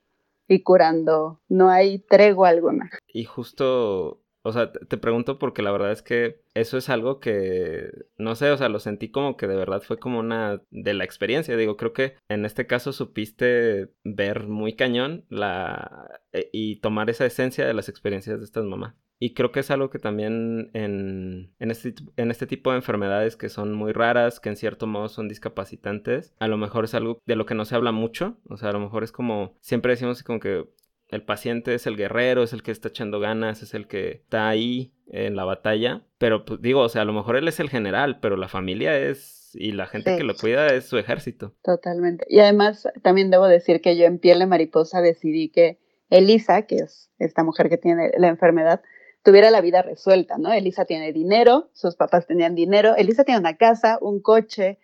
y 0.49 0.63
curando. 0.63 1.41
No 1.49 1.71
hay 1.71 1.99
tregua 1.99 2.51
alguna. 2.51 2.91
Y 3.09 3.25
justo 3.25 4.21
o 4.47 4.53
sea, 4.53 4.71
te 4.73 4.97
pregunto 4.97 5.39
porque 5.39 5.63
la 5.63 5.73
verdad 5.73 5.91
es 5.91 6.03
que 6.03 6.41
eso 6.55 6.79
es 6.79 6.89
algo 6.89 7.19
que, 7.19 7.91
no 8.17 8.35
sé, 8.37 8.51
o 8.51 8.57
sea, 8.57 8.69
lo 8.69 8.79
sentí 8.79 9.11
como 9.11 9.37
que 9.37 9.47
de 9.47 9.57
verdad 9.57 9.83
fue 9.83 9.99
como 9.99 10.21
una 10.21 10.63
de 10.71 10.95
la 10.95 11.05
experiencia. 11.05 11.57
Digo, 11.57 11.77
creo 11.77 11.93
que 11.93 12.15
en 12.29 12.45
este 12.45 12.67
caso 12.67 12.93
supiste 12.93 13.89
ver 14.05 14.47
muy 14.47 14.75
cañón 14.75 15.25
la 15.29 16.21
eh, 16.33 16.49
y 16.53 16.77
tomar 16.77 17.11
esa 17.11 17.27
esencia 17.27 17.67
de 17.67 17.75
las 17.75 17.89
experiencias 17.89 18.39
de 18.39 18.45
estas 18.45 18.65
mamás. 18.65 18.95
Y 19.19 19.33
creo 19.33 19.51
que 19.51 19.61
es 19.61 19.71
algo 19.71 19.89
que 19.91 19.99
también 19.99 20.71
en, 20.75 21.55
en, 21.59 21.71
este, 21.71 21.95
en 22.17 22.31
este 22.31 22.47
tipo 22.47 22.71
de 22.71 22.77
enfermedades 22.77 23.37
que 23.37 23.49
son 23.49 23.73
muy 23.73 23.93
raras, 23.93 24.41
que 24.41 24.51
en 24.51 24.57
cierto 24.57 24.87
modo 24.87 25.09
son 25.09 25.27
discapacitantes, 25.27 26.35
a 26.39 26.49
lo 26.49 26.59
mejor 26.59 26.85
es 26.85 26.95
algo 26.95 27.23
de 27.25 27.37
lo 27.37 27.47
que 27.47 27.55
no 27.55 27.65
se 27.65 27.75
habla 27.75 27.93
mucho. 27.93 28.37
O 28.49 28.59
sea, 28.59 28.69
a 28.69 28.73
lo 28.73 28.81
mejor 28.81 29.05
es 29.05 29.13
como, 29.13 29.57
siempre 29.61 29.93
decimos 29.93 30.23
como 30.23 30.39
que 30.39 30.67
el 31.09 31.23
paciente 31.23 31.75
es 31.75 31.87
el 31.87 31.97
guerrero, 31.97 32.43
es 32.43 32.53
el 32.53 32.63
que 32.63 32.73
está 32.73 32.89
echando 32.89 33.21
ganas, 33.21 33.63
es 33.63 33.75
el 33.75 33.87
que 33.87 34.11
está 34.11 34.49
ahí 34.49 34.93
en 35.09 35.37
la 35.37 35.45
batalla. 35.45 36.03
Pero 36.19 36.45
pues, 36.45 36.61
digo, 36.61 36.81
o 36.81 36.89
sea, 36.89 37.03
a 37.03 37.05
lo 37.05 37.13
mejor 37.13 37.37
él 37.37 37.47
es 37.49 37.61
el 37.61 37.71
general, 37.71 38.19
pero 38.21 38.37
la 38.37 38.49
familia 38.49 38.99
es 38.99 39.37
y 39.59 39.73
la 39.73 39.87
gente 39.87 40.17
que 40.17 40.25
lo 40.25 40.35
cuida 40.35 40.67
es 40.69 40.87
su 40.87 40.99
ejército. 40.99 41.55
Totalmente. 41.63 42.27
Y 42.29 42.41
además 42.41 42.89
también 43.03 43.31
debo 43.31 43.47
decir 43.47 43.81
que 43.81 43.97
yo 43.97 44.05
en 44.05 44.19
piel 44.19 44.39
de 44.39 44.47
mariposa 44.47 45.01
decidí 45.01 45.49
que 45.49 45.79
Elisa, 46.11 46.63
que 46.63 46.77
es 46.77 47.11
esta 47.19 47.43
mujer 47.43 47.69
que 47.69 47.79
tiene 47.79 48.11
la 48.19 48.29
enfermedad, 48.29 48.83
tuviera 49.23 49.51
la 49.51 49.61
vida 49.61 49.83
resuelta, 49.83 50.39
¿no? 50.39 50.53
Elisa 50.53 50.85
tiene 50.85 51.13
dinero, 51.13 51.71
sus 51.73 51.97
papás 51.97 52.27
tenían 52.27 52.55
dinero, 52.55 52.95
Elisa 52.97 53.25
tiene 53.25 53.41
una 53.41 53.57
casa, 53.57 53.99
un 54.01 54.21
coche, 54.21 54.79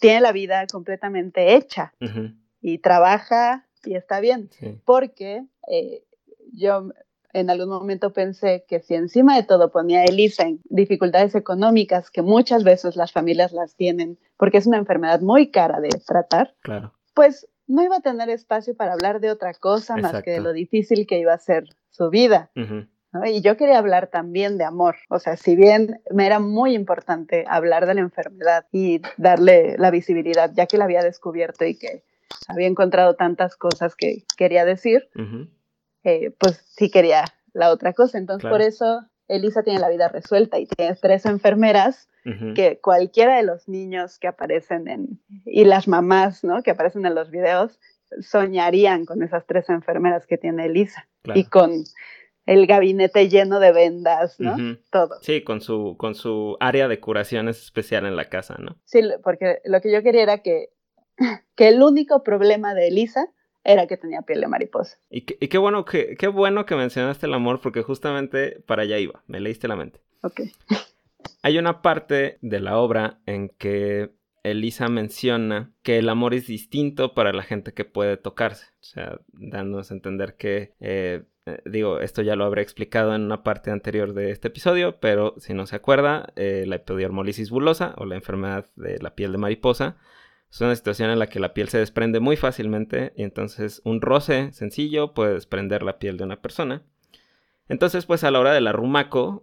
tiene 0.00 0.20
la 0.20 0.32
vida 0.32 0.66
completamente 0.66 1.54
hecha 1.54 1.92
y 2.60 2.78
trabaja 2.78 3.66
y 3.84 3.94
está 3.96 4.20
bien, 4.20 4.48
porque 4.86 5.44
eh, 5.68 6.02
yo 6.52 6.90
en 7.32 7.50
algún 7.50 7.68
momento 7.68 8.12
pensé 8.12 8.64
que 8.68 8.80
si 8.80 8.94
encima 8.94 9.36
de 9.36 9.42
todo 9.42 9.70
ponía 9.70 10.00
a 10.00 10.04
Elisa 10.04 10.44
en 10.44 10.60
dificultades 10.64 11.34
económicas, 11.34 12.10
que 12.10 12.22
muchas 12.22 12.62
veces 12.62 12.96
las 12.96 13.12
familias 13.12 13.52
las 13.52 13.74
tienen, 13.74 14.18
porque 14.36 14.58
es 14.58 14.66
una 14.66 14.78
enfermedad 14.78 15.20
muy 15.20 15.50
cara 15.50 15.80
de 15.80 15.88
tratar, 16.06 16.54
claro. 16.60 16.92
pues 17.12 17.48
no 17.66 17.82
iba 17.82 17.96
a 17.96 18.00
tener 18.00 18.30
espacio 18.30 18.76
para 18.76 18.92
hablar 18.92 19.20
de 19.20 19.30
otra 19.30 19.52
cosa 19.54 19.96
más 19.96 20.22
que 20.22 20.30
de 20.30 20.40
lo 20.40 20.52
difícil 20.52 21.06
que 21.06 21.18
iba 21.18 21.32
a 21.32 21.38
ser 21.38 21.64
su 21.90 22.08
vida. 22.10 22.50
Y 23.24 23.42
yo 23.42 23.56
quería 23.56 23.78
hablar 23.78 24.08
también 24.08 24.58
de 24.58 24.64
amor. 24.64 24.96
O 25.08 25.20
sea, 25.20 25.36
si 25.36 25.54
bien 25.54 26.00
me 26.10 26.26
era 26.26 26.40
muy 26.40 26.74
importante 26.74 27.44
hablar 27.48 27.86
de 27.86 27.94
la 27.94 28.00
enfermedad 28.00 28.66
y 28.72 29.02
darle 29.16 29.76
la 29.78 29.92
visibilidad, 29.92 30.50
ya 30.52 30.66
que 30.66 30.78
la 30.78 30.84
había 30.84 31.02
descubierto 31.02 31.64
y 31.64 31.76
que 31.76 32.02
había 32.48 32.66
encontrado 32.66 33.14
tantas 33.14 33.56
cosas 33.56 33.96
que 33.96 34.24
quería 34.36 34.64
decir, 34.64 35.08
eh, 36.02 36.34
pues 36.38 36.62
sí 36.68 36.90
quería 36.90 37.24
la 37.52 37.70
otra 37.70 37.92
cosa. 37.92 38.18
Entonces, 38.18 38.50
por 38.50 38.60
eso 38.60 39.02
Elisa 39.28 39.62
tiene 39.62 39.80
la 39.80 39.88
vida 39.88 40.08
resuelta 40.08 40.58
y 40.58 40.66
tiene 40.66 40.94
tres 41.00 41.26
enfermeras 41.26 42.08
que 42.54 42.80
cualquiera 42.80 43.36
de 43.36 43.42
los 43.42 43.68
niños 43.68 44.18
que 44.18 44.28
aparecen 44.28 44.88
en, 44.88 45.20
y 45.44 45.64
las 45.64 45.86
mamás, 45.88 46.42
¿no? 46.42 46.62
Que 46.62 46.70
aparecen 46.70 47.04
en 47.04 47.14
los 47.14 47.30
videos, 47.30 47.78
soñarían 48.22 49.04
con 49.04 49.22
esas 49.22 49.44
tres 49.46 49.68
enfermeras 49.68 50.26
que 50.26 50.38
tiene 50.38 50.64
Elisa 50.64 51.06
y 51.34 51.44
con 51.44 51.84
el 52.46 52.66
gabinete 52.66 53.28
lleno 53.28 53.60
de 53.60 53.72
vendas, 53.72 54.38
¿no? 54.38 54.56
Todo. 54.90 55.18
Sí, 55.22 55.42
con 55.42 55.60
su, 55.60 55.96
con 55.98 56.14
su 56.14 56.56
área 56.60 56.88
de 56.88 57.00
curaciones 57.00 57.62
especial 57.62 58.06
en 58.06 58.16
la 58.16 58.28
casa, 58.28 58.56
¿no? 58.58 58.76
Sí, 58.84 59.00
porque 59.22 59.60
lo 59.64 59.80
que 59.80 59.92
yo 59.92 60.02
quería 60.02 60.22
era 60.22 60.38
que, 60.38 60.70
que 61.56 61.68
el 61.68 61.82
único 61.82 62.22
problema 62.22 62.74
de 62.74 62.88
Elisa 62.88 63.28
era 63.64 63.86
que 63.86 63.96
tenía 63.96 64.22
piel 64.22 64.42
de 64.42 64.48
mariposa. 64.48 64.98
Y, 65.10 65.22
qué, 65.22 65.58
bueno 65.58 65.84
que, 65.84 66.16
qué 66.16 66.28
bueno 66.28 66.66
que 66.66 66.76
mencionaste 66.76 67.26
el 67.26 67.34
amor, 67.34 67.60
porque 67.60 67.82
justamente 67.82 68.62
para 68.66 68.82
allá 68.82 68.98
iba, 68.98 69.22
me 69.26 69.40
leíste 69.40 69.68
la 69.68 69.76
mente. 69.76 70.00
Ok. 70.22 70.42
Hay 71.42 71.58
una 71.58 71.80
parte 71.80 72.38
de 72.42 72.60
la 72.60 72.76
obra 72.76 73.20
en 73.26 73.48
que 73.48 74.12
Elisa 74.42 74.88
menciona 74.88 75.72
que 75.82 75.98
el 75.98 76.08
amor 76.10 76.34
es 76.34 76.46
distinto 76.46 77.14
para 77.14 77.32
la 77.32 77.42
gente 77.42 77.72
que 77.72 77.86
puede 77.86 78.18
tocarse. 78.18 78.66
O 78.80 78.84
sea, 78.84 79.20
dándonos 79.32 79.90
a 79.90 79.94
entender 79.94 80.36
que, 80.36 80.74
eh, 80.80 81.24
eh, 81.46 81.62
digo, 81.64 82.00
esto 82.00 82.20
ya 82.20 82.36
lo 82.36 82.44
habré 82.44 82.60
explicado 82.60 83.14
en 83.14 83.22
una 83.22 83.42
parte 83.42 83.70
anterior 83.70 84.12
de 84.12 84.30
este 84.30 84.48
episodio, 84.48 85.00
pero 85.00 85.34
si 85.38 85.54
no 85.54 85.66
se 85.66 85.76
acuerda, 85.76 86.32
eh, 86.36 86.64
la 86.66 86.76
epidermolisis 86.76 87.48
bulosa 87.48 87.94
o 87.96 88.04
la 88.04 88.16
enfermedad 88.16 88.66
de 88.76 88.98
la 88.98 89.14
piel 89.14 89.32
de 89.32 89.38
mariposa 89.38 89.96
es 90.54 90.60
una 90.60 90.76
situación 90.76 91.10
en 91.10 91.18
la 91.18 91.26
que 91.26 91.40
la 91.40 91.52
piel 91.52 91.68
se 91.68 91.78
desprende 91.78 92.20
muy 92.20 92.36
fácilmente 92.36 93.12
y 93.16 93.24
entonces 93.24 93.82
un 93.84 94.00
roce 94.00 94.52
sencillo 94.52 95.12
puede 95.12 95.34
desprender 95.34 95.82
la 95.82 95.98
piel 95.98 96.16
de 96.16 96.22
una 96.22 96.40
persona. 96.40 96.84
Entonces, 97.68 98.06
pues 98.06 98.22
a 98.22 98.30
la 98.30 98.38
hora 98.38 98.52
del 98.52 98.68
arrumaco, 98.68 99.42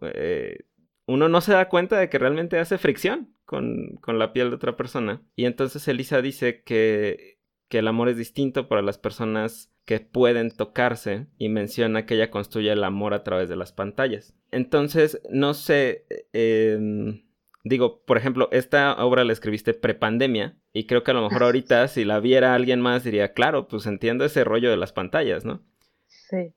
uno 1.07 1.27
no 1.27 1.41
se 1.41 1.51
da 1.51 1.67
cuenta 1.67 1.99
de 1.99 2.07
que 2.07 2.17
realmente 2.17 2.59
hace 2.59 2.77
fricción 2.77 3.35
con, 3.43 3.99
la 4.07 4.31
piel 4.31 4.51
de 4.51 4.55
otra 4.55 4.77
persona. 4.77 5.21
Y 5.35 5.43
entonces 5.43 5.85
Elisa 5.89 6.21
dice 6.21 6.63
que, 6.63 7.39
que 7.67 7.79
el 7.79 7.89
amor 7.89 8.07
es 8.07 8.15
distinto 8.15 8.69
para 8.69 8.81
las 8.81 8.97
personas 8.97 9.69
que 9.83 9.99
pueden 9.99 10.51
tocarse 10.51 11.27
y 11.37 11.49
menciona 11.49 12.05
que 12.05 12.15
ella 12.15 12.31
construye 12.31 12.71
el 12.71 12.85
amor 12.85 13.13
a 13.13 13.23
través 13.23 13.49
de 13.49 13.57
las 13.57 13.73
pantallas. 13.73 14.33
Entonces, 14.51 15.21
no 15.29 15.53
sé, 15.53 16.05
em, 16.31 17.23
digo, 17.63 18.03
por 18.05 18.17
ejemplo, 18.17 18.49
esta 18.51 19.03
obra 19.03 19.23
la 19.23 19.33
escribiste 19.33 19.73
prepandemia 19.73 20.57
y 20.73 20.85
creo 20.85 21.03
que 21.03 21.11
a 21.11 21.13
lo 21.13 21.27
mejor 21.27 21.43
ahorita 21.43 21.87
si 21.87 22.05
la 22.05 22.19
viera 22.19 22.55
alguien 22.55 22.81
más 22.81 23.03
diría, 23.03 23.33
claro, 23.33 23.67
pues 23.67 23.85
entiendo 23.85 24.25
ese 24.25 24.43
rollo 24.43 24.69
de 24.69 24.77
las 24.77 24.93
pantallas, 24.93 25.45
¿no? 25.45 25.61
Sí. 26.07 26.53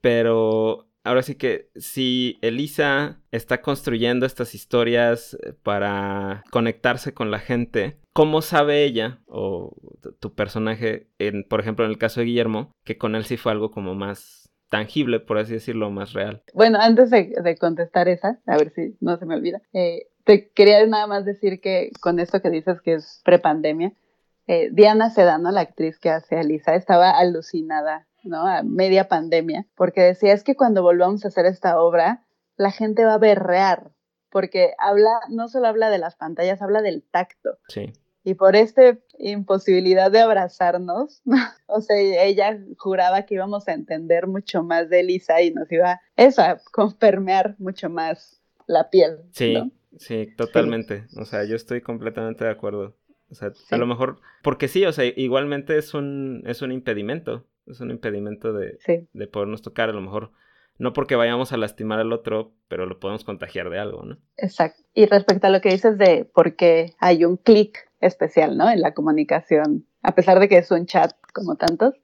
Pero 0.00 0.88
ahora 1.06 1.22
sí 1.22 1.36
que 1.36 1.70
si 1.76 2.38
Elisa 2.42 3.20
está 3.30 3.62
construyendo 3.62 4.26
estas 4.26 4.54
historias 4.54 5.36
eh, 5.42 5.52
para 5.62 6.42
conectarse 6.50 7.14
con 7.14 7.30
la 7.30 7.38
gente, 7.38 7.98
¿cómo 8.12 8.42
sabe 8.42 8.84
ella 8.84 9.20
o 9.26 9.74
tu 10.20 10.34
personaje, 10.34 11.08
en, 11.18 11.44
por 11.44 11.60
ejemplo 11.60 11.84
en 11.84 11.92
el 11.92 11.98
caso 11.98 12.20
de 12.20 12.26
Guillermo, 12.26 12.72
que 12.84 12.98
con 12.98 13.14
él 13.14 13.24
sí 13.24 13.36
fue 13.36 13.52
algo 13.52 13.70
como 13.70 13.94
más 13.94 14.52
tangible, 14.68 15.20
por 15.20 15.38
así 15.38 15.54
decirlo, 15.54 15.90
más 15.90 16.12
real? 16.12 16.42
Bueno, 16.52 16.78
antes 16.80 17.10
de, 17.10 17.56
contestar 17.58 18.08
esa, 18.08 18.40
a 18.46 18.56
ver 18.56 18.70
si 18.70 18.96
no 19.00 19.16
se 19.16 19.26
me 19.26 19.36
olvida, 19.36 19.62
eh, 19.72 20.08
te 20.26 20.50
quería 20.50 20.84
nada 20.86 21.06
más 21.06 21.24
decir 21.24 21.60
que 21.62 21.90
con 22.00 22.18
esto 22.18 22.42
que 22.42 22.50
dices 22.50 22.82
que 22.82 22.94
es 22.94 23.22
prepandemia, 23.24 23.92
eh, 24.46 24.68
Diana 24.72 25.08
Sedano, 25.08 25.50
la 25.50 25.62
actriz 25.62 25.98
que 25.98 26.10
hace 26.10 26.36
a 26.36 26.42
Elisa, 26.42 26.74
estaba 26.74 27.10
alucinada 27.10 28.06
¿no? 28.26 28.46
A 28.46 28.62
media 28.62 29.08
pandemia, 29.08 29.66
porque 29.74 30.02
decía, 30.02 30.32
es 30.32 30.44
que 30.44 30.56
cuando 30.56 30.82
volvamos 30.82 31.24
a 31.24 31.28
hacer 31.28 31.46
esta 31.46 31.80
obra, 31.80 32.24
la 32.56 32.70
gente 32.70 33.04
va 33.04 33.14
a 33.14 33.18
berrear, 33.18 33.90
porque 34.30 34.72
habla, 34.78 35.20
no 35.30 35.48
solo 35.48 35.68
habla 35.68 35.90
de 35.90 35.98
las 35.98 36.16
pantallas, 36.16 36.60
habla 36.60 36.82
del 36.82 37.02
tacto. 37.02 37.58
Sí. 37.68 37.92
Y 38.24 38.34
por 38.34 38.56
esta 38.56 38.98
imposibilidad 39.18 40.10
de 40.10 40.20
abrazarnos, 40.20 41.22
o 41.66 41.80
sea, 41.80 41.96
ella 41.96 42.58
juraba 42.76 43.22
que 43.22 43.34
íbamos 43.34 43.68
a 43.68 43.72
entender 43.72 44.26
mucho 44.26 44.62
más 44.62 44.90
de 44.90 45.00
Elisa 45.00 45.40
y 45.42 45.52
nos 45.52 45.70
iba, 45.70 46.00
eso, 46.16 46.42
a 46.42 46.58
permear 46.98 47.54
mucho 47.58 47.88
más 47.88 48.40
la 48.66 48.90
piel. 48.90 49.20
Sí, 49.32 49.72
sí, 49.98 50.28
totalmente. 50.36 51.06
O 51.16 51.24
sea, 51.24 51.44
yo 51.44 51.56
estoy 51.56 51.80
completamente 51.80 52.44
de 52.44 52.50
acuerdo. 52.50 52.96
O 53.30 53.34
sea, 53.34 53.52
a 53.70 53.76
lo 53.76 53.86
mejor, 53.86 54.20
porque 54.42 54.68
sí, 54.68 54.84
o 54.84 54.92
sea, 54.92 55.04
igualmente 55.04 55.76
es 55.78 55.94
un, 55.94 56.42
es 56.46 56.62
un 56.62 56.70
impedimento 56.70 57.44
es 57.66 57.80
un 57.80 57.90
impedimento 57.90 58.52
de, 58.52 58.78
de 59.12 59.26
podernos 59.26 59.62
tocar, 59.62 59.90
a 59.90 59.92
lo 59.92 60.00
mejor 60.00 60.30
no 60.78 60.92
porque 60.92 61.16
vayamos 61.16 61.52
a 61.52 61.56
lastimar 61.56 61.98
al 62.00 62.12
otro, 62.12 62.52
pero 62.68 62.86
lo 62.86 63.00
podemos 63.00 63.24
contagiar 63.24 63.70
de 63.70 63.78
algo, 63.78 64.04
¿no? 64.04 64.18
Exacto. 64.36 64.82
Y 64.94 65.06
respecto 65.06 65.46
a 65.46 65.50
lo 65.50 65.60
que 65.60 65.70
dices 65.70 65.96
de 65.96 66.26
por 66.26 66.54
qué 66.54 66.94
hay 66.98 67.24
un 67.24 67.38
clic 67.38 67.90
especial, 68.00 68.58
¿no? 68.58 68.70
En 68.70 68.82
la 68.82 68.92
comunicación, 68.92 69.86
a 70.02 70.14
pesar 70.14 70.38
de 70.38 70.48
que 70.48 70.58
es 70.58 70.70
un 70.70 70.84
chat 70.84 71.12
como 71.32 71.56
tantos, 71.56 71.94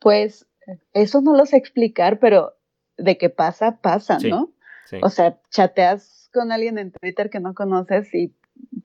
pues 0.00 0.46
eso 0.92 1.20
no 1.20 1.36
lo 1.36 1.46
sé 1.46 1.56
explicar, 1.56 2.18
pero 2.18 2.54
de 2.96 3.16
qué 3.16 3.30
pasa, 3.30 3.78
pasa, 3.80 4.18
¿no? 4.18 4.52
O 5.02 5.10
sea, 5.10 5.38
chateas 5.50 6.30
con 6.32 6.52
alguien 6.52 6.78
en 6.78 6.92
Twitter 6.92 7.30
que 7.30 7.40
no 7.40 7.54
conoces 7.54 8.12
y 8.14 8.34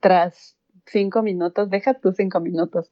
tras 0.00 0.56
cinco 0.86 1.22
minutos, 1.22 1.70
deja 1.70 1.94
tus 1.94 2.16
cinco 2.16 2.40
minutos, 2.40 2.90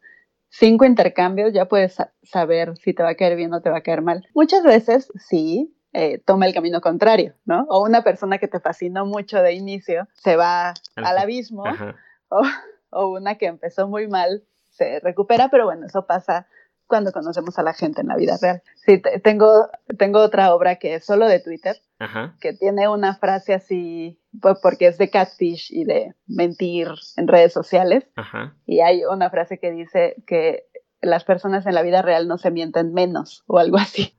cinco 0.49 0.85
intercambios 0.85 1.53
ya 1.53 1.66
puedes 1.66 1.97
saber 2.23 2.77
si 2.79 2.94
te 2.94 3.03
va 3.03 3.11
a 3.11 3.14
caer 3.14 3.37
bien 3.37 3.53
o 3.53 3.61
te 3.61 3.71
va 3.71 3.79
a 3.79 3.83
caer 3.83 4.03
mal. 4.03 4.27
Muchas 4.35 4.62
veces 4.62 5.12
sí, 5.16 5.75
eh, 5.92 6.18
toma 6.25 6.47
el 6.47 6.55
camino 6.55 6.81
contrario, 6.81 7.35
¿no? 7.44 7.64
O 7.68 7.83
una 7.85 8.03
persona 8.03 8.38
que 8.38 8.49
te 8.49 8.61
fascinó 8.61 9.07
mucho 9.07 9.42
de 9.42 9.55
inicio 9.55 10.07
se 10.14 10.37
va 10.37 10.75
al 10.97 11.18
abismo, 11.18 11.64
o, 12.29 12.42
o, 12.90 13.09
una 13.09 13.37
que 13.37 13.47
empezó 13.47 13.88
muy 13.88 14.07
mal 14.07 14.44
se 14.71 15.01
recupera, 15.01 15.49
pero 15.49 15.64
bueno, 15.64 15.87
eso 15.87 16.07
pasa 16.07 16.47
cuando 16.88 17.12
conocemos 17.12 17.59
a 17.59 17.62
la 17.62 17.74
gente 17.74 18.01
en 18.01 18.09
la 18.09 18.16
vida 18.16 18.37
real. 18.40 18.62
Sí, 18.74 19.01
tengo, 19.22 19.68
tengo 19.98 20.20
otra 20.20 20.53
obra 20.55 20.77
que 20.77 20.94
es 20.94 21.05
solo 21.05 21.29
de 21.29 21.38
Twitter, 21.38 21.77
que 22.40 22.55
tiene 22.55 22.88
una 22.88 23.14
frase 23.14 23.55
así, 23.55 24.18
pues 24.40 24.59
porque 24.61 24.88
es 24.88 24.98
de 24.98 25.11
catfish 25.11 25.68
y 25.70 25.85
de 25.85 26.14
mentir 26.27 26.88
en 27.16 27.29
redes 27.29 27.53
sociales. 27.53 28.05
Y 28.66 28.81
hay 28.81 29.05
una 29.05 29.31
frase 29.31 29.59
que 29.59 29.70
dice 29.70 30.16
que 30.27 30.64
las 31.01 31.24
personas 31.24 31.66
en 31.66 31.74
la 31.74 31.83
vida 31.83 32.03
real 32.03 32.27
no 32.27 32.38
se 32.38 32.51
mienten 32.51 32.92
menos 32.92 33.44
o 33.46 33.59
algo 33.59 33.77
así. 33.77 34.14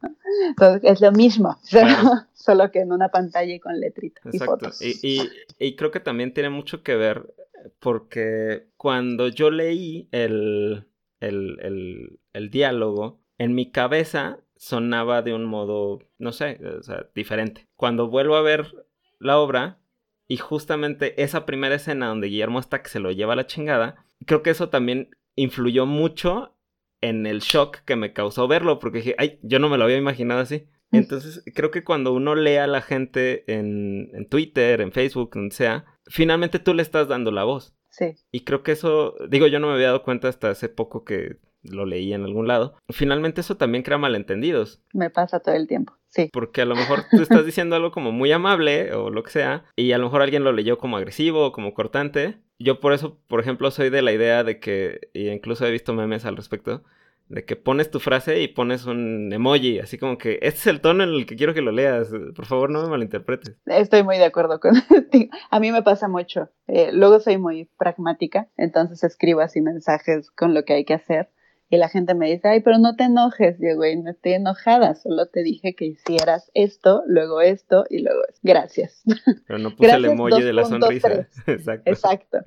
Entonces 0.49 0.89
es 0.89 1.01
lo 1.01 1.11
mismo, 1.11 1.57
solo 2.33 2.71
que 2.71 2.79
en 2.79 2.93
una 2.93 3.09
pantalla 3.09 3.53
y 3.53 3.59
con 3.59 3.79
letritas 3.79 4.33
y 4.33 4.39
fotos. 4.39 4.81
Y, 4.81 5.27
y, 5.57 5.75
creo 5.75 5.91
que 5.91 5.99
también 5.99 6.33
tiene 6.33 6.49
mucho 6.49 6.83
que 6.83 6.95
ver 6.95 7.33
porque 7.79 8.67
cuando 8.77 9.27
yo 9.27 9.51
leí 9.51 10.07
el, 10.11 10.85
el, 11.19 12.19
el, 12.33 12.49
diálogo, 12.49 13.21
en 13.37 13.55
mi 13.55 13.71
cabeza 13.71 14.39
sonaba 14.55 15.21
de 15.21 15.33
un 15.33 15.45
modo, 15.45 15.99
no 16.17 16.31
sé, 16.31 16.59
o 16.79 16.83
sea, 16.83 17.07
diferente. 17.15 17.67
Cuando 17.75 18.09
vuelvo 18.09 18.35
a 18.35 18.41
ver 18.41 18.87
la 19.19 19.37
obra 19.39 19.79
y 20.27 20.37
justamente 20.37 21.21
esa 21.21 21.45
primera 21.45 21.75
escena 21.75 22.07
donde 22.07 22.27
Guillermo 22.27 22.59
está 22.59 22.81
que 22.81 22.89
se 22.89 22.99
lo 22.99 23.11
lleva 23.11 23.33
a 23.33 23.37
la 23.37 23.47
chingada, 23.47 24.05
creo 24.25 24.43
que 24.43 24.49
eso 24.51 24.69
también 24.69 25.15
influyó 25.35 25.85
mucho 25.85 26.55
en 27.01 27.25
el 27.25 27.39
shock 27.39 27.77
que 27.85 27.95
me 27.95 28.13
causó 28.13 28.47
verlo, 28.47 28.79
porque 28.79 28.99
dije, 28.99 29.15
ay, 29.17 29.39
yo 29.41 29.59
no 29.59 29.69
me 29.69 29.77
lo 29.77 29.85
había 29.85 29.97
imaginado 29.97 30.41
así. 30.41 30.67
Entonces, 30.91 31.43
creo 31.53 31.69
que 31.71 31.83
cuando 31.83 32.13
uno 32.13 32.35
lee 32.35 32.55
a 32.55 32.67
la 32.67 32.81
gente 32.81 33.43
en, 33.47 34.09
en 34.13 34.27
Twitter, 34.27 34.81
en 34.81 34.91
Facebook, 34.91 35.31
donde 35.33 35.55
sea, 35.55 35.85
finalmente 36.07 36.59
tú 36.59 36.73
le 36.73 36.81
estás 36.81 37.07
dando 37.07 37.31
la 37.31 37.43
voz. 37.43 37.75
Sí. 37.89 38.15
Y 38.31 38.41
creo 38.41 38.63
que 38.63 38.71
eso, 38.71 39.15
digo, 39.29 39.47
yo 39.47 39.59
no 39.59 39.67
me 39.67 39.73
había 39.73 39.87
dado 39.87 40.03
cuenta 40.03 40.27
hasta 40.27 40.49
hace 40.49 40.69
poco 40.69 41.03
que 41.03 41.37
lo 41.63 41.85
leí 41.85 42.13
en 42.13 42.23
algún 42.23 42.47
lado. 42.47 42.75
Finalmente 42.89 43.41
eso 43.41 43.57
también 43.57 43.83
crea 43.83 43.97
malentendidos. 43.97 44.81
Me 44.93 45.09
pasa 45.09 45.39
todo 45.39 45.55
el 45.55 45.67
tiempo, 45.67 45.93
sí. 46.07 46.29
Porque 46.31 46.61
a 46.61 46.65
lo 46.65 46.75
mejor 46.75 47.03
tú 47.11 47.21
estás 47.21 47.45
diciendo 47.45 47.75
algo 47.75 47.91
como 47.91 48.11
muy 48.11 48.31
amable 48.31 48.93
o 48.93 49.09
lo 49.09 49.23
que 49.23 49.31
sea, 49.31 49.65
y 49.75 49.91
a 49.91 49.97
lo 49.97 50.05
mejor 50.05 50.21
alguien 50.21 50.43
lo 50.43 50.53
leyó 50.53 50.77
como 50.77 50.97
agresivo 50.97 51.47
o 51.47 51.51
como 51.51 51.73
cortante. 51.73 52.37
Yo 52.59 52.79
por 52.79 52.93
eso, 52.93 53.17
por 53.27 53.39
ejemplo, 53.39 53.71
soy 53.71 53.89
de 53.89 54.01
la 54.01 54.11
idea 54.11 54.43
de 54.43 54.59
que, 54.59 55.09
y 55.13 55.29
incluso 55.29 55.65
he 55.65 55.71
visto 55.71 55.93
memes 55.93 56.25
al 56.25 56.35
respecto, 56.35 56.83
de 57.29 57.45
que 57.45 57.55
pones 57.55 57.91
tu 57.91 57.99
frase 57.99 58.41
y 58.41 58.47
pones 58.47 58.85
un 58.85 59.31
emoji, 59.31 59.79
así 59.79 59.97
como 59.97 60.17
que 60.17 60.39
este 60.41 60.59
es 60.59 60.67
el 60.67 60.81
tono 60.81 61.03
en 61.03 61.11
el 61.11 61.25
que 61.25 61.35
quiero 61.35 61.53
que 61.53 61.61
lo 61.61 61.71
leas, 61.71 62.09
por 62.35 62.45
favor 62.45 62.69
no 62.69 62.81
me 62.81 62.89
malinterpretes. 62.89 63.55
Estoy 63.65 64.03
muy 64.03 64.17
de 64.17 64.25
acuerdo 64.25 64.59
con 64.59 64.73
A 65.51 65.59
mí 65.59 65.71
me 65.71 65.83
pasa 65.83 66.07
mucho, 66.07 66.49
eh, 66.67 66.89
luego 66.91 67.19
soy 67.19 67.37
muy 67.37 67.69
pragmática, 67.77 68.49
entonces 68.57 69.03
escribo 69.03 69.41
así 69.41 69.61
mensajes 69.61 70.31
con 70.31 70.53
lo 70.53 70.65
que 70.65 70.73
hay 70.73 70.85
que 70.85 70.95
hacer 70.95 71.29
y 71.71 71.77
la 71.77 71.87
gente 71.87 72.15
me 72.15 72.31
dice, 72.31 72.47
ay, 72.47 72.61
pero 72.61 72.79
no 72.79 72.95
te 72.95 73.03
enojes, 73.03 73.57
yo, 73.59 73.75
güey, 73.75 73.95
no 73.95 74.09
estoy 74.09 74.33
enojada, 74.33 74.95
solo 74.95 75.27
te 75.27 75.43
dije 75.43 75.75
que 75.75 75.85
hicieras 75.85 76.49
esto, 76.55 77.03
luego 77.05 77.41
esto 77.41 77.85
y 77.91 78.01
luego 78.01 78.21
esto. 78.27 78.41
Gracias. 78.41 79.03
Pero 79.47 79.59
no 79.59 79.75
puse 79.75 79.91
el 79.91 80.05
emoji 80.05 80.41
de 80.41 80.53
la 80.53 80.65
sonrisa. 80.65 81.27
Exacto. 81.45 81.91
Exacto. 81.91 82.37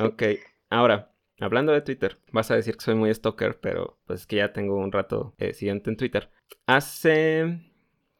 ok, 0.00 0.22
ahora, 0.70 1.12
Hablando 1.40 1.72
de 1.72 1.80
Twitter, 1.80 2.18
vas 2.32 2.50
a 2.50 2.56
decir 2.56 2.76
que 2.76 2.84
soy 2.84 2.94
muy 2.94 3.12
stalker, 3.12 3.58
pero 3.60 3.98
pues 4.06 4.20
es 4.20 4.26
que 4.26 4.36
ya 4.36 4.52
tengo 4.52 4.76
un 4.76 4.92
rato 4.92 5.34
eh, 5.38 5.54
siguiente 5.54 5.90
en 5.90 5.96
Twitter. 5.96 6.30
Hace... 6.66 7.60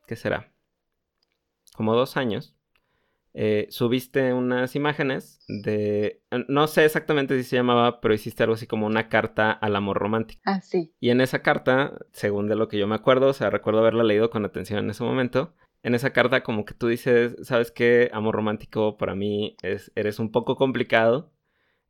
¿Qué 0.07 0.17
será? 0.17 0.51
como 1.81 1.95
dos 1.95 2.19
años, 2.19 2.55
eh, 3.33 3.67
subiste 3.71 4.35
unas 4.35 4.77
imágenes 4.77 5.41
de, 5.49 6.21
no 6.47 6.67
sé 6.67 6.85
exactamente 6.85 7.39
si 7.39 7.45
se 7.45 7.57
llamaba, 7.57 8.03
pero 8.03 8.13
hiciste 8.13 8.43
algo 8.43 8.55
así 8.55 8.67
como 8.67 8.87
una 8.87 9.09
carta 9.09 9.51
al 9.51 9.77
amor 9.77 9.97
romántico. 9.97 10.43
Ah, 10.45 10.61
sí. 10.61 10.93
Y 11.01 11.09
en 11.09 11.23
esa 11.23 11.41
carta, 11.41 11.99
según 12.13 12.49
de 12.49 12.57
lo 12.57 12.69
que 12.69 12.77
yo 12.77 12.87
me 12.87 12.97
acuerdo, 12.97 13.29
o 13.29 13.33
sea, 13.33 13.49
recuerdo 13.49 13.81
haberla 13.81 14.05
leído 14.05 14.29
con 14.29 14.45
atención 14.45 14.81
en 14.81 14.91
ese 14.91 15.03
momento, 15.03 15.55
en 15.83 15.95
esa 15.95 16.13
carta 16.13 16.43
como 16.43 16.67
que 16.67 16.75
tú 16.75 16.89
dices, 16.89 17.35
¿sabes 17.45 17.71
qué? 17.71 18.11
Amor 18.13 18.35
romántico 18.35 18.99
para 18.99 19.15
mí 19.15 19.57
es, 19.63 19.91
eres 19.95 20.19
un 20.19 20.33
poco 20.33 20.57
complicado. 20.57 21.33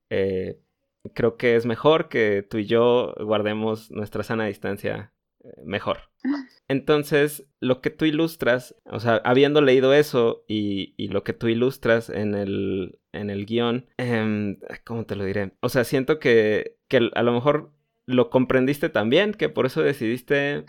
Eh, 0.09 0.61
creo 1.15 1.37
que 1.37 1.57
es 1.57 1.67
mejor 1.67 2.09
que 2.09 2.47
tú 2.49 2.59
y 2.59 2.67
yo 2.67 3.15
guardemos 3.19 3.91
nuestra 3.91 4.23
sana 4.23 4.47
distancia 4.47 5.13
eh, 5.43 5.49
mejor. 5.65 6.11
Entonces, 6.69 7.47
lo 7.61 7.81
que 7.81 7.91
tú 7.91 8.05
ilustras, 8.05 8.77
o 8.85 9.01
sea, 9.01 9.17
habiendo 9.25 9.61
leído 9.61 9.93
eso 9.93 10.45
y, 10.47 10.95
y 10.97 11.09
lo 11.09 11.25
que 11.25 11.33
tú 11.33 11.49
ilustras 11.49 12.11
en 12.11 12.35
el, 12.35 12.99
en 13.13 13.31
el 13.31 13.47
guion, 13.47 13.87
eh, 13.99 14.59
¿cómo 14.85 15.05
te 15.05 15.17
lo 15.17 15.25
diré? 15.25 15.53
O 15.61 15.69
sea, 15.69 15.85
siento 15.85 16.19
que, 16.19 16.77
que 16.89 17.11
a 17.15 17.23
lo 17.23 17.33
mejor 17.33 17.73
lo 18.07 18.31
comprendiste 18.31 18.89
también, 18.89 19.33
que 19.33 19.49
por 19.49 19.67
eso 19.67 19.83
decidiste 19.83 20.65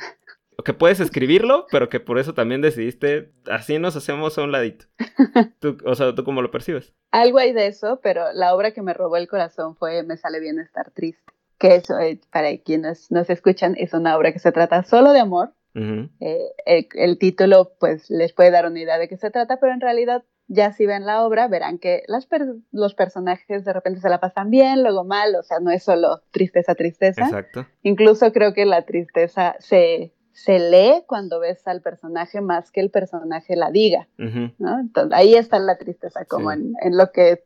que 0.63 0.73
puedes 0.73 0.99
escribirlo, 0.99 1.65
pero 1.71 1.89
que 1.89 1.99
por 1.99 2.19
eso 2.19 2.33
también 2.33 2.61
decidiste, 2.61 3.31
así 3.49 3.79
nos 3.79 3.95
hacemos 3.95 4.37
a 4.37 4.43
un 4.43 4.51
ladito. 4.51 4.85
o 5.85 5.95
sea, 5.95 6.13
¿tú 6.15 6.23
cómo 6.23 6.41
lo 6.41 6.51
percibes? 6.51 6.93
Algo 7.11 7.39
hay 7.39 7.53
de 7.53 7.67
eso, 7.67 7.99
pero 8.01 8.31
la 8.33 8.53
obra 8.55 8.71
que 8.71 8.81
me 8.81 8.93
robó 8.93 9.17
el 9.17 9.27
corazón 9.27 9.75
fue 9.75 10.03
Me 10.03 10.17
sale 10.17 10.39
bien 10.39 10.59
estar 10.59 10.91
triste, 10.91 11.31
que 11.57 11.75
eso, 11.75 11.99
eh, 11.99 12.19
para 12.31 12.55
quienes 12.57 13.11
nos 13.11 13.29
escuchan, 13.29 13.75
es 13.77 13.93
una 13.93 14.17
obra 14.17 14.31
que 14.31 14.39
se 14.39 14.51
trata 14.51 14.83
solo 14.83 15.13
de 15.13 15.19
amor. 15.19 15.53
Eh, 15.73 16.89
el, 16.95 17.17
título, 17.17 17.73
pues, 17.79 18.09
les 18.09 18.33
puede 18.33 18.51
dar 18.51 18.65
una 18.65 18.81
idea 18.81 18.97
de 18.97 19.07
qué 19.07 19.15
se 19.15 19.31
trata, 19.31 19.57
pero 19.57 19.71
en 19.71 19.79
realidad 19.79 20.23
ya 20.47 20.73
si 20.73 20.85
ven 20.85 21.05
la 21.05 21.23
obra 21.25 21.47
verán 21.47 21.79
que 21.79 22.03
las 22.07 22.27
los 22.71 22.93
personajes 22.93 23.63
de 23.63 23.71
repente 23.71 24.01
se 24.01 24.09
la 24.09 24.19
pasan 24.19 24.49
bien, 24.49 24.83
luego 24.83 25.05
mal, 25.05 25.33
o 25.35 25.43
sea, 25.43 25.59
no 25.61 25.71
es 25.71 25.83
solo 25.83 26.21
tristeza, 26.31 26.75
tristeza. 26.75 27.23
Exacto. 27.23 27.65
Incluso 27.83 28.33
creo 28.33 28.53
que 28.53 28.65
la 28.65 28.81
tristeza 28.81 29.55
se 29.59 30.13
se 30.33 30.59
lee 30.59 31.03
cuando 31.07 31.39
ves 31.39 31.67
al 31.67 31.81
personaje 31.81 32.41
más 32.41 32.71
que 32.71 32.81
el 32.81 32.89
personaje 32.89 33.55
la 33.55 33.71
diga, 33.71 34.07
¿no? 34.17 34.79
Entonces, 34.79 35.17
ahí 35.17 35.35
está 35.35 35.59
la 35.59 35.77
tristeza, 35.77 36.25
como 36.25 36.51
en, 36.51 36.75
lo 36.91 37.11
que 37.11 37.43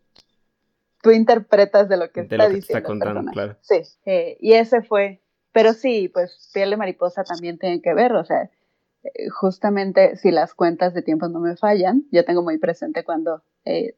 tú 1.01 1.11
interpretas 1.11 1.89
de 1.89 1.97
lo 1.97 2.11
que 2.11 2.21
está 2.21 2.47
diciendo. 2.47 2.77
Está 2.77 2.83
contando, 2.83 3.31
claro. 3.31 3.57
Sí, 3.61 3.81
eh, 4.05 4.37
y 4.39 4.53
ese 4.53 4.81
fue, 4.81 5.21
pero 5.51 5.73
sí, 5.73 6.09
pues 6.09 6.49
piel 6.53 6.69
de 6.69 6.77
mariposa 6.77 7.23
también 7.23 7.57
tiene 7.57 7.81
que 7.81 7.93
ver, 7.93 8.13
o 8.13 8.23
sea, 8.23 8.49
eh, 9.03 9.29
justamente 9.29 10.15
si 10.17 10.31
las 10.31 10.53
cuentas 10.53 10.93
de 10.93 11.01
tiempo 11.01 11.27
no 11.27 11.39
me 11.39 11.55
fallan, 11.57 12.05
yo 12.11 12.25
tengo 12.25 12.41
muy 12.43 12.57
presente 12.57 13.03
cuando 13.03 13.43
eh, 13.65 13.95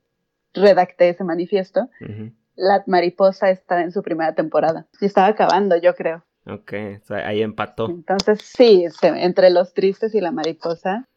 redacté 0.53 1.09
ese 1.09 1.23
manifiesto, 1.23 1.89
la 2.55 2.83
mariposa 2.87 3.49
está 3.49 3.81
en 3.81 3.91
su 3.91 4.01
primera 4.01 4.33
temporada 4.33 4.87
y 4.99 5.05
estaba 5.05 5.27
acabando, 5.27 5.77
yo 5.77 5.93
creo. 5.95 6.23
Ok, 6.49 6.73
ahí 7.09 7.41
empató. 7.41 7.89
Entonces, 7.89 8.39
sí, 8.41 8.85
este, 8.85 9.07
entre 9.07 9.49
los 9.49 9.73
tristes 9.73 10.15
y 10.15 10.21
la 10.21 10.31
mariposa. 10.31 11.07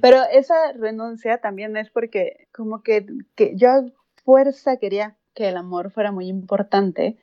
Pero 0.00 0.22
esa 0.32 0.72
renuncia 0.72 1.38
también 1.38 1.76
es 1.76 1.90
porque 1.90 2.48
como 2.52 2.82
que, 2.82 3.06
que 3.36 3.54
yo 3.54 3.70
a 3.70 3.84
fuerza 4.24 4.78
quería 4.78 5.16
que 5.32 5.48
el 5.48 5.56
amor 5.56 5.92
fuera 5.92 6.10
muy 6.10 6.26
importante 6.26 7.18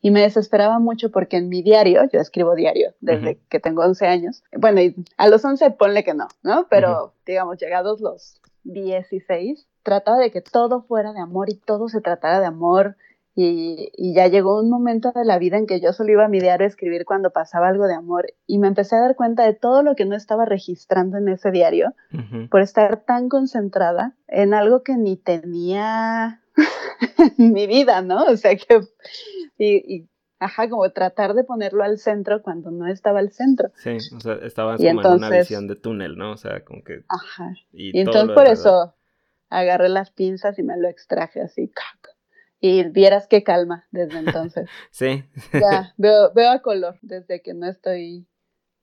y 0.00 0.10
me 0.10 0.22
desesperaba 0.22 0.80
mucho 0.80 1.12
porque 1.12 1.36
en 1.36 1.48
mi 1.48 1.62
diario, 1.62 2.02
yo 2.12 2.18
escribo 2.18 2.56
diario 2.56 2.92
desde 3.00 3.38
que 3.48 3.60
tengo 3.60 3.82
11 3.82 4.06
años, 4.06 4.42
bueno, 4.56 4.80
y 4.80 4.96
a 5.16 5.28
los 5.28 5.44
11 5.44 5.70
ponle 5.72 6.02
que 6.02 6.12
no, 6.12 6.26
¿no? 6.42 6.66
Pero 6.68 7.14
digamos, 7.24 7.58
llegados 7.58 8.00
los 8.00 8.40
16, 8.64 9.68
trataba 9.84 10.18
de 10.18 10.32
que 10.32 10.40
todo 10.40 10.82
fuera 10.82 11.12
de 11.12 11.20
amor 11.20 11.50
y 11.50 11.54
todo 11.54 11.88
se 11.88 12.00
tratara 12.00 12.40
de 12.40 12.46
amor 12.46 12.96
y, 13.34 14.12
ya 14.14 14.28
llegó 14.28 14.60
un 14.60 14.68
momento 14.68 15.10
de 15.12 15.24
la 15.24 15.38
vida 15.38 15.56
en 15.56 15.66
que 15.66 15.80
yo 15.80 15.92
solo 15.92 16.12
iba 16.12 16.26
a 16.26 16.28
mi 16.28 16.40
diario 16.40 16.66
a 16.66 16.68
escribir 16.68 17.06
cuando 17.06 17.30
pasaba 17.30 17.68
algo 17.68 17.86
de 17.86 17.94
amor 17.94 18.26
y 18.46 18.58
me 18.58 18.68
empecé 18.68 18.96
a 18.96 19.00
dar 19.00 19.16
cuenta 19.16 19.44
de 19.44 19.54
todo 19.54 19.82
lo 19.82 19.94
que 19.94 20.04
no 20.04 20.14
estaba 20.14 20.44
registrando 20.44 21.16
en 21.16 21.28
ese 21.28 21.50
diario 21.50 21.94
por 22.50 22.60
estar 22.60 23.04
tan 23.04 23.28
concentrada 23.28 24.14
en 24.28 24.52
algo 24.52 24.82
que 24.82 24.96
ni 24.96 25.16
tenía 25.16 26.42
en 27.38 27.52
mi 27.52 27.66
vida, 27.66 28.02
¿no? 28.02 28.24
O 28.24 28.36
sea 28.36 28.54
que, 28.54 28.82
y, 29.58 30.08
ajá, 30.38 30.68
como 30.68 30.90
tratar 30.90 31.32
de 31.32 31.44
ponerlo 31.44 31.84
al 31.84 31.98
centro 31.98 32.42
cuando 32.42 32.70
no 32.70 32.86
estaba 32.86 33.20
al 33.20 33.32
centro. 33.32 33.70
Sí, 33.76 33.96
o 34.14 34.20
sea, 34.20 34.34
estabas 34.42 34.78
como 34.78 35.00
en 35.00 35.06
una 35.06 35.30
visión 35.30 35.68
de 35.68 35.76
túnel, 35.76 36.16
¿no? 36.16 36.32
O 36.32 36.36
sea, 36.36 36.64
como 36.64 36.84
que... 36.84 37.04
Ajá. 37.08 37.54
Y, 37.72 37.98
entonces 37.98 38.34
por 38.34 38.46
eso 38.46 38.94
agarré 39.48 39.88
las 39.88 40.10
pinzas 40.10 40.58
y 40.58 40.62
me 40.62 40.76
lo 40.76 40.88
extraje 40.88 41.40
así, 41.40 41.70
y 42.62 42.84
vieras 42.84 43.26
qué 43.26 43.42
calma 43.42 43.88
desde 43.90 44.20
entonces. 44.20 44.70
sí. 44.92 45.24
Ya, 45.52 45.92
veo, 45.98 46.32
veo 46.32 46.52
a 46.52 46.62
color 46.62 46.96
desde 47.02 47.42
que 47.42 47.54
no 47.54 47.68
estoy 47.68 48.28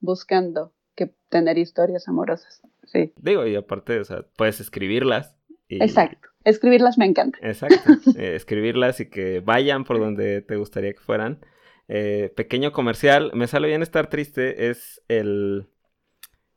buscando 0.02 0.74
que 0.96 1.14
tener 1.30 1.58
historias 1.58 2.10
amorosas. 2.10 2.62
Sí. 2.84 3.14
Digo, 3.16 3.48
y 3.48 3.56
aparte, 3.56 3.98
o 4.02 4.04
sea, 4.04 4.26
puedes 4.36 4.60
escribirlas. 4.60 5.38
Exacto. 5.70 6.28
Escribirlas 6.44 6.98
me 6.98 7.06
encanta. 7.06 7.40
Exacto. 7.42 7.78
Eh, 8.18 8.36
escribirlas 8.36 9.00
y 9.00 9.10
que 9.10 9.40
vayan 9.40 9.86
por 9.86 9.98
donde 9.98 10.42
te 10.42 10.58
gustaría 10.58 10.92
que 10.92 11.00
fueran. 11.00 11.40
Eh, 11.88 12.34
pequeño 12.36 12.74
comercial. 12.74 13.32
Me 13.34 13.48
sale 13.48 13.70
bien 13.70 13.82
estar 13.82 14.10
triste. 14.10 14.70
Es 14.70 15.02
el, 15.08 15.70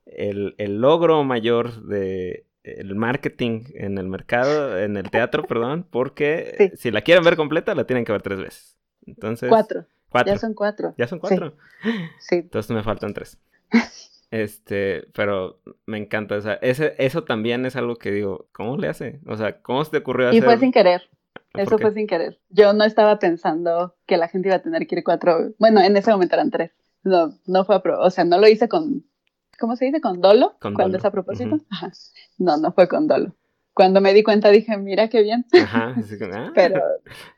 el, 0.06 0.56
el 0.58 0.80
logro 0.80 1.22
mayor 1.22 1.86
de 1.86 2.46
el 2.64 2.94
marketing 2.94 3.64
en 3.74 3.98
el 3.98 4.06
mercado, 4.08 4.78
en 4.78 4.96
el 4.96 5.10
teatro, 5.10 5.42
perdón, 5.48 5.86
porque 5.90 6.72
si 6.76 6.90
la 6.90 7.02
quieren 7.02 7.24
ver 7.24 7.36
completa, 7.36 7.74
la 7.74 7.84
tienen 7.84 8.04
que 8.04 8.12
ver 8.12 8.22
tres 8.22 8.38
veces. 8.38 8.76
Entonces. 9.06 9.48
Cuatro. 9.48 9.86
Ya 10.26 10.38
son 10.38 10.54
cuatro. 10.54 10.94
Ya 10.98 11.06
son 11.06 11.18
cuatro. 11.18 11.54
Sí. 12.18 12.36
Entonces 12.36 12.70
me 12.70 12.82
faltan 12.82 13.14
tres. 13.14 13.38
Este, 14.32 15.06
pero 15.12 15.60
me 15.84 15.98
encanta. 15.98 16.36
O 16.36 16.40
sea, 16.40 16.54
ese, 16.62 16.94
eso 16.96 17.22
también 17.22 17.66
es 17.66 17.76
algo 17.76 17.96
que 17.96 18.10
digo, 18.10 18.46
¿cómo 18.52 18.78
le 18.78 18.88
hace? 18.88 19.20
O 19.26 19.36
sea, 19.36 19.60
¿cómo 19.60 19.84
se 19.84 19.90
te 19.90 19.98
ocurrió 19.98 20.28
hacer? 20.28 20.38
Y 20.38 20.40
fue 20.40 20.56
sin 20.56 20.72
querer. 20.72 21.02
Eso 21.52 21.76
fue 21.76 21.92
sin 21.92 22.06
querer. 22.06 22.38
Yo 22.48 22.72
no 22.72 22.84
estaba 22.84 23.18
pensando 23.18 23.94
que 24.06 24.16
la 24.16 24.28
gente 24.28 24.48
iba 24.48 24.56
a 24.56 24.62
tener 24.62 24.86
que 24.86 24.96
ir 24.96 25.04
cuatro. 25.04 25.52
Bueno, 25.58 25.82
en 25.82 25.98
ese 25.98 26.10
momento 26.10 26.34
eran 26.34 26.50
tres. 26.50 26.72
No, 27.04 27.34
no 27.46 27.66
fue 27.66 27.76
a 27.76 27.82
pro... 27.82 28.00
O 28.00 28.08
sea, 28.08 28.24
no 28.24 28.38
lo 28.38 28.48
hice 28.48 28.70
con 28.70 29.04
¿cómo 29.62 29.76
se 29.76 29.84
dice? 29.84 30.00
¿Con 30.00 30.20
dolo? 30.20 30.56
cuando 30.60 30.98
es 30.98 31.04
a 31.04 31.12
propósito. 31.12 31.60
Ajá. 31.70 31.92
No, 32.36 32.56
no 32.56 32.72
fue 32.72 32.88
con 32.88 33.06
dolo. 33.06 33.36
Cuando 33.72 34.00
me 34.00 34.12
di 34.12 34.24
cuenta 34.24 34.50
dije, 34.50 34.76
mira 34.76 35.08
qué 35.08 35.22
bien. 35.22 35.46
Ajá, 35.52 35.94
ah, 36.34 36.50
pero 36.52 36.82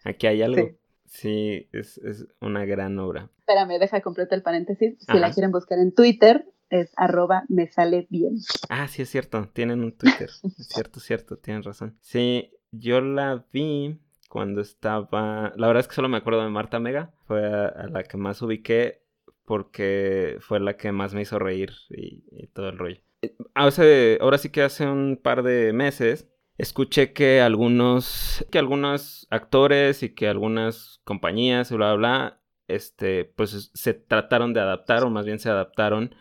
aquí 0.04 0.26
hay 0.26 0.40
algo. 0.40 0.70
Sí, 1.04 1.68
es, 1.72 2.00
una 2.40 2.64
gran 2.64 2.98
obra. 2.98 3.28
Espérame, 3.40 3.78
deja 3.78 4.00
completo 4.00 4.34
el 4.34 4.42
paréntesis. 4.42 4.96
Si 5.00 5.18
la 5.18 5.32
quieren 5.32 5.52
buscar 5.52 5.78
en 5.78 5.94
Twitter, 5.94 6.46
es 6.70 6.92
arroba 6.96 7.44
me 7.48 7.66
sale 7.66 8.06
bien. 8.08 8.36
Ah, 8.70 8.88
sí, 8.88 9.02
es 9.02 9.10
cierto, 9.10 9.46
tienen 9.52 9.84
un 9.84 9.92
Twitter. 9.92 10.30
es 10.58 10.68
cierto, 10.68 11.00
cierto, 11.00 11.36
tienen 11.36 11.62
razón. 11.62 11.98
Sí, 12.00 12.52
yo 12.72 13.02
la 13.02 13.44
vi 13.52 14.00
cuando 14.30 14.62
estaba... 14.62 15.52
La 15.56 15.66
verdad 15.66 15.82
es 15.82 15.88
que 15.88 15.94
solo 15.94 16.08
me 16.08 16.16
acuerdo 16.16 16.42
de 16.42 16.48
Marta 16.48 16.80
Mega, 16.80 17.12
fue 17.26 17.46
a 17.46 17.86
la 17.90 18.02
que 18.02 18.16
más 18.16 18.40
ubiqué 18.40 19.03
porque 19.44 20.38
fue 20.40 20.60
la 20.60 20.76
que 20.76 20.92
más 20.92 21.14
me 21.14 21.22
hizo 21.22 21.38
reír 21.38 21.72
y, 21.90 22.46
todo 22.48 22.68
el 22.68 22.78
rollo. 22.78 23.00
Eh, 23.22 23.34
hace, 23.54 24.18
ahora 24.20 24.38
sí 24.38 24.50
que 24.50 24.62
hace 24.62 24.86
un 24.86 25.18
par 25.22 25.42
de 25.42 25.72
meses 25.72 26.28
escuché 26.58 27.12
que 27.12 27.40
algunos, 27.40 28.44
que 28.50 28.58
algunos 28.58 29.26
actores 29.30 30.02
y 30.02 30.14
que 30.14 30.28
algunas 30.28 31.00
compañías, 31.04 31.70
bla, 31.70 31.94
bla, 31.94 31.96
bla, 31.96 32.40
este, 32.68 33.24
pues 33.24 33.70
se 33.74 33.94
trataron 33.94 34.52
de 34.52 34.60
adaptar 34.60 35.04
o 35.04 35.10
más 35.10 35.26
bien 35.26 35.38
se 35.38 35.50
adaptaron 35.50 36.14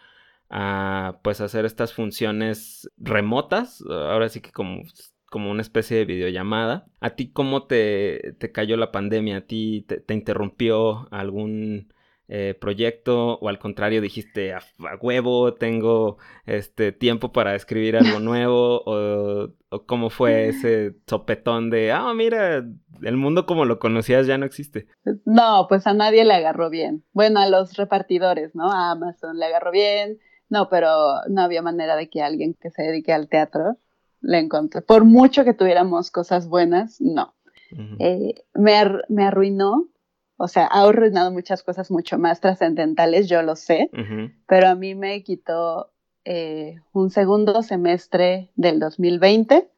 a 0.50 1.20
pues 1.24 1.42
hacer 1.42 1.66
estas 1.66 1.94
funciones 1.94 2.90
remotas, 2.98 3.84
ahora 3.90 4.30
sí 4.30 4.42
que 4.42 4.52
como, 4.52 4.84
como 5.30 5.52
una 5.52 5.62
especie 5.62 5.98
de 5.98 6.06
videollamada. 6.06 6.86
¿A 7.00 7.12
ti 7.12 7.32
cómo 7.32 7.66
te, 7.66 8.36
te 8.40 8.52
cayó 8.52 8.78
la 8.78 8.92
pandemia? 8.92 9.38
¿A 9.38 9.42
ti 9.42 9.86
te 9.88 10.14
interrumpió 10.14 11.08
algún 11.12 11.94
eh, 12.30 12.56
proyecto 12.60 13.38
o 13.40 13.50
al 13.50 13.60
contrario 13.60 14.00
dijiste 14.00 14.54
a, 14.54 14.62
huevo 15.02 15.54
tengo 15.56 16.18
este 16.46 16.94
tiempo 16.94 17.34
para 17.34 17.54
escribir 17.54 17.98
algo 17.98 18.20
nuevo 18.22 18.82
o, 18.86 19.50
cómo 19.86 20.10
fue 20.10 20.48
ese 20.48 20.96
sopetón 21.06 21.70
de 21.70 21.92
ah 21.92 22.14
mira 22.14 22.64
el 23.02 23.18
mundo 23.18 23.46
como 23.46 23.66
lo 23.66 23.78
conocías 23.78 24.26
ya 24.26 24.38
no 24.38 24.46
existe 24.46 24.88
no 25.26 25.66
pues 25.68 25.86
a 25.86 25.94
nadie 25.94 26.24
le 26.24 26.34
agarró 26.34 26.70
bien. 26.70 27.04
Bueno 27.12 27.40
a 27.40 27.50
los 27.50 27.76
repartidores 27.76 28.56
no 28.56 28.72
a 28.72 28.92
Amazon 28.92 29.38
le 29.38 29.46
agarró 29.46 29.72
bien. 29.72 30.20
No 30.50 30.70
pero 30.70 30.90
no 31.28 31.42
había 31.42 31.62
manera 31.62 31.96
de 31.96 32.10
que 32.10 32.22
alguien 32.22 32.54
que 32.54 32.70
se 32.70 32.84
dedique 32.84 33.12
al 33.12 33.28
teatro 33.28 33.78
le 34.22 34.40
encontré 34.40 34.82
por 34.82 35.04
mucho 35.04 35.44
que 35.44 35.54
tuviéramos 35.54 36.12
cosas 36.12 36.48
buenas 36.48 37.02
no. 37.02 37.34
Eh, 38.00 38.36
me, 38.54 38.74
me 39.10 39.24
arruinó 39.26 39.88
o 40.38 40.48
sea, 40.48 40.66
ha 40.66 40.84
arruinado 40.84 41.32
muchas 41.32 41.64
cosas 41.64 41.92
mucho 41.92 42.18
más 42.18 42.40
trascendentales, 42.40 43.30
yo 43.30 43.42
lo 43.42 43.56
sé, 43.56 43.90
pero 44.48 44.68
a 44.68 44.76
mí 44.76 44.96
me 44.96 45.24
quitó 45.24 45.92
eh, 46.26 46.76
un 46.92 47.10
segundo 47.10 47.62
semestre 47.64 48.52
del 48.56 48.80
2020 48.80 49.70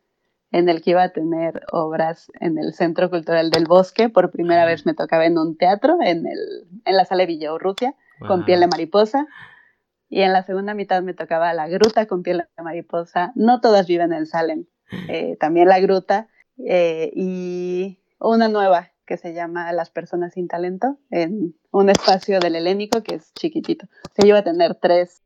en 0.51 0.69
el 0.69 0.81
que 0.81 0.91
iba 0.91 1.03
a 1.03 1.09
tener 1.09 1.65
obras 1.71 2.31
en 2.39 2.57
el 2.57 2.73
Centro 2.73 3.09
Cultural 3.09 3.49
del 3.49 3.65
Bosque. 3.65 4.09
Por 4.09 4.31
primera 4.31 4.65
vez 4.65 4.85
me 4.85 4.93
tocaba 4.93 5.25
en 5.25 5.37
un 5.37 5.57
teatro, 5.57 5.97
en, 6.01 6.25
el, 6.25 6.67
en 6.85 6.95
la 6.95 7.03
sala 7.03 7.25
de 7.25 7.57
Rusia, 7.59 7.93
con 8.25 8.45
piel 8.45 8.61
de 8.61 8.67
mariposa. 8.67 9.27
Y 10.07 10.21
en 10.21 10.31
la 10.31 10.43
segunda 10.43 10.73
mitad 10.73 11.01
me 11.01 11.13
tocaba 11.13 11.53
La 11.53 11.67
Gruta 11.67 12.05
con 12.05 12.23
piel 12.23 12.45
de 12.55 12.63
mariposa. 12.63 13.33
No 13.35 13.59
todas 13.59 13.85
viven 13.87 14.13
en 14.13 14.25
Salem, 14.25 14.65
eh, 15.09 15.35
también 15.41 15.67
La 15.67 15.79
Gruta. 15.81 16.29
Eh, 16.57 17.11
y 17.13 17.99
una 18.17 18.47
nueva 18.47 18.93
que 19.05 19.17
se 19.17 19.33
llama 19.33 19.71
Las 19.71 19.89
Personas 19.89 20.33
sin 20.33 20.47
Talento, 20.47 20.97
en 21.11 21.55
un 21.71 21.89
espacio 21.89 22.39
del 22.39 22.55
Helénico 22.55 23.03
que 23.03 23.15
es 23.15 23.33
chiquitito. 23.33 23.87
Se 24.19 24.27
iba 24.27 24.39
a 24.39 24.43
tener 24.43 24.75
tres, 24.75 25.21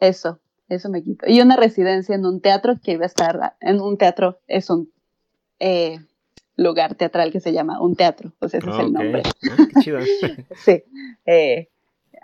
eso, 0.00 0.40
eso 0.68 0.88
me 0.88 1.02
quito. 1.02 1.26
Y 1.28 1.40
una 1.40 1.56
residencia 1.56 2.14
en 2.14 2.26
un 2.26 2.40
teatro 2.40 2.74
que 2.82 2.92
iba 2.92 3.04
a 3.04 3.06
estar, 3.06 3.56
en 3.60 3.80
un 3.80 3.98
teatro, 3.98 4.40
es 4.46 4.70
un 4.70 4.90
eh, 5.60 5.98
lugar 6.58 6.96
teatral 6.96 7.32
que 7.32 7.40
se 7.40 7.52
llama 7.52 7.80
Un 7.80 7.96
Teatro, 7.96 8.32
o 8.40 8.48
sea, 8.48 8.58
ese 8.58 8.70
es 8.70 8.78
el 8.78 8.92
nombre. 8.92 9.22
Ah, 9.50 9.80
chido. 9.80 10.00
sí. 10.56 10.82
Eh, 11.24 11.68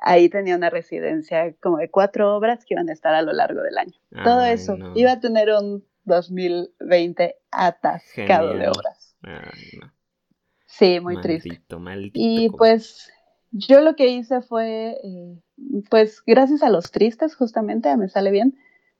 ahí 0.02 0.28
tenía 0.28 0.56
una 0.56 0.70
residencia 0.70 1.54
como 1.60 1.78
de 1.78 1.88
cuatro 1.88 2.36
obras 2.36 2.64
que 2.64 2.74
iban 2.74 2.88
a 2.90 2.92
estar 2.92 3.14
a 3.14 3.22
lo 3.22 3.32
largo 3.32 3.62
del 3.62 3.78
año. 3.78 3.94
Todo 4.24 4.44
eso. 4.44 4.76
Iba 4.94 5.12
a 5.12 5.20
tener 5.20 5.50
un 5.50 5.84
2020 6.04 7.36
atascado 7.50 8.54
de 8.54 8.68
obras. 8.68 9.16
Sí, 10.78 10.98
muy 10.98 11.20
triste. 11.20 11.62
y 12.14 12.50
pues 12.50 13.12
yo 13.52 13.80
lo 13.80 13.94
que 13.94 14.08
hice 14.08 14.42
fue, 14.42 14.98
eh, 15.04 15.40
pues 15.88 16.20
gracias 16.26 16.64
a 16.64 16.70
los 16.70 16.90
tristes, 16.90 17.36
justamente, 17.36 17.96
me 17.96 18.08
sale 18.08 18.32
bien, 18.32 18.58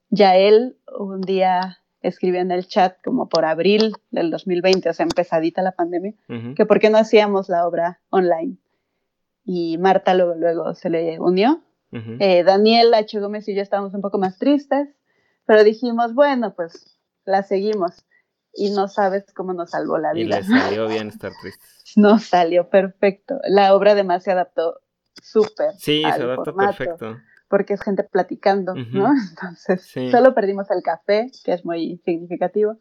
ya 0.09 0.37
él 0.37 0.77
un 0.97 1.19
día 1.19 1.79
escribió 2.01 2.39
en 2.39 2.51
el 2.51 2.65
chat 2.65 2.95
como 3.03 3.27
por 3.27 3.43
abril 3.43 3.93
del 4.11 4.31
2020, 4.31 4.89
o 4.89 4.93
sea, 4.93 5.03
empezadita 5.03 5.61
la 5.61 5.73
pandemia, 5.73 6.13
que 6.55 6.65
por 6.65 6.79
qué 6.79 6.89
no 6.89 6.97
hacíamos 6.97 7.49
la 7.49 7.67
obra 7.67 7.99
online. 8.09 8.57
Y 9.43 9.77
Marta 9.77 10.13
luego, 10.13 10.35
luego 10.35 10.73
se 10.75 10.89
le 10.89 11.19
unió. 11.19 11.61
Eh, 11.91 12.43
Daniel 12.43 12.93
H. 12.93 13.19
Gómez 13.19 13.47
y 13.47 13.55
yo 13.55 13.61
estábamos 13.61 13.93
un 13.93 14.01
poco 14.01 14.17
más 14.17 14.37
tristes, 14.37 14.89
pero 15.45 15.63
dijimos, 15.63 16.13
bueno, 16.13 16.53
pues 16.53 16.99
la 17.25 17.43
seguimos 17.43 18.05
y 18.55 18.71
no 18.71 18.87
sabes 18.87 19.25
cómo 19.33 19.53
nos 19.53 19.71
salvó 19.71 19.97
la 19.97 20.13
vida. 20.13 20.39
Y 20.39 20.43
le 20.43 20.47
salió 20.59 20.87
bien 20.87 21.09
estar 21.09 21.31
triste. 21.41 21.65
No 21.95 22.19
salió 22.19 22.69
perfecto. 22.69 23.39
La 23.47 23.73
obra 23.75 23.91
además 23.91 24.23
se 24.23 24.31
adaptó 24.31 24.79
súper. 25.21 25.73
Sí, 25.77 26.01
se 26.01 26.23
adaptó 26.23 26.55
perfecto. 26.55 27.17
Porque 27.47 27.75
es 27.75 27.81
gente 27.81 28.03
platicando, 28.03 28.73
¿no? 28.73 29.11
Entonces, 29.29 29.87
solo 30.11 30.33
perdimos 30.33 30.69
el 30.71 30.81
café, 30.81 31.29
que 31.43 31.53
es 31.53 31.63
muy 31.63 32.01
significativo. 32.03 32.79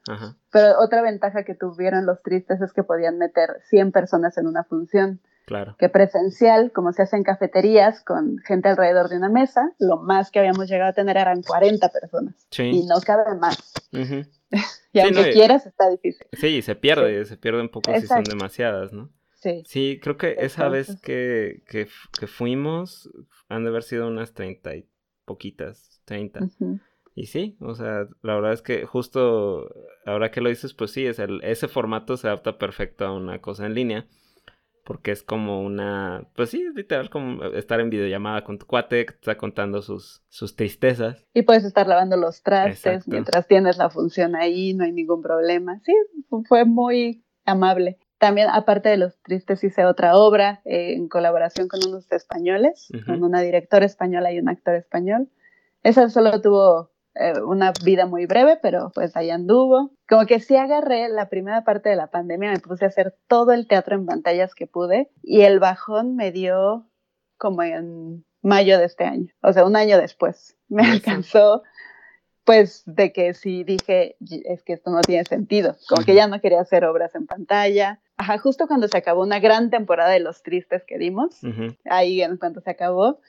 Pero 0.50 0.80
otra 0.80 1.02
ventaja 1.02 1.44
que 1.44 1.54
tuvieron 1.54 2.06
los 2.06 2.22
tristes 2.22 2.60
es 2.60 2.72
que 2.72 2.82
podían 2.82 3.18
meter 3.18 3.60
100 3.68 3.92
personas 3.92 4.38
en 4.38 4.46
una 4.46 4.64
función. 4.64 5.20
Claro. 5.46 5.76
Que 5.78 5.90
presencial, 5.90 6.72
como 6.72 6.92
se 6.92 7.02
hace 7.02 7.16
en 7.16 7.22
cafeterías 7.22 8.02
con 8.02 8.38
gente 8.38 8.70
alrededor 8.70 9.10
de 9.10 9.18
una 9.18 9.28
mesa, 9.28 9.72
lo 9.78 9.98
más 9.98 10.30
que 10.30 10.38
habíamos 10.38 10.70
llegado 10.70 10.90
a 10.90 10.94
tener 10.94 11.18
eran 11.18 11.42
40 11.42 11.86
personas. 11.90 12.34
Sí. 12.50 12.62
Y 12.62 12.86
no 12.86 12.98
cabe 13.04 13.34
más. 13.36 13.74
y 14.92 15.00
aunque 15.00 15.32
quieras, 15.32 15.66
está 15.66 15.88
difícil. 15.90 16.26
Sí, 16.32 16.62
se 16.62 16.74
pierde, 16.74 17.24
se 17.24 17.36
pierde 17.36 17.60
un 17.60 17.68
poco 17.68 17.92
si 17.98 18.06
son 18.06 18.24
demasiadas, 18.24 18.92
¿no? 18.92 19.10
Sí. 19.34 19.62
Sí, 19.66 20.00
creo 20.02 20.16
que 20.16 20.36
esa 20.38 20.68
vez 20.68 20.98
que, 21.02 21.62
que, 21.66 21.86
fuimos 22.26 23.10
han 23.48 23.64
de 23.64 23.70
haber 23.70 23.82
sido 23.82 24.08
unas 24.08 24.32
treinta 24.32 24.74
y 24.74 24.86
poquitas, 25.26 26.00
treinta. 26.06 26.40
Y 27.14 27.26
sí, 27.26 27.56
o 27.60 27.74
sea, 27.74 28.08
la 28.22 28.34
verdad 28.34 28.54
es 28.54 28.62
que 28.62 28.86
justo 28.86 29.70
ahora 30.06 30.30
que 30.30 30.40
lo 30.40 30.48
dices, 30.48 30.72
pues 30.72 30.92
sí, 30.92 31.06
es 31.06 31.18
el, 31.18 31.42
ese 31.44 31.68
formato 31.68 32.16
se 32.16 32.26
adapta 32.26 32.58
perfecto 32.58 33.04
a 33.04 33.12
una 33.12 33.40
cosa 33.40 33.66
en 33.66 33.74
línea 33.74 34.06
porque 34.84 35.10
es 35.12 35.22
como 35.22 35.62
una, 35.62 36.28
pues 36.36 36.50
sí, 36.50 36.62
es 36.62 36.74
literal 36.74 37.10
como 37.10 37.42
estar 37.44 37.80
en 37.80 37.90
videollamada 37.90 38.44
con 38.44 38.58
tu 38.58 38.66
cuate 38.66 39.06
que 39.06 39.12
te 39.12 39.18
está 39.18 39.36
contando 39.36 39.82
sus, 39.82 40.22
sus 40.28 40.56
tristezas. 40.56 41.26
Y 41.32 41.42
puedes 41.42 41.64
estar 41.64 41.86
lavando 41.86 42.16
los 42.16 42.42
trastes 42.42 43.08
mientras 43.08 43.48
tienes 43.48 43.78
la 43.78 43.90
función 43.90 44.36
ahí, 44.36 44.74
no 44.74 44.84
hay 44.84 44.92
ningún 44.92 45.22
problema. 45.22 45.80
Sí, 45.84 45.92
fue 46.48 46.64
muy 46.64 47.24
amable. 47.44 47.98
También, 48.18 48.48
aparte 48.50 48.88
de 48.88 48.96
los 48.96 49.18
tristes, 49.22 49.64
hice 49.64 49.84
otra 49.84 50.16
obra 50.16 50.62
eh, 50.64 50.94
en 50.94 51.08
colaboración 51.08 51.68
con 51.68 51.80
unos 51.86 52.10
españoles, 52.12 52.88
con 53.06 53.22
una 53.22 53.40
directora 53.40 53.84
española 53.84 54.32
y 54.32 54.38
un 54.38 54.48
actor 54.48 54.74
español. 54.76 55.28
Esa 55.82 56.08
solo 56.08 56.40
tuvo 56.40 56.93
eh, 57.14 57.40
una 57.40 57.72
vida 57.84 58.06
muy 58.06 58.26
breve, 58.26 58.58
pero 58.60 58.90
pues 58.94 59.16
ahí 59.16 59.30
anduvo. 59.30 59.92
Como 60.08 60.26
que 60.26 60.40
sí 60.40 60.56
agarré 60.56 61.08
la 61.08 61.28
primera 61.28 61.64
parte 61.64 61.88
de 61.88 61.96
la 61.96 62.08
pandemia, 62.08 62.52
me 62.52 62.58
puse 62.58 62.84
a 62.84 62.88
hacer 62.88 63.16
todo 63.28 63.52
el 63.52 63.66
teatro 63.68 63.96
en 63.96 64.06
pantallas 64.06 64.54
que 64.54 64.66
pude 64.66 65.10
y 65.22 65.42
el 65.42 65.60
bajón 65.60 66.16
me 66.16 66.32
dio 66.32 66.88
como 67.38 67.62
en 67.62 68.24
mayo 68.42 68.78
de 68.78 68.84
este 68.84 69.04
año, 69.04 69.32
o 69.42 69.52
sea, 69.52 69.64
un 69.64 69.76
año 69.76 69.98
después. 69.98 70.56
Me 70.68 70.82
alcanzó 70.84 71.62
pues 72.44 72.82
de 72.84 73.12
que 73.12 73.32
sí 73.34 73.64
dije, 73.64 74.16
es 74.20 74.62
que 74.62 74.74
esto 74.74 74.90
no 74.90 75.00
tiene 75.00 75.24
sentido, 75.24 75.76
como 75.88 76.04
que 76.04 76.14
ya 76.14 76.26
no 76.26 76.40
quería 76.40 76.60
hacer 76.60 76.84
obras 76.84 77.14
en 77.14 77.26
pantalla. 77.26 78.00
Ajá, 78.16 78.38
justo 78.38 78.68
cuando 78.68 78.86
se 78.86 78.98
acabó 78.98 79.22
una 79.22 79.40
gran 79.40 79.70
temporada 79.70 80.10
de 80.10 80.20
Los 80.20 80.42
Tristes 80.42 80.84
que 80.86 80.98
dimos, 80.98 81.40
ahí 81.86 82.22
en 82.22 82.36
cuanto 82.36 82.60
se 82.60 82.70
acabó, 82.70 83.20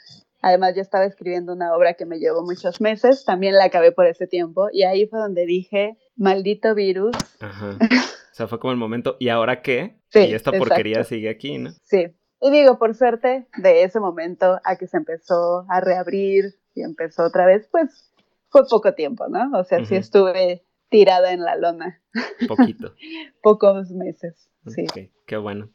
Además, 0.45 0.75
yo 0.75 0.83
estaba 0.83 1.05
escribiendo 1.05 1.53
una 1.53 1.75
obra 1.75 1.95
que 1.95 2.05
me 2.05 2.19
llevó 2.19 2.43
muchos 2.43 2.79
meses, 2.79 3.25
también 3.25 3.55
la 3.55 3.63
acabé 3.63 3.91
por 3.91 4.05
ese 4.05 4.27
tiempo, 4.27 4.67
y 4.71 4.83
ahí 4.83 5.07
fue 5.07 5.17
donde 5.17 5.43
dije, 5.47 5.97
maldito 6.15 6.75
virus. 6.75 7.15
Ajá. 7.39 7.77
O 8.31 8.37
sea, 8.37 8.47
fue 8.49 8.59
como 8.59 8.73
el 8.73 8.77
momento, 8.77 9.15
¿y 9.17 9.29
ahora 9.29 9.61
qué? 9.61 9.97
Sí, 10.09 10.19
y 10.19 10.33
esta 10.33 10.51
porquería 10.51 11.05
sigue 11.05 11.29
aquí, 11.29 11.57
¿no? 11.57 11.69
Sí. 11.83 12.07
Y 12.41 12.51
digo, 12.51 12.77
por 12.77 12.93
suerte, 12.93 13.47
de 13.55 13.83
ese 13.83 14.01
momento 14.01 14.59
a 14.65 14.75
que 14.75 14.87
se 14.87 14.97
empezó 14.97 15.65
a 15.69 15.79
reabrir 15.79 16.53
y 16.73 16.81
empezó 16.83 17.23
otra 17.23 17.45
vez, 17.45 17.69
pues 17.71 18.11
fue 18.49 18.63
poco 18.69 18.93
tiempo, 18.93 19.29
¿no? 19.29 19.57
O 19.57 19.63
sea, 19.63 19.85
sí 19.85 19.95
estuve 19.95 20.65
tirada 20.89 21.31
en 21.31 21.43
la 21.43 21.55
lona. 21.55 22.01
Poquito. 22.45 22.93
Pocos 23.41 23.91
meses, 23.91 24.49
sí. 24.67 24.85
qué 25.25 25.37
bueno. 25.37 25.69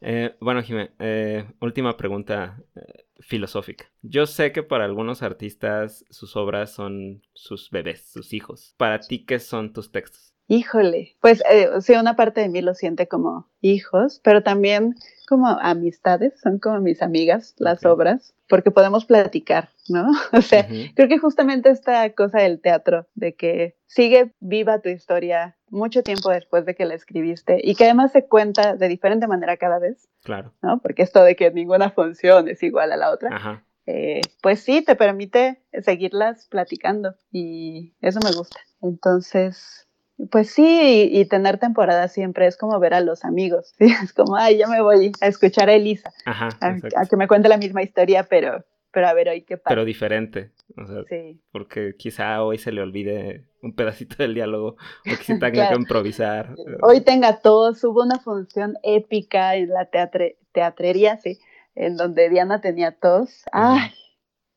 Eh, 0.00 0.34
bueno, 0.40 0.62
Jimé, 0.62 0.92
eh, 0.98 1.46
última 1.60 1.96
pregunta 1.96 2.62
eh, 2.74 3.04
filosófica. 3.20 3.90
Yo 4.02 4.26
sé 4.26 4.52
que 4.52 4.62
para 4.62 4.84
algunos 4.84 5.22
artistas 5.22 6.04
sus 6.10 6.36
obras 6.36 6.72
son 6.72 7.22
sus 7.34 7.70
bebés, 7.70 8.10
sus 8.10 8.32
hijos. 8.32 8.74
Para 8.78 9.00
ti, 9.00 9.24
¿qué 9.24 9.38
son 9.38 9.72
tus 9.72 9.92
textos? 9.92 10.29
Híjole, 10.52 11.16
pues 11.20 11.44
sí, 11.82 11.92
una 11.92 12.16
parte 12.16 12.40
de 12.40 12.48
mí 12.48 12.60
lo 12.60 12.74
siente 12.74 13.06
como 13.06 13.48
hijos, 13.60 14.20
pero 14.24 14.42
también 14.42 14.96
como 15.28 15.46
amistades, 15.46 16.40
son 16.40 16.58
como 16.58 16.80
mis 16.80 17.02
amigas 17.02 17.54
las 17.58 17.86
obras, 17.86 18.34
porque 18.48 18.72
podemos 18.72 19.04
platicar, 19.04 19.68
¿no? 19.88 20.08
O 20.32 20.42
sea, 20.42 20.66
creo 20.96 21.06
que 21.06 21.18
justamente 21.18 21.70
esta 21.70 22.12
cosa 22.14 22.40
del 22.40 22.60
teatro, 22.60 23.06
de 23.14 23.36
que 23.36 23.76
sigue 23.86 24.32
viva 24.40 24.80
tu 24.80 24.88
historia 24.88 25.56
mucho 25.68 26.02
tiempo 26.02 26.30
después 26.30 26.66
de 26.66 26.74
que 26.74 26.84
la 26.84 26.94
escribiste 26.94 27.60
y 27.62 27.76
que 27.76 27.84
además 27.84 28.10
se 28.10 28.26
cuenta 28.26 28.74
de 28.74 28.88
diferente 28.88 29.28
manera 29.28 29.56
cada 29.56 29.78
vez. 29.78 30.08
Claro. 30.24 30.52
¿no? 30.62 30.80
Porque 30.80 31.02
esto 31.02 31.22
de 31.22 31.36
que 31.36 31.52
ninguna 31.52 31.90
función 31.90 32.48
es 32.48 32.60
igual 32.64 32.90
a 32.90 32.96
la 32.96 33.12
otra. 33.12 33.36
Ajá. 33.36 33.64
Eh, 33.86 34.20
pues 34.42 34.58
sí, 34.58 34.82
te 34.82 34.96
permite 34.96 35.62
seguirlas 35.82 36.48
platicando 36.48 37.14
y 37.30 37.94
eso 38.00 38.18
me 38.18 38.32
gusta. 38.32 38.58
Entonces, 38.82 39.86
pues 40.28 40.50
sí, 40.50 41.08
y, 41.12 41.24
tener 41.26 41.58
temporada 41.58 42.08
siempre 42.08 42.46
es 42.46 42.56
como 42.56 42.78
ver 42.78 42.94
a 42.94 43.00
los 43.00 43.24
amigos, 43.24 43.74
¿sí? 43.78 43.86
Es 44.02 44.12
como, 44.12 44.36
ay, 44.36 44.58
ya 44.58 44.68
me 44.68 44.80
voy 44.80 45.12
a 45.20 45.26
escuchar 45.26 45.68
a 45.68 45.74
Elisa, 45.74 46.12
a, 46.26 47.06
que 47.08 47.16
me 47.16 47.28
cuente 47.28 47.48
la 47.48 47.56
misma 47.56 47.82
historia, 47.82 48.24
pero, 48.24 48.64
pero 48.90 49.08
a 49.08 49.14
ver 49.14 49.28
hoy 49.28 49.42
qué 49.42 49.56
pasa. 49.56 49.70
Pero 49.70 49.84
diferente, 49.84 50.50
o 50.76 50.86
sea, 50.86 51.04
sí. 51.08 51.40
porque 51.52 51.94
quizá 51.96 52.42
hoy 52.42 52.58
se 52.58 52.72
le 52.72 52.82
olvide 52.82 53.44
un 53.62 53.74
pedacito 53.74 54.16
del 54.18 54.34
diálogo, 54.34 54.76
o 54.76 55.18
quizá 55.18 55.38
tenga 55.40 55.68
que 55.68 55.74
improvisar. 55.74 56.54
Hoy 56.82 57.00
tenga 57.02 57.40
todo, 57.40 57.72
hubo 57.84 58.02
una 58.02 58.18
función 58.18 58.76
épica 58.82 59.56
en 59.56 59.70
la 59.70 59.86
teatre, 59.86 60.38
teatrería, 60.52 61.16
sí, 61.16 61.38
en 61.74 61.96
donde 61.96 62.28
Diana 62.28 62.60
tenía 62.60 62.92
tos, 62.92 63.44
ay, 63.52 63.92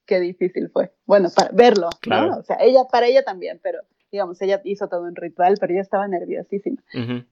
qué 0.06 0.20
difícil 0.20 0.70
fue. 0.70 0.92
Bueno, 1.06 1.30
para 1.34 1.50
verlo, 1.54 1.90
¿no? 2.08 2.38
O 2.38 2.44
sea, 2.44 2.58
ella, 2.60 2.82
para 2.92 3.08
ella 3.08 3.24
también, 3.24 3.60
pero 3.62 3.80
digamos, 4.14 4.40
ella 4.44 4.62
hizo 4.64 4.88
todo 4.88 5.02
un 5.02 5.16
ritual, 5.16 5.58
pero 5.60 5.74
yo 5.74 5.82
estaba 5.82 6.08
nerviosísima. 6.08 6.78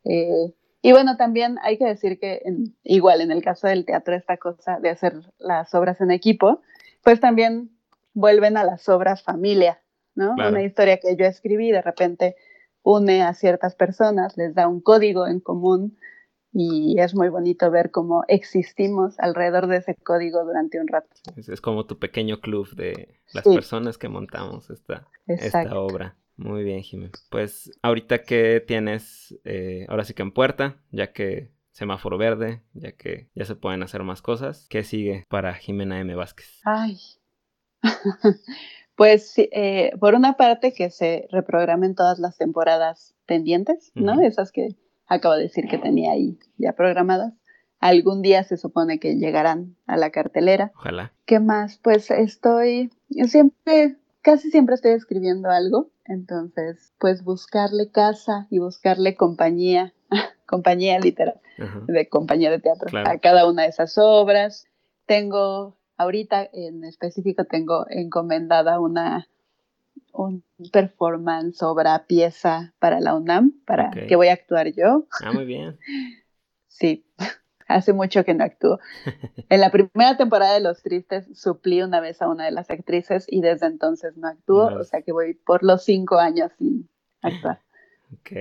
Eh, 0.03 0.51
y 0.81 0.91
bueno, 0.91 1.15
también 1.15 1.57
hay 1.61 1.77
que 1.77 1.85
decir 1.85 2.19
que 2.19 2.41
igual 2.83 3.21
en 3.21 3.31
el 3.31 3.43
caso 3.43 3.67
del 3.67 3.85
teatro, 3.85 4.15
esta 4.15 4.37
cosa 4.37 4.79
de 4.79 4.89
hacer 4.89 5.13
las 5.37 5.73
obras 5.75 6.01
en 6.01 6.09
equipo, 6.09 6.61
pues 7.03 7.19
también 7.19 7.69
vuelven 8.13 8.57
a 8.57 8.63
las 8.63 8.89
obras 8.89 9.21
familia, 9.21 9.79
¿no? 10.15 10.33
Una 10.33 10.63
historia 10.63 10.97
que 10.97 11.15
yo 11.15 11.25
escribí 11.25 11.71
de 11.71 11.83
repente 11.83 12.35
une 12.81 13.21
a 13.21 13.35
ciertas 13.35 13.75
personas, 13.75 14.35
les 14.37 14.55
da 14.55 14.67
un 14.67 14.81
código 14.81 15.27
en 15.27 15.39
común 15.39 15.99
y 16.51 16.99
es 16.99 17.13
muy 17.13 17.29
bonito 17.29 17.69
ver 17.69 17.91
cómo 17.91 18.23
existimos 18.27 19.19
alrededor 19.19 19.67
de 19.67 19.77
ese 19.77 19.95
código 19.95 20.43
durante 20.43 20.81
un 20.81 20.87
rato. 20.87 21.09
Es, 21.35 21.61
como 21.61 21.85
tu 21.85 21.99
pequeño 21.99 22.41
club 22.41 22.75
de 22.75 23.19
las 23.33 23.43
personas 23.43 23.99
que 23.99 24.09
montamos 24.09 24.71
esta, 24.71 25.07
esta 25.27 25.79
obra. 25.79 26.17
Muy 26.37 26.63
bien, 26.63 26.81
Jiménez. 26.81 27.27
Pues 27.29 27.71
ahorita 27.81 28.23
que 28.23 28.63
tienes, 28.65 29.37
eh, 29.43 29.85
ahora 29.89 30.03
sí 30.03 30.13
que 30.13 30.23
en 30.23 30.31
puerta, 30.31 30.77
ya 30.91 31.13
que 31.13 31.51
semáforo 31.71 32.17
verde, 32.17 32.61
ya 32.73 32.91
que 32.91 33.29
ya 33.35 33.45
se 33.45 33.55
pueden 33.55 33.83
hacer 33.83 34.03
más 34.03 34.21
cosas, 34.21 34.67
¿qué 34.69 34.83
sigue 34.83 35.25
para 35.29 35.53
Jimena 35.53 35.99
M. 35.99 36.15
Vázquez? 36.15 36.59
Ay. 36.65 36.97
pues 38.95 39.33
eh, 39.37 39.91
por 39.99 40.15
una 40.15 40.37
parte 40.37 40.73
que 40.73 40.89
se 40.89 41.27
reprogramen 41.31 41.95
todas 41.95 42.19
las 42.19 42.37
temporadas 42.37 43.15
pendientes, 43.25 43.91
¿no? 43.95 44.21
Esas 44.21 44.51
que 44.51 44.75
acabo 45.07 45.35
de 45.35 45.43
decir 45.43 45.67
que 45.67 45.77
tenía 45.77 46.11
ahí 46.11 46.37
ya 46.57 46.73
programadas. 46.73 47.33
Algún 47.79 48.21
día 48.21 48.43
se 48.43 48.57
supone 48.57 48.99
que 48.99 49.15
llegarán 49.15 49.75
a 49.87 49.97
la 49.97 50.11
cartelera. 50.11 50.71
Ojalá. 50.75 51.13
¿Qué 51.25 51.39
más? 51.39 51.79
Pues 51.79 52.11
estoy, 52.11 52.91
siempre, 53.25 53.97
casi 54.21 54.51
siempre 54.51 54.75
estoy 54.75 54.91
escribiendo 54.91 55.49
algo, 55.49 55.91
entonces, 56.05 56.93
pues 56.99 57.23
buscarle 57.23 57.89
casa 57.91 58.47
y 58.49 58.59
buscarle 58.59 59.15
compañía, 59.15 59.93
compañía 60.45 60.99
literal, 60.99 61.39
de 61.87 62.09
compañía 62.09 62.51
de 62.51 62.59
teatro 62.59 62.89
a 63.05 63.17
cada 63.19 63.49
una 63.49 63.63
de 63.63 63.69
esas 63.69 63.97
obras. 63.97 64.65
Tengo, 65.05 65.77
ahorita 65.97 66.49
en 66.53 66.83
específico, 66.83 67.45
tengo 67.45 67.85
encomendada 67.89 68.79
una 68.79 69.27
un 70.13 70.43
performance, 70.71 71.63
obra, 71.63 72.05
pieza 72.05 72.73
para 72.79 72.99
la 72.99 73.15
UNAM, 73.15 73.53
para 73.65 73.91
que 73.91 74.15
voy 74.15 74.27
a 74.27 74.33
actuar 74.33 74.67
yo. 74.73 75.05
Ah, 75.21 75.31
muy 75.31 75.45
bien. 75.45 75.77
sí, 76.67 77.05
hace 77.73 77.93
mucho 77.93 78.23
que 78.23 78.33
no 78.33 78.43
actúo. 78.43 78.79
En 79.49 79.59
la 79.59 79.69
primera 79.69 80.17
temporada 80.17 80.53
de 80.53 80.61
Los 80.61 80.81
Tristes 80.81 81.27
suplí 81.33 81.81
una 81.81 81.99
vez 81.99 82.21
a 82.21 82.29
una 82.29 82.45
de 82.45 82.51
las 82.51 82.69
actrices 82.69 83.25
y 83.27 83.41
desde 83.41 83.67
entonces 83.67 84.15
no 84.17 84.27
actúo, 84.27 84.67
o 84.79 84.83
sea 84.83 85.01
que 85.01 85.11
voy 85.11 85.33
por 85.33 85.63
los 85.63 85.83
cinco 85.83 86.17
años 86.17 86.51
sin 86.57 86.89
actuar. 87.21 87.59
Ok. 88.13 88.31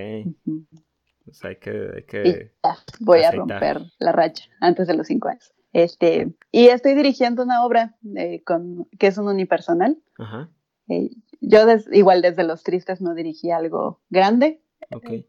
Pues 1.25 1.45
hay 1.45 1.57
que... 1.57 2.51
voy 2.99 3.23
a 3.23 3.31
romper 3.31 3.81
la 4.01 4.11
racha 4.11 4.51
antes 4.59 4.89
de 4.89 4.95
los 4.95 5.07
cinco 5.07 5.29
años. 5.29 5.55
Este, 5.73 6.33
y 6.51 6.67
estoy 6.67 6.95
dirigiendo 6.95 7.45
una 7.45 7.65
obra 7.65 7.95
eh, 8.17 8.43
con, 8.43 8.89
que 8.99 9.07
es 9.07 9.19
un 9.19 9.29
unipersonal. 9.29 9.97
Ajá. 10.19 10.49
Eh, 10.89 11.11
yo 11.41 11.61
igual 11.93 12.23
desde 12.23 12.45
Los 12.45 12.63
Tristes 12.65 13.01
no 13.01 13.15
dirigí 13.15 13.51
algo 13.51 14.01
grande, 14.11 14.61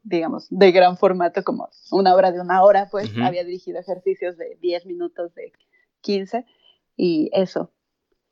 digamos, 0.03 0.47
de 0.49 0.71
gran 0.71 0.97
formato, 0.97 1.43
como 1.43 1.69
una 1.91 2.15
obra 2.15 2.31
de 2.31 2.41
una 2.41 2.63
hora, 2.63 2.87
pues 2.89 3.11
había 3.21 3.43
dirigido 3.43 3.79
ejercicios 3.79 4.37
de 4.37 4.57
10 4.61 4.85
minutos, 4.85 5.33
de 5.35 5.51
15, 6.01 6.45
y 6.95 7.29
eso, 7.33 7.71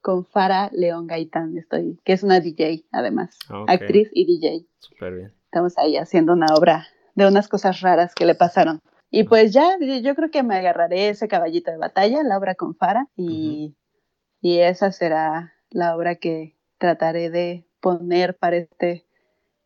con 0.01 0.25
Fara 0.25 0.69
León 0.73 1.07
Gaitán 1.07 1.57
estoy, 1.57 1.99
que 2.03 2.13
es 2.13 2.23
una 2.23 2.39
DJ 2.39 2.86
además, 2.91 3.38
actriz 3.67 4.09
y 4.13 4.25
DJ. 4.25 4.67
Súper 4.80 5.13
bien. 5.13 5.34
Estamos 5.45 5.77
ahí 5.77 5.97
haciendo 5.97 6.34
una 6.34 6.47
obra 6.55 6.88
de 7.15 7.27
unas 7.27 7.47
cosas 7.47 7.82
raras 7.82 8.13
que 8.15 8.25
le 8.25 8.36
pasaron. 8.36 8.80
Y 9.11 9.23
pues 9.23 9.51
ya, 9.51 9.77
yo 10.03 10.15
creo 10.15 10.30
que 10.30 10.43
me 10.43 10.55
agarraré 10.55 11.09
ese 11.09 11.27
caballito 11.27 11.71
de 11.71 11.77
batalla, 11.77 12.21
la 12.23 12.38
obra 12.38 12.55
con 12.55 12.75
Fara, 12.75 13.07
y, 13.15 13.75
y 14.41 14.59
esa 14.59 14.91
será 14.91 15.53
la 15.71 15.95
obra 15.95 16.15
que 16.15 16.55
trataré 16.77 17.30
de 17.30 17.67
poner 17.82 18.38
para 18.38 18.57
este 18.57 19.09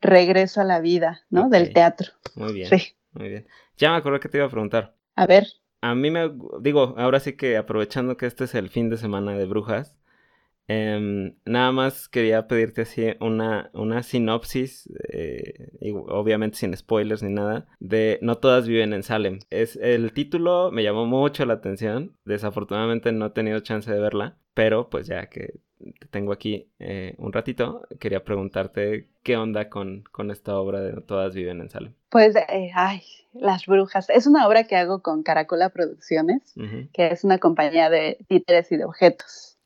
regreso 0.03 0.61
a 0.61 0.63
la 0.63 0.79
vida, 0.79 1.21
¿no? 1.29 1.49
Del 1.49 1.73
teatro. 1.73 2.11
Muy 2.35 2.53
bien. 2.53 2.69
Sí. 2.69 2.95
Muy 3.13 3.29
bien. 3.29 3.47
Ya 3.77 3.91
me 3.91 3.97
acuerdo 3.97 4.19
que 4.19 4.29
te 4.29 4.37
iba 4.37 4.45
a 4.45 4.49
preguntar. 4.49 4.95
A 5.15 5.25
ver. 5.25 5.47
A 5.81 5.95
mí 5.95 6.11
me, 6.11 6.31
digo, 6.61 6.95
ahora 6.97 7.19
sí 7.19 7.33
que 7.33 7.57
aprovechando 7.57 8.17
que 8.17 8.25
este 8.25 8.45
es 8.45 8.55
el 8.55 8.69
fin 8.69 8.89
de 8.89 8.97
semana 8.97 9.33
de 9.33 9.45
brujas, 9.45 9.97
em, 10.67 11.35
nada 11.45 11.71
más 11.71 12.09
quería 12.09 12.47
pedirte 12.47 12.81
así 12.81 13.07
una, 13.19 13.69
una 13.73 14.03
sinopsis, 14.03 14.89
eh, 15.11 15.69
obviamente 16.07 16.57
sin 16.57 16.75
spoilers 16.75 17.23
ni 17.23 17.33
nada, 17.33 17.67
de 17.79 18.19
No 18.21 18.35
todas 18.35 18.67
viven 18.67 18.93
en 18.93 19.03
Salem. 19.03 19.39
Es, 19.49 19.75
el 19.77 20.13
título 20.13 20.71
me 20.71 20.83
llamó 20.83 21.05
mucho 21.05 21.45
la 21.45 21.55
atención, 21.55 22.15
desafortunadamente 22.25 23.11
no 23.11 23.27
he 23.27 23.31
tenido 23.31 23.59
chance 23.59 23.91
de 23.91 23.99
verla, 23.99 24.37
pero 24.53 24.89
pues 24.89 25.07
ya 25.07 25.27
que 25.27 25.59
te 25.99 26.07
tengo 26.07 26.31
aquí 26.31 26.71
eh, 26.79 27.15
un 27.17 27.33
ratito, 27.33 27.87
quería 27.99 28.23
preguntarte 28.23 29.09
qué 29.23 29.37
onda 29.37 29.69
con, 29.69 30.03
con, 30.11 30.31
esta 30.31 30.57
obra 30.57 30.79
de 30.79 31.01
Todas 31.01 31.33
viven 31.33 31.61
en 31.61 31.69
Salem. 31.69 31.93
Pues, 32.09 32.35
eh, 32.35 32.71
ay, 32.73 33.01
Las 33.33 33.65
Brujas. 33.65 34.09
Es 34.09 34.27
una 34.27 34.47
obra 34.47 34.65
que 34.65 34.75
hago 34.75 35.01
con 35.01 35.23
Caracola 35.23 35.69
Producciones, 35.69 36.53
que 36.93 37.07
es 37.07 37.23
una 37.23 37.39
compañía 37.39 37.89
de 37.89 38.17
títeres 38.27 38.71
y 38.71 38.77
de 38.77 38.85
objetos. 38.85 39.57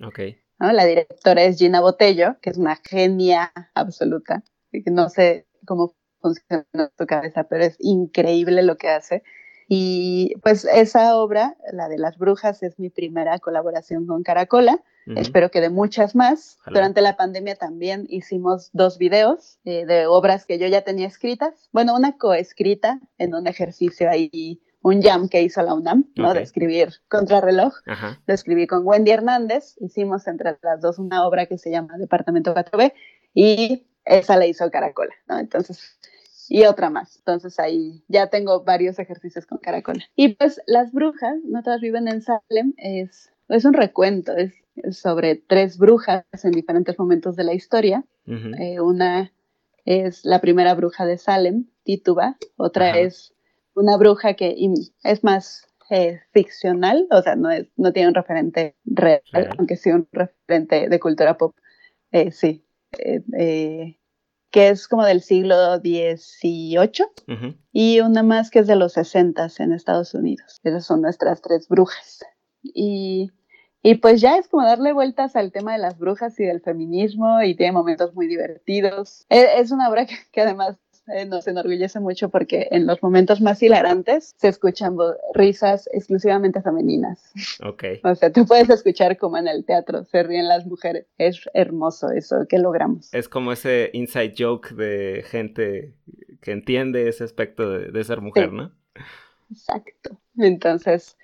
Ok. 0.60 0.72
La 0.74 0.86
directora 0.86 1.44
es 1.44 1.58
Gina 1.58 1.82
Botello, 1.82 2.38
que 2.42 2.50
es 2.50 2.58
una 2.58 2.76
genia 2.76 3.52
absoluta. 3.74 4.44
Que 4.72 4.92
no 4.92 5.10
sé 5.10 5.48
cómo 5.66 5.94
funciona 6.22 6.66
tu 6.98 7.06
cabeza, 7.06 7.46
pero 7.46 7.64
es 7.64 7.76
increíble 7.80 8.64
lo 8.64 8.78
que 8.78 8.90
hace. 8.90 9.24
Y 9.70 10.34
pues 10.44 10.66
esa 10.66 11.18
obra, 11.18 11.58
la 11.74 11.90
de 11.90 11.98
las 11.98 12.18
brujas, 12.18 12.64
es 12.64 12.80
mi 12.80 12.90
primera 12.90 13.38
colaboración 13.40 14.08
con 14.08 14.24
Caracola. 14.24 14.82
Espero 15.16 15.52
que 15.52 15.62
de 15.62 15.70
muchas 15.70 16.16
más. 16.16 16.58
Durante 16.66 17.02
la 17.02 17.16
pandemia 17.16 17.56
también 17.56 18.06
hicimos 18.10 18.70
dos 18.74 18.98
videos 18.98 19.58
eh, 19.64 19.86
de 19.86 20.06
obras 20.06 20.46
que 20.46 20.60
yo 20.60 20.68
ya 20.68 20.82
tenía 20.82 21.08
escritas. 21.08 21.70
Bueno, 21.72 21.96
una 21.96 22.18
coescrita 22.18 23.00
en 23.18 23.34
un 23.34 23.48
ejercicio 23.48 24.10
ahí, 24.10 24.62
un 24.88 25.02
jam 25.02 25.28
que 25.30 25.42
hizo 25.42 25.62
la 25.62 25.74
UNAM, 25.74 26.06
¿no? 26.16 26.34
De 26.34 26.42
escribir 26.42 26.90
contrarreloj. 27.10 27.74
Lo 28.26 28.34
escribí 28.34 28.68
con 28.68 28.86
Wendy 28.86 29.12
Hernández. 29.12 29.76
Hicimos 29.80 30.28
entre 30.28 30.58
las 30.62 30.82
dos 30.82 31.00
una 31.00 31.28
obra 31.28 31.46
que 31.46 31.58
se 31.58 31.72
llama 31.72 31.98
Departamento 31.98 32.54
4B 32.54 32.94
y 33.34 33.88
esa 34.06 34.38
la 34.38 34.46
hizo 34.46 34.70
Caracola, 34.72 35.14
¿no? 35.28 35.38
Entonces, 35.40 35.98
y 36.50 36.66
otra 36.66 36.90
más. 36.90 37.18
Entonces 37.18 37.60
ahí 37.60 38.04
ya 38.08 38.28
tengo 38.28 38.64
varios 38.64 39.00
ejercicios 39.00 39.46
con 39.46 39.58
Caracola. 39.58 40.04
Y 40.16 40.36
pues 40.36 40.62
Las 40.66 40.92
Brujas, 40.92 41.36
no 41.44 41.62
todas 41.62 41.82
viven 41.82 42.08
en 42.08 42.22
Salem, 42.22 42.74
es, 42.78 43.32
es 43.50 43.66
un 43.66 43.74
recuento, 43.74 44.36
es, 44.36 44.54
sobre 44.92 45.36
tres 45.36 45.78
brujas 45.78 46.24
en 46.44 46.52
diferentes 46.52 46.98
momentos 46.98 47.36
de 47.36 47.44
la 47.44 47.54
historia. 47.54 48.04
Eh, 48.26 48.82
una 48.82 49.32
es 49.86 50.26
la 50.26 50.42
primera 50.42 50.74
bruja 50.76 51.06
de 51.06 51.18
Salem, 51.18 51.68
Tituba, 51.84 52.38
otra 52.58 53.00
es 53.00 53.34
una 53.78 53.98
bruja 53.98 54.34
que 54.34 54.56
es 55.04 55.24
más 55.24 55.68
eh, 55.90 56.20
ficcional, 56.34 57.08
o 57.12 57.22
sea, 57.22 57.36
no, 57.36 57.50
es, 57.50 57.68
no 57.78 57.94
tiene 57.94 58.10
un 58.10 58.16
referente 58.16 58.76
real, 58.84 59.22
aunque 59.58 59.78
sí 59.78 59.92
un 59.92 60.08
referente 60.12 60.90
de 60.90 61.00
cultura 61.00 61.38
pop. 61.38 61.56
Eh, 62.12 62.32
sí 62.32 62.66
que 64.52 64.70
es 64.70 64.88
como 64.88 65.06
del 65.06 65.22
siglo 65.22 65.78
XVIII, 65.78 67.58
y 67.72 68.00
una 68.00 68.24
más 68.24 68.50
que 68.50 68.60
es 68.60 68.68
de 68.68 68.76
los 68.76 68.94
60 68.94 69.48
en 69.60 69.74
Estados 69.74 70.14
Unidos. 70.14 70.60
Esas 70.64 70.86
son 70.86 71.02
nuestras 71.02 71.42
tres 71.42 71.68
brujas. 71.68 72.26
Y, 72.64 73.32
y, 73.84 73.96
pues 73.96 74.22
ya 74.22 74.38
es 74.38 74.48
como 74.48 74.64
darle 74.64 74.94
vueltas 74.94 75.36
al 75.36 75.52
tema 75.52 75.74
de 75.74 75.80
las 75.80 75.98
brujas 75.98 76.40
y 76.40 76.46
del 76.46 76.62
feminismo, 76.62 77.42
y 77.42 77.56
tiene 77.56 77.74
momentos 77.74 78.14
muy 78.16 78.28
divertidos. 78.28 79.26
E, 79.30 79.60
es, 79.60 79.72
una 79.72 79.90
obra 79.90 80.08
que 80.32 80.42
además 80.42 80.78
eh, 81.08 81.26
nos 81.26 81.48
enorgullece 81.48 82.00
mucho 82.00 82.30
porque 82.30 82.68
en 82.72 82.86
los 82.86 83.02
momentos 83.02 83.42
más 83.42 83.62
hilarantes 83.64 84.34
se 84.38 84.50
escuchan 84.50 84.96
risas 85.34 85.90
exclusivamente 85.94 86.62
femeninas. 86.62 87.32
Ok. 87.64 87.84
O 88.04 88.16
sea, 88.16 88.32
tú 88.32 88.46
puedes 88.46 88.70
escuchar 88.70 89.18
como 89.18 89.38
en 89.38 89.48
el 89.48 89.66
teatro 89.66 90.04
se 90.06 90.24
ríen 90.24 90.48
las 90.48 90.66
mujeres. 90.66 91.06
Es 91.18 91.40
hermoso 91.54 92.12
eso 92.12 92.46
que 92.50 92.58
logramos. 92.60 93.14
Es 93.14 93.30
como 93.30 93.52
ese 93.52 93.90
inside 93.94 94.34
joke 94.38 94.72
de 94.76 95.24
gente 95.28 95.94
que 96.42 96.52
entiende 96.52 97.08
ese 97.08 97.24
aspecto 97.24 97.70
de, 97.70 98.04
ser 98.04 98.22
mujer, 98.22 98.52
¿no? 98.52 98.72
Exacto. 99.50 100.20
Entonces, 100.38 101.18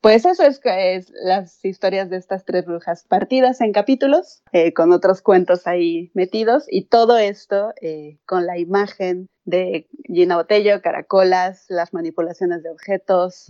pues 0.00 0.24
eso 0.24 0.44
es, 0.44 0.60
es, 0.64 1.12
las 1.22 1.62
historias 1.64 2.08
de 2.08 2.16
estas 2.16 2.44
tres 2.44 2.64
brujas 2.64 3.04
partidas 3.04 3.60
en 3.60 3.72
capítulos, 3.72 4.42
eh, 4.52 4.72
con 4.72 4.92
otros 4.92 5.20
cuentos 5.20 5.66
ahí 5.66 6.10
metidos, 6.14 6.64
y 6.68 6.86
todo 6.86 7.18
esto 7.18 7.74
eh, 7.82 8.18
con 8.24 8.46
la 8.46 8.58
imagen 8.58 9.28
de 9.44 9.88
Gina 10.04 10.36
Botello, 10.36 10.80
caracolas, 10.80 11.66
las 11.68 11.92
manipulaciones 11.92 12.62
de 12.62 12.70
objetos 12.70 13.46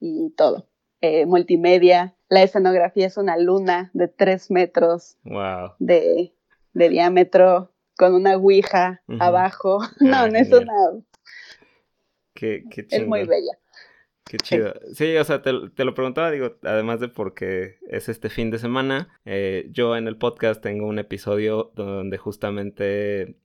y 0.00 0.30
todo. 0.36 0.68
Eh, 1.00 1.24
multimedia, 1.24 2.14
la 2.28 2.42
escenografía 2.42 3.06
es 3.06 3.16
una 3.16 3.38
luna 3.38 3.90
de 3.94 4.08
tres 4.08 4.50
metros 4.50 5.16
de, 5.78 6.34
diámetro, 6.74 7.72
con 7.96 8.14
una 8.14 8.36
ouija 8.36 9.02
abajo. 9.18 9.80
no, 10.00 10.28
no 10.28 10.38
es 10.38 10.52
una... 10.52 10.74
Qué, 12.34 12.64
qué 12.70 12.86
es 12.90 13.06
muy 13.06 13.24
bella. 13.24 13.58
Qué 14.28 14.38
chido. 14.38 14.74
Sí, 14.92 15.16
o 15.16 15.24
sea, 15.24 15.40
te, 15.40 15.52
lo 15.52 15.94
preguntaba, 15.94 16.32
digo, 16.32 16.56
además 16.62 16.98
de 16.98 17.08
porque 17.08 17.78
es 17.88 18.08
este 18.08 18.28
fin 18.28 18.50
de 18.50 18.58
semana, 18.58 19.08
eh, 19.24 19.68
yo 19.70 19.96
en 19.96 20.08
el 20.08 20.16
podcast 20.16 20.60
tengo 20.60 20.86
un 20.86 20.98
episodio 20.98 21.70
donde 21.76 22.18
justamente 22.18 23.36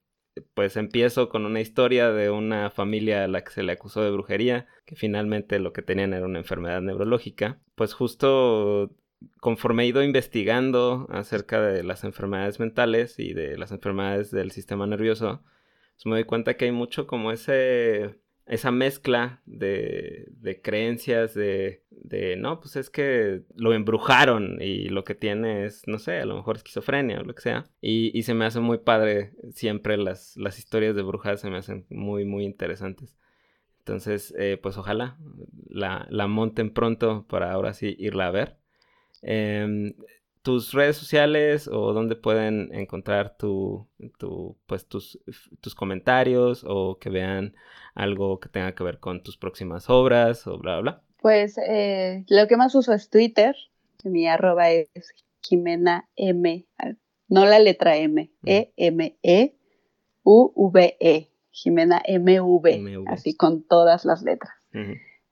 pues 0.54 0.78
empiezo 0.78 1.30
con 1.30 1.46
una 1.46 1.60
historia 1.60 2.12
de 2.12 2.32
una 2.32 2.72
familia 2.72 3.26
a 3.26 3.28
la 3.28 3.44
que 3.44 3.52
se 3.52 3.64
le 3.64 3.74
acusó 3.74 4.02
de 4.02 4.12
brujería, 4.12 4.68
que 4.86 4.96
finalmente 4.96 5.60
lo 5.60 5.72
que 5.72 5.84
tenían 5.84 6.14
era 6.14 6.26
una 6.26 6.40
enfermedad 6.40 6.82
neurológica. 6.82 7.60
Pues 7.76 7.94
justo 7.94 8.92
conforme 9.40 9.84
he 9.84 9.88
ido 9.88 10.04
investigando 10.04 11.08
acerca 11.12 11.62
de 11.62 11.84
las 11.84 12.04
enfermedades 12.04 12.60
mentales 12.60 13.20
y 13.20 13.34
de 13.34 13.58
las 13.58 13.72
enfermedades 13.72 14.32
del 14.32 14.52
sistema 14.52 14.88
nervioso, 14.88 15.44
pues 15.96 16.06
me 16.06 16.14
doy 16.14 16.24
cuenta 16.24 16.56
que 16.56 16.66
hay 16.66 16.72
mucho 16.72 17.06
como 17.06 17.32
ese 17.32 18.20
esa 18.52 18.70
mezcla 18.70 19.42
de, 19.46 20.28
de 20.32 20.62
creencias 20.62 21.34
de, 21.34 21.86
de, 21.90 22.36
no, 22.36 22.60
pues 22.60 22.76
es 22.76 22.90
que 22.90 23.44
lo 23.56 23.74
embrujaron 23.74 24.62
y 24.62 24.90
lo 24.90 25.06
que 25.06 25.16
tiene 25.16 25.64
es, 25.64 25.88
no 25.88 26.00
sé, 26.00 26.20
a 26.20 26.26
lo 26.26 26.36
mejor 26.36 26.58
esquizofrenia 26.58 27.22
o 27.22 27.24
lo 27.24 27.34
que 27.34 27.44
sea. 27.44 27.64
Y, 27.80 28.12
y 28.14 28.24
se 28.24 28.34
me 28.34 28.44
hace 28.44 28.60
muy 28.60 28.80
padre 28.80 29.32
siempre 29.54 29.96
las, 29.96 30.36
las 30.36 30.60
historias 30.60 30.98
de 30.98 31.02
brujas, 31.02 31.40
se 31.40 31.50
me 31.50 31.60
hacen 31.60 31.86
muy, 31.90 32.26
muy 32.26 32.44
interesantes. 32.44 33.18
Entonces, 33.80 34.34
eh, 34.38 34.60
pues 34.62 34.78
ojalá 34.78 35.18
la, 35.70 36.06
la, 36.10 36.28
monten 36.28 36.72
pronto 36.74 37.26
para 37.30 37.54
ahora 37.54 37.74
sí 37.74 37.96
irla 38.00 38.28
a 38.28 38.32
ver. 38.32 38.58
Eh, 39.22 39.96
tus 40.42 40.74
redes 40.74 40.98
sociales 40.98 41.68
o 41.68 41.94
dónde 41.94 42.16
pueden 42.16 42.74
encontrar 42.74 43.38
tu, 43.38 43.88
tu, 44.18 44.58
pues 44.66 44.88
tus, 44.88 45.20
tus 45.62 45.76
comentarios 45.76 46.66
o 46.68 46.98
que 47.00 47.10
vean 47.10 47.54
algo 47.94 48.40
que 48.40 48.50
tenga 48.50 48.74
que 48.74 48.84
ver 48.84 49.00
con 49.00 49.24
tus 49.24 49.38
próximas 49.38 49.90
obras 49.90 50.48
o 50.48 50.58
bla, 50.58 50.80
bla, 50.80 51.04
Pues 51.22 51.58
eh, 51.58 52.26
lo 52.28 52.48
que 52.48 52.58
más 52.58 52.74
uso 52.76 52.94
es 52.94 53.10
Twitter. 53.10 53.56
Mi 54.04 54.28
arroba 54.28 54.72
es 54.72 54.90
Jimena 55.44 56.10
M, 56.16 56.68
no 57.28 57.46
la 57.46 57.60
letra 57.60 57.98
M, 57.98 58.32
E-M-E-U-V-E, 58.44 59.58
-E, 61.00 61.30
Jimena 61.52 62.02
M-V, 62.04 63.04
así 63.08 63.36
con 63.36 63.64
todas 63.64 64.06
las 64.06 64.24
letras. 64.24 64.54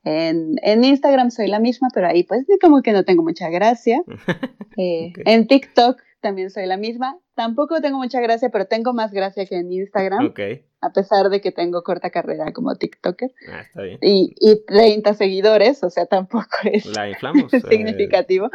En, 0.03 0.55
en, 0.63 0.83
Instagram 0.83 1.29
soy 1.29 1.47
la 1.47 1.59
misma, 1.59 1.89
pero 1.93 2.07
ahí 2.07 2.23
pues 2.23 2.45
como 2.61 2.81
que 2.81 2.93
no 2.93 3.03
tengo 3.03 3.23
mucha 3.23 3.49
gracia. 3.49 4.01
Eh, 4.81 5.11
en 5.25 5.45
TikTok 5.45 5.99
también 6.21 6.49
soy 6.49 6.65
la 6.65 6.77
misma. 6.77 7.17
Tampoco 7.35 7.81
tengo 7.81 7.97
mucha 7.97 8.21
gracia, 8.21 8.49
pero 8.49 8.65
tengo 8.65 8.93
más 8.93 9.11
gracia 9.11 9.45
que 9.45 9.57
en 9.57 9.73
Instagram. 9.73 10.33
A 10.79 10.93
pesar 10.93 11.29
de 11.29 11.41
que 11.41 11.51
tengo 11.51 11.83
corta 11.83 12.11
carrera 12.11 12.53
como 12.53 12.73
TikToker. 12.75 13.29
Ah, 13.51 13.59
está 13.59 13.81
bien. 13.81 13.99
Y, 14.01 14.33
y 14.39 14.63
30 14.65 15.15
seguidores, 15.15 15.83
o 15.83 15.89
sea, 15.89 16.05
tampoco 16.05 16.47
es 16.63 16.85
la 16.85 17.09
inflamos, 17.09 17.51
significativo. 17.69 18.49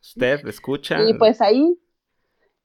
usted 0.00 0.44
escucha. 0.48 1.08
Y 1.08 1.14
pues 1.14 1.40
ahí 1.40 1.78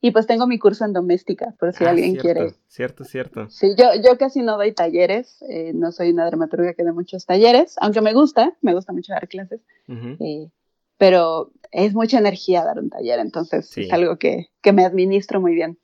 y 0.05 0.11
pues 0.11 0.27
tengo 0.27 0.47
mi 0.47 0.59
curso 0.59 0.83
en 0.83 0.91
doméstica, 0.91 1.55
por 1.57 1.71
si 1.71 1.85
ah, 1.85 1.91
alguien 1.91 2.11
cierto, 2.11 2.21
quiere. 2.23 2.55
Cierto, 2.67 3.03
cierto. 3.05 3.49
Sí, 3.49 3.69
yo, 3.77 3.85
yo 4.03 4.17
casi 4.17 4.41
no 4.41 4.57
doy 4.57 4.73
talleres, 4.73 5.41
eh, 5.47 5.71
no 5.73 5.93
soy 5.93 6.09
una 6.09 6.25
dramaturga 6.25 6.73
que 6.73 6.83
dé 6.83 6.91
muchos 6.91 7.25
talleres, 7.25 7.75
aunque 7.79 8.01
me 8.01 8.11
gusta, 8.11 8.53
me 8.59 8.73
gusta 8.73 8.91
mucho 8.91 9.13
dar 9.13 9.29
clases, 9.29 9.61
uh 9.87 9.93
-huh. 9.93 10.17
eh, 10.19 10.51
pero 10.97 11.53
es 11.71 11.93
mucha 11.93 12.19
energía 12.19 12.65
dar 12.65 12.79
un 12.79 12.89
taller, 12.89 13.17
entonces 13.19 13.69
sí. 13.69 13.83
es 13.83 13.93
algo 13.93 14.17
que, 14.17 14.49
que, 14.61 14.73
me 14.73 14.83
administro 14.83 15.39
muy 15.39 15.55
bien. 15.55 15.79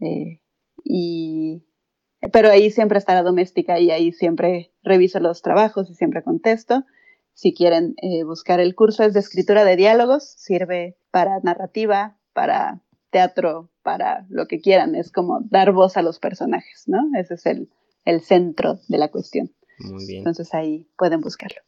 Eh, 0.00 0.40
y, 0.82 1.62
pero 2.32 2.50
ahí 2.50 2.68
siempre 2.72 2.98
está 2.98 3.14
la 3.14 3.22
doméstica 3.22 3.78
y 3.78 3.92
ahí 3.92 4.10
siempre 4.10 4.72
reviso 4.82 5.20
los 5.20 5.40
trabajos 5.40 5.88
y 5.88 5.94
siempre 5.94 6.24
contesto. 6.24 6.84
Si 7.32 7.54
quieren 7.54 7.94
eh, 8.02 8.24
buscar 8.24 8.58
el 8.58 8.74
curso 8.74 9.04
es 9.04 9.14
de 9.14 9.20
escritura 9.20 9.64
de 9.64 9.76
diálogos, 9.76 10.24
sirve 10.36 10.96
para 11.12 11.38
narrativa, 11.44 12.18
para 12.32 12.82
teatro 13.12 13.70
para 13.82 14.26
lo 14.28 14.48
que 14.48 14.60
quieran, 14.60 14.96
es 14.96 15.12
como 15.12 15.40
dar 15.50 15.72
voz 15.72 15.96
a 15.96 16.02
los 16.02 16.18
personajes, 16.18 16.84
¿no? 16.86 16.98
Ese 17.16 17.34
es 17.34 17.46
el, 17.46 17.68
el 18.04 18.20
centro 18.20 18.80
de 18.88 18.98
la 18.98 19.08
cuestión. 19.08 19.52
Muy 19.78 20.06
bien. 20.06 20.18
Entonces 20.18 20.52
ahí 20.54 20.88
pueden 20.96 21.20
buscarlo. 21.20 21.60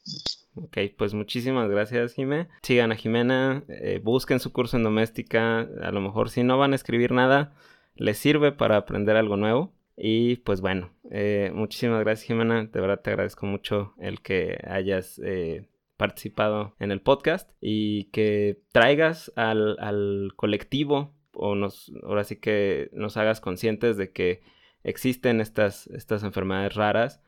Ok, 0.57 0.79
pues 0.97 1.15
muchísimas 1.15 1.69
gracias, 1.69 2.15
Jimé. 2.15 2.49
Sigan 2.63 2.93
a 2.93 2.97
Jimena, 2.97 3.65
eh, 3.69 4.01
busquen 4.03 4.41
su 4.41 4.53
curso 4.53 4.77
en 4.77 4.85
doméstica. 4.85 5.61
A 5.61 5.91
lo 5.91 6.01
mejor 6.01 6.31
si 6.31 6.43
no 6.43 6.59
van 6.59 6.73
a 6.73 6.77
escribir 6.77 7.13
nada, 7.13 7.55
les 7.97 8.19
sirve 8.19 8.53
para 8.53 8.77
aprender 8.77 9.17
algo 9.17 9.37
nuevo. 9.37 9.73
Y 9.97 10.37
pues 10.37 10.61
bueno, 10.61 10.91
eh, 11.11 11.53
muchísimas 11.55 12.01
gracias, 12.01 12.27
Jimena. 12.27 12.65
De 12.65 12.81
verdad 12.81 13.01
te 13.01 13.11
agradezco 13.11 13.47
mucho 13.47 13.95
el 13.99 14.21
que 14.23 14.59
hayas 14.69 15.21
eh, 15.25 15.69
participado 15.97 16.75
en 16.79 16.91
el 16.91 17.01
podcast 17.01 17.51
y 17.61 18.05
que 18.11 18.63
traigas 18.73 19.33
al, 19.37 19.77
al 19.81 20.33
colectivo 20.37 21.13
o 21.35 21.55
nos, 21.55 21.93
ahora 22.03 22.25
sí 22.25 22.37
que 22.37 22.91
nos 22.93 23.17
hagas 23.17 23.41
conscientes 23.41 23.97
de 23.97 24.13
que 24.13 24.43
existen 24.83 25.41
estas, 25.41 25.87
estas 25.89 26.23
enfermedades 26.23 26.75
raras 26.75 27.23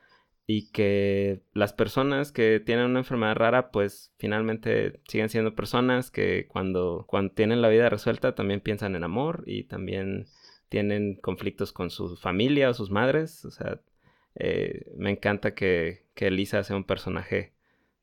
y 0.47 0.71
que 0.71 1.43
las 1.55 1.73
personas 1.73 2.31
que 2.31 2.61
tienen 2.61 2.87
una 2.87 3.01
enfermedad 3.01 3.35
rara 3.35 3.71
pues 3.73 4.13
finalmente 4.19 5.01
siguen 5.09 5.29
siendo 5.29 5.57
personas 5.57 6.11
que 6.11 6.47
cuando, 6.47 7.05
cuando 7.09 7.35
tienen 7.35 7.63
la 7.63 7.69
vida 7.69 7.89
resuelta 7.89 8.35
también 8.35 8.61
piensan 8.61 8.95
en 8.95 9.03
amor 9.03 9.43
y 9.47 9.65
también 9.65 10.27
tienen 10.69 11.17
conflictos 11.17 11.73
con 11.73 11.91
su 11.91 12.17
familia 12.17 12.71
o 12.71 12.75
sus 12.75 12.91
madres. 12.91 13.45
O 13.45 13.51
sea, 13.51 13.81
eh, 14.37 14.93
me 14.97 15.11
encanta 15.11 15.55
que, 15.55 16.07
que 16.15 16.29
Elisa 16.29 16.63
sea 16.63 16.77
un 16.77 16.85
personaje 16.85 17.53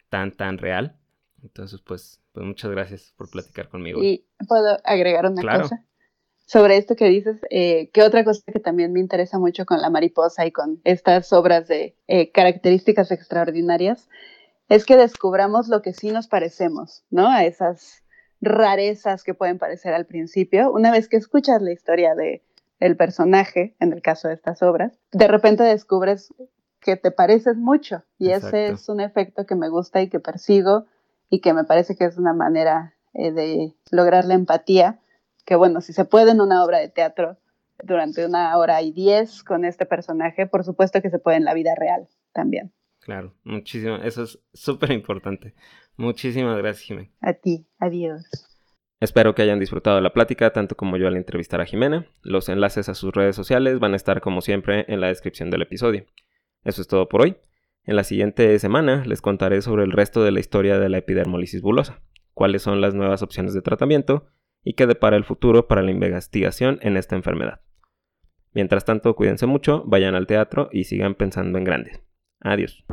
tan, 0.10 0.32
tan 0.32 0.58
real. 0.58 0.98
Entonces, 1.44 1.82
pues, 1.82 2.22
pues 2.34 2.46
muchas 2.46 2.72
gracias 2.72 3.14
por 3.18 3.30
platicar 3.30 3.70
conmigo. 3.70 4.04
Y 4.04 4.26
puedo 4.48 4.78
agregar 4.84 5.26
una 5.26 5.42
claro. 5.42 5.64
cosa 5.64 5.86
sobre 6.54 6.78
esto 6.78 6.96
que 6.96 7.10
dices, 7.10 7.40
eh, 7.50 7.90
que 7.94 8.04
otra 8.04 8.24
cosa 8.24 8.44
que 8.46 8.60
también 8.60 8.94
me 8.94 9.00
interesa 9.00 9.40
mucho 9.40 9.66
con 9.66 9.82
la 9.82 9.90
mariposa 9.90 10.46
y 10.46 10.52
con 10.52 10.80
estas 10.84 11.34
obras 11.34 11.68
de 11.68 11.96
eh, 12.08 12.32
características 12.32 13.10
extraordinarias, 13.10 14.08
es 14.70 14.86
que 14.86 14.96
descubramos 14.96 15.68
lo 15.68 15.82
que 15.82 15.94
sí 15.94 16.12
nos 16.12 16.28
parecemos, 16.28 17.06
¿no? 17.10 17.28
A 17.28 17.44
esas 17.44 18.04
rarezas 18.40 19.24
que 19.24 19.34
pueden 19.34 19.58
parecer 19.58 19.96
al 19.96 20.06
principio. 20.06 20.72
Una 20.72 20.92
vez 20.92 21.10
que 21.10 21.18
escuchas 21.18 21.60
la 21.60 21.72
historia 21.72 22.14
de 22.14 22.44
el 22.80 22.98
personaje, 22.98 23.76
en 23.80 23.92
el 23.92 24.04
caso 24.04 24.28
de 24.28 24.36
estas 24.36 24.62
obras, 24.62 25.00
de 25.12 25.28
repente 25.28 25.64
descubres 25.64 26.32
que 26.80 26.98
te 26.98 27.10
pareces 27.10 27.58
mucho 27.58 28.04
y 28.20 28.28
Exacto. 28.28 28.58
ese 28.58 28.68
es 28.74 28.90
un 28.90 29.02
efecto 29.02 29.48
que 29.48 29.56
me 29.56 29.70
gusta 29.70 30.04
y 30.04 30.08
que 30.08 30.20
persigo 30.20 30.86
y 31.32 31.40
que 31.40 31.54
me 31.54 31.64
parece 31.64 31.96
que 31.96 32.06
es 32.06 32.20
una 32.20 32.34
manera 32.34 32.94
eh, 33.16 33.32
de 33.32 33.74
lograr 33.90 34.26
la 34.26 34.36
empatía 34.36 35.00
que 35.46 35.56
bueno, 35.56 35.82
si 35.82 35.94
se 35.94 36.06
puede 36.06 36.32
en 36.32 36.42
una 36.42 36.64
obra 36.64 36.80
de 36.80 36.90
teatro 36.90 37.38
durante 37.84 38.26
una 38.26 38.58
hora 38.58 38.82
y 38.82 38.92
diez 38.92 39.44
con 39.44 39.66
este 39.66 39.86
personaje, 39.86 40.48
por 40.48 40.64
supuesto 40.64 41.02
que 41.02 41.10
se 41.10 41.20
puede 41.20 41.38
en 41.38 41.46
la 41.46 41.54
vida 41.54 41.76
real 41.76 42.08
también. 42.34 42.74
Claro, 43.00 43.34
muchísimo, 43.44 43.98
eso 43.98 44.24
es 44.24 44.40
súper 44.54 44.92
importante. 44.92 45.54
Muchísimas 45.98 46.58
gracias, 46.58 46.86
Jimena. 46.86 47.10
A 47.22 47.34
ti, 47.34 47.68
adiós. 47.78 48.24
Espero 49.00 49.36
que 49.36 49.42
hayan 49.42 49.60
disfrutado 49.60 50.00
la 50.00 50.14
plática 50.14 50.54
tanto 50.54 50.76
como 50.78 50.96
yo 50.96 51.08
al 51.08 51.18
entrevistar 51.18 51.60
a 51.60 51.66
Jimena. 51.66 52.08
Los 52.22 52.48
enlaces 52.48 52.88
a 52.88 52.96
sus 52.96 53.14
redes 53.14 53.36
sociales 53.36 53.80
van 53.80 53.92
a 53.94 53.98
estar 53.98 54.22
como 54.22 54.40
siempre 54.40 54.86
en 54.88 55.02
la 55.02 55.08
descripción 55.08 55.50
del 55.50 55.64
episodio. 55.64 56.06
Eso 56.64 56.82
es 56.82 56.88
todo 56.88 57.10
por 57.10 57.24
hoy. 57.24 57.36
En 57.84 57.98
la 57.98 58.06
siguiente 58.06 58.58
semana 58.60 59.04
les 59.06 59.22
contaré 59.22 59.62
sobre 59.62 59.84
el 59.84 59.92
resto 59.92 60.24
de 60.24 60.32
la 60.32 60.40
historia 60.40 60.80
de 60.80 60.88
la 60.88 61.00
epidermolisis 61.00 61.62
bulosa, 61.62 62.00
cuáles 62.34 62.62
son 62.62 62.80
las 62.80 62.94
nuevas 62.94 63.22
opciones 63.22 63.54
de 63.54 63.62
tratamiento 63.62 64.28
y 64.64 64.74
qué 64.74 64.88
depara 64.88 65.18
el 65.18 65.24
futuro 65.24 65.68
para 65.68 65.82
la 65.82 65.92
investigación 65.92 66.80
en 66.82 66.98
esta 66.98 67.16
enfermedad. 67.16 67.62
Mientras 68.54 68.86
tanto, 68.86 69.16
cuídense 69.16 69.46
mucho, 69.46 69.84
vayan 69.86 70.16
al 70.16 70.28
teatro 70.28 70.70
y 70.72 70.86
sigan 70.86 71.16
pensando 71.16 71.58
en 71.58 71.64
grande. 71.64 72.04
Adiós. 72.40 72.86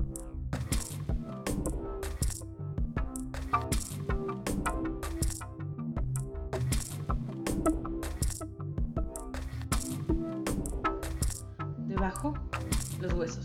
Debajo, 11.87 12.35
los 13.01 13.13
huesos. 13.13 13.45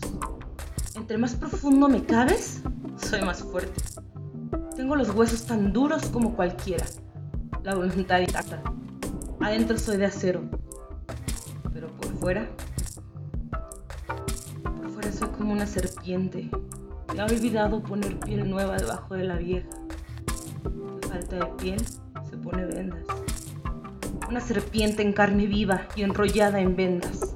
Entre 0.94 1.18
más 1.18 1.34
profundo 1.36 1.88
me 1.88 2.02
cabes, 2.02 2.62
soy 2.96 3.20
más 3.20 3.42
fuerte. 3.42 3.82
Tengo 4.74 4.96
los 4.96 5.10
huesos 5.14 5.44
tan 5.44 5.72
duros 5.72 6.06
como 6.06 6.34
cualquiera 6.34 6.86
la 7.66 7.74
voluntad 7.74 8.20
intacta. 8.20 8.62
Adentro 9.40 9.76
soy 9.76 9.96
de 9.96 10.04
acero, 10.04 10.40
pero 11.72 11.88
por 11.96 12.16
fuera, 12.16 12.48
por 14.62 14.88
fuera 14.90 15.10
soy 15.10 15.28
como 15.30 15.52
una 15.52 15.66
serpiente 15.66 16.48
que 17.12 17.20
ha 17.20 17.24
olvidado 17.24 17.82
poner 17.82 18.20
piel 18.20 18.48
nueva 18.48 18.76
debajo 18.76 19.14
de 19.14 19.24
la 19.24 19.34
vieja. 19.34 19.68
De 21.00 21.08
falta 21.08 21.36
de 21.36 21.46
piel, 21.60 21.84
se 22.30 22.36
pone 22.36 22.66
vendas. 22.66 23.04
Una 24.28 24.40
serpiente 24.40 25.02
en 25.02 25.12
carne 25.12 25.48
viva 25.48 25.88
y 25.96 26.02
enrollada 26.02 26.60
en 26.60 26.76
vendas. 26.76 27.35